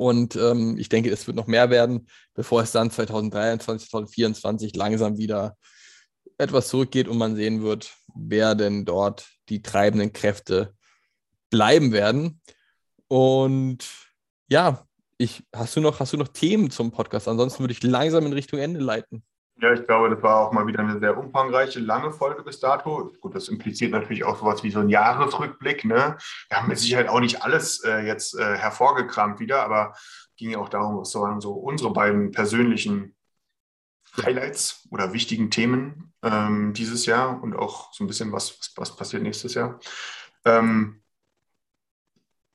Und 0.03 0.35
ähm, 0.35 0.77
ich 0.79 0.89
denke, 0.89 1.11
es 1.11 1.29
wird 1.29 1.37
noch 1.37 1.47
mehr 1.47 1.71
werden, 1.71 2.09
bevor 2.35 2.63
es 2.63 2.73
dann 2.73 2.91
2023, 2.91 3.89
2024 3.89 4.75
langsam 4.75 5.17
wieder 5.17 5.57
etwas 6.39 6.67
zurückgeht 6.67 7.07
und 7.07 7.19
man 7.19 7.37
sehen 7.37 7.63
wird, 7.63 7.95
wer 8.13 8.57
denn 8.57 8.85
dort 8.85 9.29
die 9.49 9.63
treibenden 9.63 10.13
Kräfte 10.13 10.75
bleiben 11.51 11.93
werden. 11.93 12.41
Und 13.07 13.89
ja, 14.49 14.85
ich, 15.19 15.45
hast, 15.55 15.77
du 15.77 15.81
noch, 15.81 16.01
hast 16.01 16.15
du 16.15 16.17
noch 16.17 16.29
Themen 16.29 16.73
zum 16.73 16.91
Podcast? 16.91 17.29
Ansonsten 17.29 17.61
würde 17.61 17.73
ich 17.73 17.83
langsam 17.85 18.27
in 18.27 18.33
Richtung 18.33 18.59
Ende 18.59 18.81
leiten. 18.81 19.23
Ja, 19.63 19.73
ich 19.73 19.87
glaube, 19.87 20.11
das 20.11 20.21
war 20.25 20.41
auch 20.41 20.53
mal 20.53 20.67
wieder 20.67 20.81
eine 20.81 20.99
sehr 20.99 21.17
umfangreiche, 21.17 21.79
lange 21.79 22.11
Folge 22.11 22.43
bis 22.43 22.59
dato. 22.59 23.13
Gut, 23.21 23.37
das 23.37 23.47
impliziert 23.47 23.93
natürlich 23.93 24.25
auch 24.25 24.37
sowas 24.37 24.65
wie 24.65 24.73
so 24.73 24.81
ein 24.81 24.89
Jahresrückblick. 24.89 25.85
Ne? 25.85 26.17
Wir 26.49 26.57
haben 26.57 26.67
mit 26.67 26.81
Sicherheit 26.81 27.09
auch 27.09 27.21
nicht 27.21 27.43
alles 27.45 27.85
äh, 27.85 28.01
jetzt 28.01 28.37
äh, 28.37 28.57
hervorgekramt 28.57 29.39
wieder, 29.39 29.63
aber 29.63 29.95
ging 30.37 30.51
ja 30.51 30.59
auch 30.59 30.69
darum, 30.69 30.99
was 30.99 31.15
waren 31.15 31.41
so 31.41 31.53
unsere 31.53 31.93
beiden 31.93 32.33
persönlichen 32.33 33.15
Highlights 34.21 34.89
oder 34.91 35.13
wichtigen 35.13 35.49
Themen 35.49 36.13
ähm, 36.25 36.73
dieses 36.73 37.07
Jahr 37.07 37.41
und 37.41 37.55
auch 37.55 37.93
so 37.93 38.03
ein 38.03 38.09
bisschen, 38.09 38.33
was, 38.33 38.59
was, 38.59 38.73
was 38.77 38.97
passiert 38.97 39.23
nächstes 39.23 39.55
Jahr. 39.55 39.79
Ähm, 40.45 41.05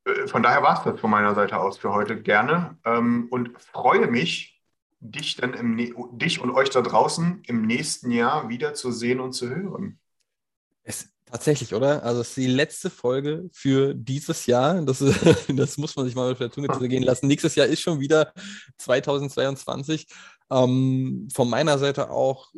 äh, 0.03 0.27
von 0.27 0.43
daher 0.43 0.61
war 0.61 0.77
es 0.77 0.83
das 0.83 0.99
von 0.99 1.09
meiner 1.09 1.35
Seite 1.35 1.57
aus 1.57 1.77
für 1.77 1.93
heute 1.93 2.21
gerne 2.21 2.77
ähm, 2.83 3.29
und 3.31 3.57
freue 3.61 4.07
mich, 4.07 4.56
dich 4.99 5.35
dann 5.35 5.53
im, 5.53 5.77
dich 6.17 6.41
und 6.41 6.51
euch 6.51 6.69
da 6.69 6.81
draußen 6.81 7.43
im 7.45 7.65
nächsten 7.65 8.11
Jahr 8.11 8.49
wieder 8.49 8.73
zu 8.73 8.91
sehen 8.91 9.19
und 9.19 9.33
zu 9.33 9.49
hören. 9.49 9.99
Es, 10.83 11.09
tatsächlich, 11.25 11.73
oder? 11.73 12.03
Also 12.03 12.21
es 12.21 12.29
ist 12.29 12.37
die 12.37 12.47
letzte 12.47 12.89
Folge 12.89 13.49
für 13.51 13.93
dieses 13.93 14.45
Jahr. 14.45 14.81
Das, 14.81 14.99
das 15.47 15.77
muss 15.77 15.95
man 15.95 16.05
sich 16.05 16.15
mal 16.15 16.31
auf 16.31 16.37
der 16.37 16.51
Zunge 16.51 16.67
gehen 16.87 17.03
lassen. 17.03 17.27
Nächstes 17.27 17.55
Jahr 17.55 17.67
ist 17.67 17.81
schon 17.81 17.99
wieder 17.99 18.33
2022. 18.77 20.07
Ähm, 20.49 21.27
von 21.33 21.49
meiner 21.49 21.77
Seite 21.77 22.09
auch 22.09 22.51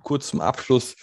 kurz 0.00 0.28
zum 0.28 0.40
Abschluss 0.40 0.96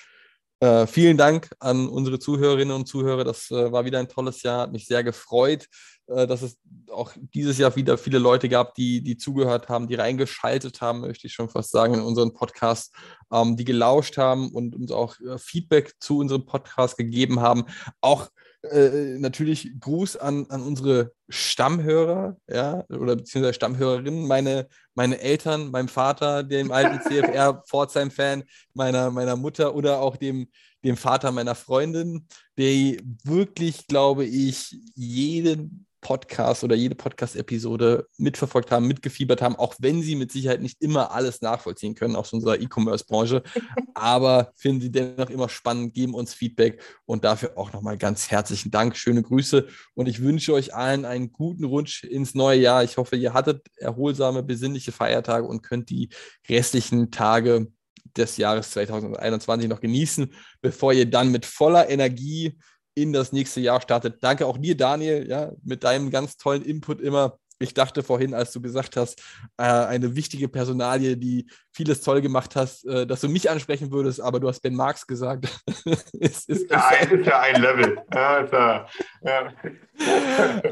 äh, 0.60 0.88
vielen 0.88 1.18
Dank 1.18 1.50
an 1.60 1.88
unsere 1.88 2.20
Zuhörerinnen 2.20 2.76
und 2.76 2.88
Zuhörer. 2.88 3.24
Das 3.24 3.52
äh, 3.52 3.72
war 3.72 3.86
wieder 3.86 4.00
ein 4.00 4.10
tolles 4.10 4.42
Jahr, 4.44 4.62
hat 4.62 4.72
mich 4.72 4.88
sehr 4.88 5.04
gefreut, 5.04 5.68
dass 6.08 6.42
es 6.42 6.58
auch 6.92 7.12
dieses 7.34 7.58
Jahr 7.58 7.76
wieder 7.76 7.98
viele 7.98 8.20
Leute 8.20 8.50
gab, 8.50 8.76
die, 8.76 9.02
die 9.02 9.18
zugehört 9.18 9.70
haben, 9.70 9.88
die 9.88 9.96
reingeschaltet 9.96 10.82
haben, 10.82 11.02
möchte 11.02 11.28
ich 11.28 11.34
schon 11.34 11.50
fast 11.50 11.72
sagen, 11.72 11.96
in 11.96 12.02
unseren 12.02 12.34
Podcast, 12.34 12.94
ähm, 13.32 13.58
die 13.58 13.66
gelauscht 13.66 14.18
haben 14.18 14.50
und 14.52 14.76
uns 14.76 14.92
auch 14.92 15.20
äh, 15.20 15.38
Feedback 15.38 15.96
zu 16.00 16.20
unserem 16.20 16.46
Podcast 16.46 16.98
gegeben 16.98 17.42
haben. 17.42 17.66
Auch 18.02 18.30
äh, 18.64 19.18
natürlich 19.20 19.72
Gruß 19.80 20.18
an, 20.18 20.48
an 20.50 20.64
unsere 20.64 21.12
Stammhörer, 21.30 22.38
ja, 22.50 22.86
oder 22.90 23.16
beziehungsweise 23.16 23.54
Stammhörerinnen, 23.54 24.28
meine, 24.28 24.68
meine 24.96 25.20
Eltern, 25.20 25.72
meinem 25.72 25.88
Vater, 25.88 26.44
dem 26.44 26.72
alten 26.72 27.02
CFR 27.08 27.64
Pforzheim-Fan, 27.68 28.44
meiner, 28.74 29.12
meiner 29.12 29.36
Mutter 29.36 29.76
oder 29.76 30.00
auch 30.00 30.18
dem, 30.18 30.48
dem 30.84 30.98
Vater 30.98 31.32
meiner 31.32 31.56
Freundin, 31.56 32.28
der 32.58 32.98
wirklich, 33.24 33.88
glaube 33.88 34.26
ich, 34.26 34.76
jeden 34.96 35.87
Podcast 36.02 36.64
oder 36.64 36.76
jede 36.76 36.96
Podcast-Episode 36.96 38.08
mitverfolgt 38.18 38.72
haben, 38.72 38.88
mitgefiebert 38.88 39.42
haben, 39.42 39.56
auch 39.56 39.76
wenn 39.80 40.02
sie 40.02 40.16
mit 40.16 40.32
Sicherheit 40.32 40.62
nicht 40.62 40.82
immer 40.82 41.12
alles 41.12 41.42
nachvollziehen 41.42 41.96
können 41.96 42.16
aus 42.16 42.34
unserer 42.34 42.60
E-Commerce-Branche. 42.60 43.44
aber 43.94 44.52
finden 44.56 44.82
sie 44.82 44.92
dennoch 44.92 45.30
immer 45.30 45.50
spannend, 45.50 45.94
geben 45.94 46.14
uns 46.14 46.34
Feedback 46.34 46.82
und 47.06 47.24
dafür 47.24 47.58
auch 47.58 47.74
nochmal 47.74 47.98
ganz 47.98 48.30
herzlichen 48.30 48.72
Dank. 48.72 48.96
Schöne 48.96 49.24
Grüße 49.24 49.68
und 49.96 50.08
ich 50.08 50.22
wünsche 50.22 50.54
euch 50.54 50.74
allen 50.74 51.06
einen 51.06 51.32
guten 51.32 51.64
Rutsch 51.64 52.04
ins 52.04 52.36
neue 52.36 52.60
Jahr. 52.60 52.84
Ich 52.84 52.98
hoffe, 52.98 53.16
ihr 53.16 53.34
hattet 53.34 53.66
erholsame, 53.78 54.44
besinnliche 54.44 54.92
Feiertage 54.92 55.48
und 55.48 55.64
könnt 55.64 55.90
die 55.90 56.10
restlichen 56.48 57.12
Tage 57.12 57.68
des 58.16 58.38
Jahres 58.38 58.72
2021 58.72 59.68
noch 59.70 59.80
genießen, 59.80 60.34
bevor 60.62 60.94
ihr 60.94 61.10
dann 61.10 61.32
mit 61.32 61.46
voller 61.46 61.90
Energie 61.90 62.58
in 62.98 63.14
das 63.14 63.32
nächste 63.32 63.62
Jahr 63.62 63.80
startet. 63.80 64.24
Danke 64.24 64.48
auch 64.48 64.58
dir, 64.58 64.76
Daniel, 64.76 65.30
ja, 65.30 65.52
mit 65.64 65.84
deinem 65.84 66.10
ganz 66.10 66.36
tollen 66.36 66.64
Input 66.64 67.00
immer. 67.00 67.38
ich 67.60 67.74
dachte 67.74 68.04
vorhin, 68.04 68.34
als 68.34 68.52
du 68.52 68.62
gesagt 68.62 68.98
hast, 68.98 69.20
äh, 69.58 69.64
eine 69.64 70.16
wichtige 70.16 70.48
Personalie, 70.48 71.16
die 71.16 71.48
vieles 71.72 72.02
toll 72.02 72.22
gemacht 72.22 72.56
hast, 72.56 72.86
äh, 72.86 73.06
dass 73.06 73.22
du 73.22 73.30
mich 73.30 73.50
ansprechen 73.50 73.92
würdest, 73.92 74.20
aber 74.20 74.40
du 74.40 74.48
hast 74.48 74.62
Ben 74.62 74.76
Marx 74.76 75.06
gesagt. 75.06 75.48
ist, 76.14 76.50
ist, 76.50 76.72
ja, 76.72 76.88
ein, 76.88 77.20
ist 77.20 77.26
ja 77.28 77.40
ein 77.40 77.62
Level. 77.62 77.98
Ja, 78.14 78.88
ja. 79.24 79.54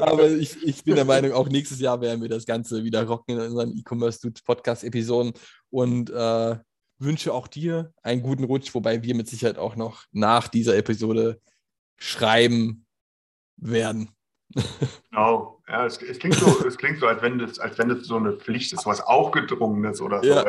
aber 0.00 0.28
ich, 0.28 0.62
ich 0.64 0.82
bin 0.82 0.96
der 0.96 1.04
Meinung, 1.04 1.32
auch 1.32 1.48
nächstes 1.48 1.80
Jahr 1.80 2.00
werden 2.00 2.22
wir 2.22 2.28
das 2.28 2.44
Ganze 2.44 2.82
wieder 2.82 3.04
rocken 3.04 3.36
in 3.36 3.40
unseren 3.40 3.76
E-Commerce 3.76 4.20
Dudes 4.20 4.42
Podcast-Episoden 4.42 5.32
und 5.70 6.10
äh, 6.10 6.56
wünsche 6.98 7.32
auch 7.32 7.46
dir 7.46 7.92
einen 8.02 8.22
guten 8.22 8.44
Rutsch, 8.44 8.74
wobei 8.74 9.02
wir 9.02 9.14
mit 9.14 9.28
Sicherheit 9.28 9.58
auch 9.58 9.76
noch 9.76 10.04
nach 10.12 10.48
dieser 10.48 10.76
Episode 10.76 11.40
schreiben 11.98 12.86
werden. 13.56 14.10
Genau. 15.10 15.56
Ja, 15.68 15.84
es, 15.84 16.00
es, 16.00 16.20
klingt 16.20 16.36
so, 16.36 16.64
es 16.64 16.78
klingt 16.78 17.00
so, 17.00 17.08
als 17.08 17.20
wenn 17.22 17.38
das, 17.38 17.58
als 17.58 17.76
wenn 17.78 17.88
das 17.88 18.04
so 18.04 18.16
eine 18.16 18.32
Pflicht 18.34 18.72
ist, 18.72 18.86
was 18.86 19.00
aufgedrungenes 19.00 20.00
oder 20.00 20.22
so. 20.22 20.28
Ja. 20.28 20.44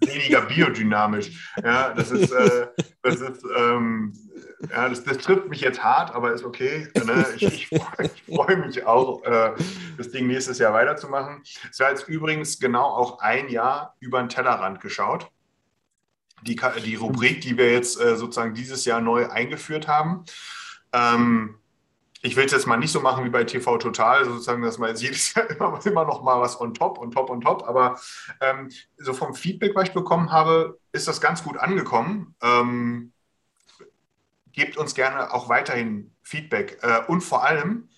Weniger 0.00 0.40
biodynamisch. 0.42 1.52
Ja, 1.62 1.94
das 1.94 2.10
ist, 2.10 2.32
äh, 2.32 2.66
das 3.02 3.20
ist, 3.20 3.44
ähm, 3.56 4.12
ja, 4.70 4.88
das, 4.88 5.04
das, 5.04 5.18
trifft 5.18 5.48
mich 5.48 5.60
jetzt 5.60 5.84
hart, 5.84 6.12
aber 6.12 6.32
ist 6.32 6.44
okay. 6.44 6.88
Ne? 7.04 7.24
Ich, 7.36 7.42
ich, 7.42 7.72
ich 7.98 8.34
freue 8.34 8.56
mich 8.56 8.84
auch, 8.84 9.22
äh, 9.22 9.52
das 9.96 10.10
Ding 10.10 10.26
nächstes 10.26 10.58
Jahr 10.58 10.72
weiterzumachen. 10.72 11.42
Es 11.70 11.78
war 11.78 11.90
jetzt 11.90 12.08
übrigens 12.08 12.58
genau 12.58 12.84
auch 12.86 13.20
ein 13.20 13.48
Jahr 13.48 13.94
über 14.00 14.18
den 14.18 14.28
Tellerrand 14.28 14.80
geschaut. 14.80 15.30
Die, 16.44 16.60
die 16.84 16.94
Rubrik, 16.94 17.40
die 17.40 17.56
wir 17.56 17.72
jetzt 17.72 18.00
äh, 18.00 18.16
sozusagen 18.16 18.54
dieses 18.54 18.84
Jahr 18.84 19.00
neu 19.00 19.28
eingeführt 19.28 19.88
haben. 19.88 20.24
Ähm, 20.92 21.56
ich 22.24 22.36
will 22.36 22.46
es 22.46 22.52
jetzt 22.52 22.66
mal 22.66 22.78
nicht 22.78 22.90
so 22.90 23.00
machen 23.00 23.24
wie 23.26 23.28
bei 23.28 23.44
TV 23.44 23.76
Total, 23.76 24.24
sozusagen, 24.24 24.62
dass 24.62 24.78
man 24.78 24.88
jetzt 24.88 25.02
jedes 25.02 25.34
Jahr 25.34 25.48
immer, 25.50 25.78
immer 25.84 26.04
noch 26.06 26.22
mal 26.22 26.40
was 26.40 26.58
on 26.58 26.72
top, 26.72 26.98
on 26.98 27.10
top, 27.10 27.28
on 27.28 27.42
top. 27.42 27.64
Aber 27.68 28.00
ähm, 28.40 28.70
so 28.96 29.12
vom 29.12 29.34
Feedback, 29.34 29.74
was 29.74 29.88
ich 29.88 29.94
bekommen 29.94 30.32
habe, 30.32 30.78
ist 30.92 31.06
das 31.06 31.20
ganz 31.20 31.44
gut 31.44 31.58
angekommen. 31.58 32.34
Ähm, 32.42 33.12
gebt 34.52 34.78
uns 34.78 34.94
gerne 34.94 35.34
auch 35.34 35.50
weiterhin 35.50 36.14
Feedback. 36.22 36.78
Äh, 36.80 37.02
und 37.08 37.20
vor 37.20 37.44
allem, 37.44 37.90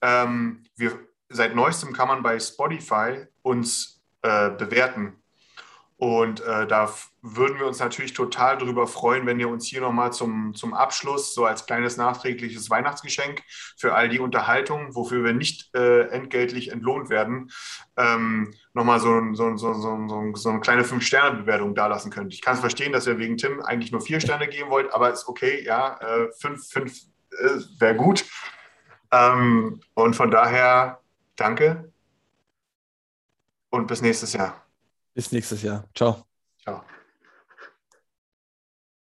ähm, 0.00 0.62
wir, 0.76 0.98
seit 1.28 1.54
neuestem 1.54 1.92
kann 1.92 2.08
man 2.08 2.22
bei 2.22 2.40
Spotify 2.40 3.26
uns 3.42 4.00
äh, 4.22 4.50
bewerten. 4.50 5.19
Und 6.00 6.40
äh, 6.40 6.66
da 6.66 6.90
würden 7.20 7.58
wir 7.58 7.66
uns 7.66 7.78
natürlich 7.78 8.14
total 8.14 8.56
darüber 8.56 8.86
freuen, 8.86 9.26
wenn 9.26 9.38
ihr 9.38 9.50
uns 9.50 9.66
hier 9.66 9.82
nochmal 9.82 10.14
zum, 10.14 10.54
zum 10.54 10.72
Abschluss, 10.72 11.34
so 11.34 11.44
als 11.44 11.66
kleines 11.66 11.98
nachträgliches 11.98 12.70
Weihnachtsgeschenk 12.70 13.42
für 13.76 13.94
all 13.94 14.08
die 14.08 14.18
Unterhaltung, 14.18 14.94
wofür 14.94 15.22
wir 15.22 15.34
nicht 15.34 15.68
äh, 15.76 16.08
entgeltlich 16.08 16.72
entlohnt 16.72 17.10
werden, 17.10 17.50
ähm, 17.98 18.54
nochmal 18.72 18.98
so, 18.98 19.34
so, 19.34 19.58
so, 19.58 19.74
so, 19.74 20.32
so 20.32 20.48
eine 20.48 20.60
kleine 20.60 20.84
Fünf-Sterne-Bewertung 20.84 21.74
dalassen 21.74 22.10
könnt. 22.10 22.32
Ich 22.32 22.40
kann 22.40 22.54
es 22.54 22.60
verstehen, 22.60 22.92
dass 22.94 23.06
ihr 23.06 23.18
wegen 23.18 23.36
Tim 23.36 23.60
eigentlich 23.60 23.92
nur 23.92 24.00
vier 24.00 24.20
Sterne 24.20 24.48
geben 24.48 24.70
wollt, 24.70 24.90
aber 24.94 25.12
ist 25.12 25.28
okay, 25.28 25.62
ja, 25.62 25.98
äh, 25.98 26.30
fünf, 26.40 26.66
fünf 26.66 26.98
äh, 27.32 27.58
wäre 27.78 27.96
gut. 27.96 28.24
Ähm, 29.12 29.80
und 29.92 30.16
von 30.16 30.30
daher 30.30 31.02
danke 31.36 31.92
und 33.68 33.86
bis 33.86 34.00
nächstes 34.00 34.32
Jahr. 34.32 34.69
Bis 35.20 35.32
nächstes 35.32 35.60
Jahr. 35.60 35.84
Ciao. 35.94 36.24
Ciao. 36.62 36.82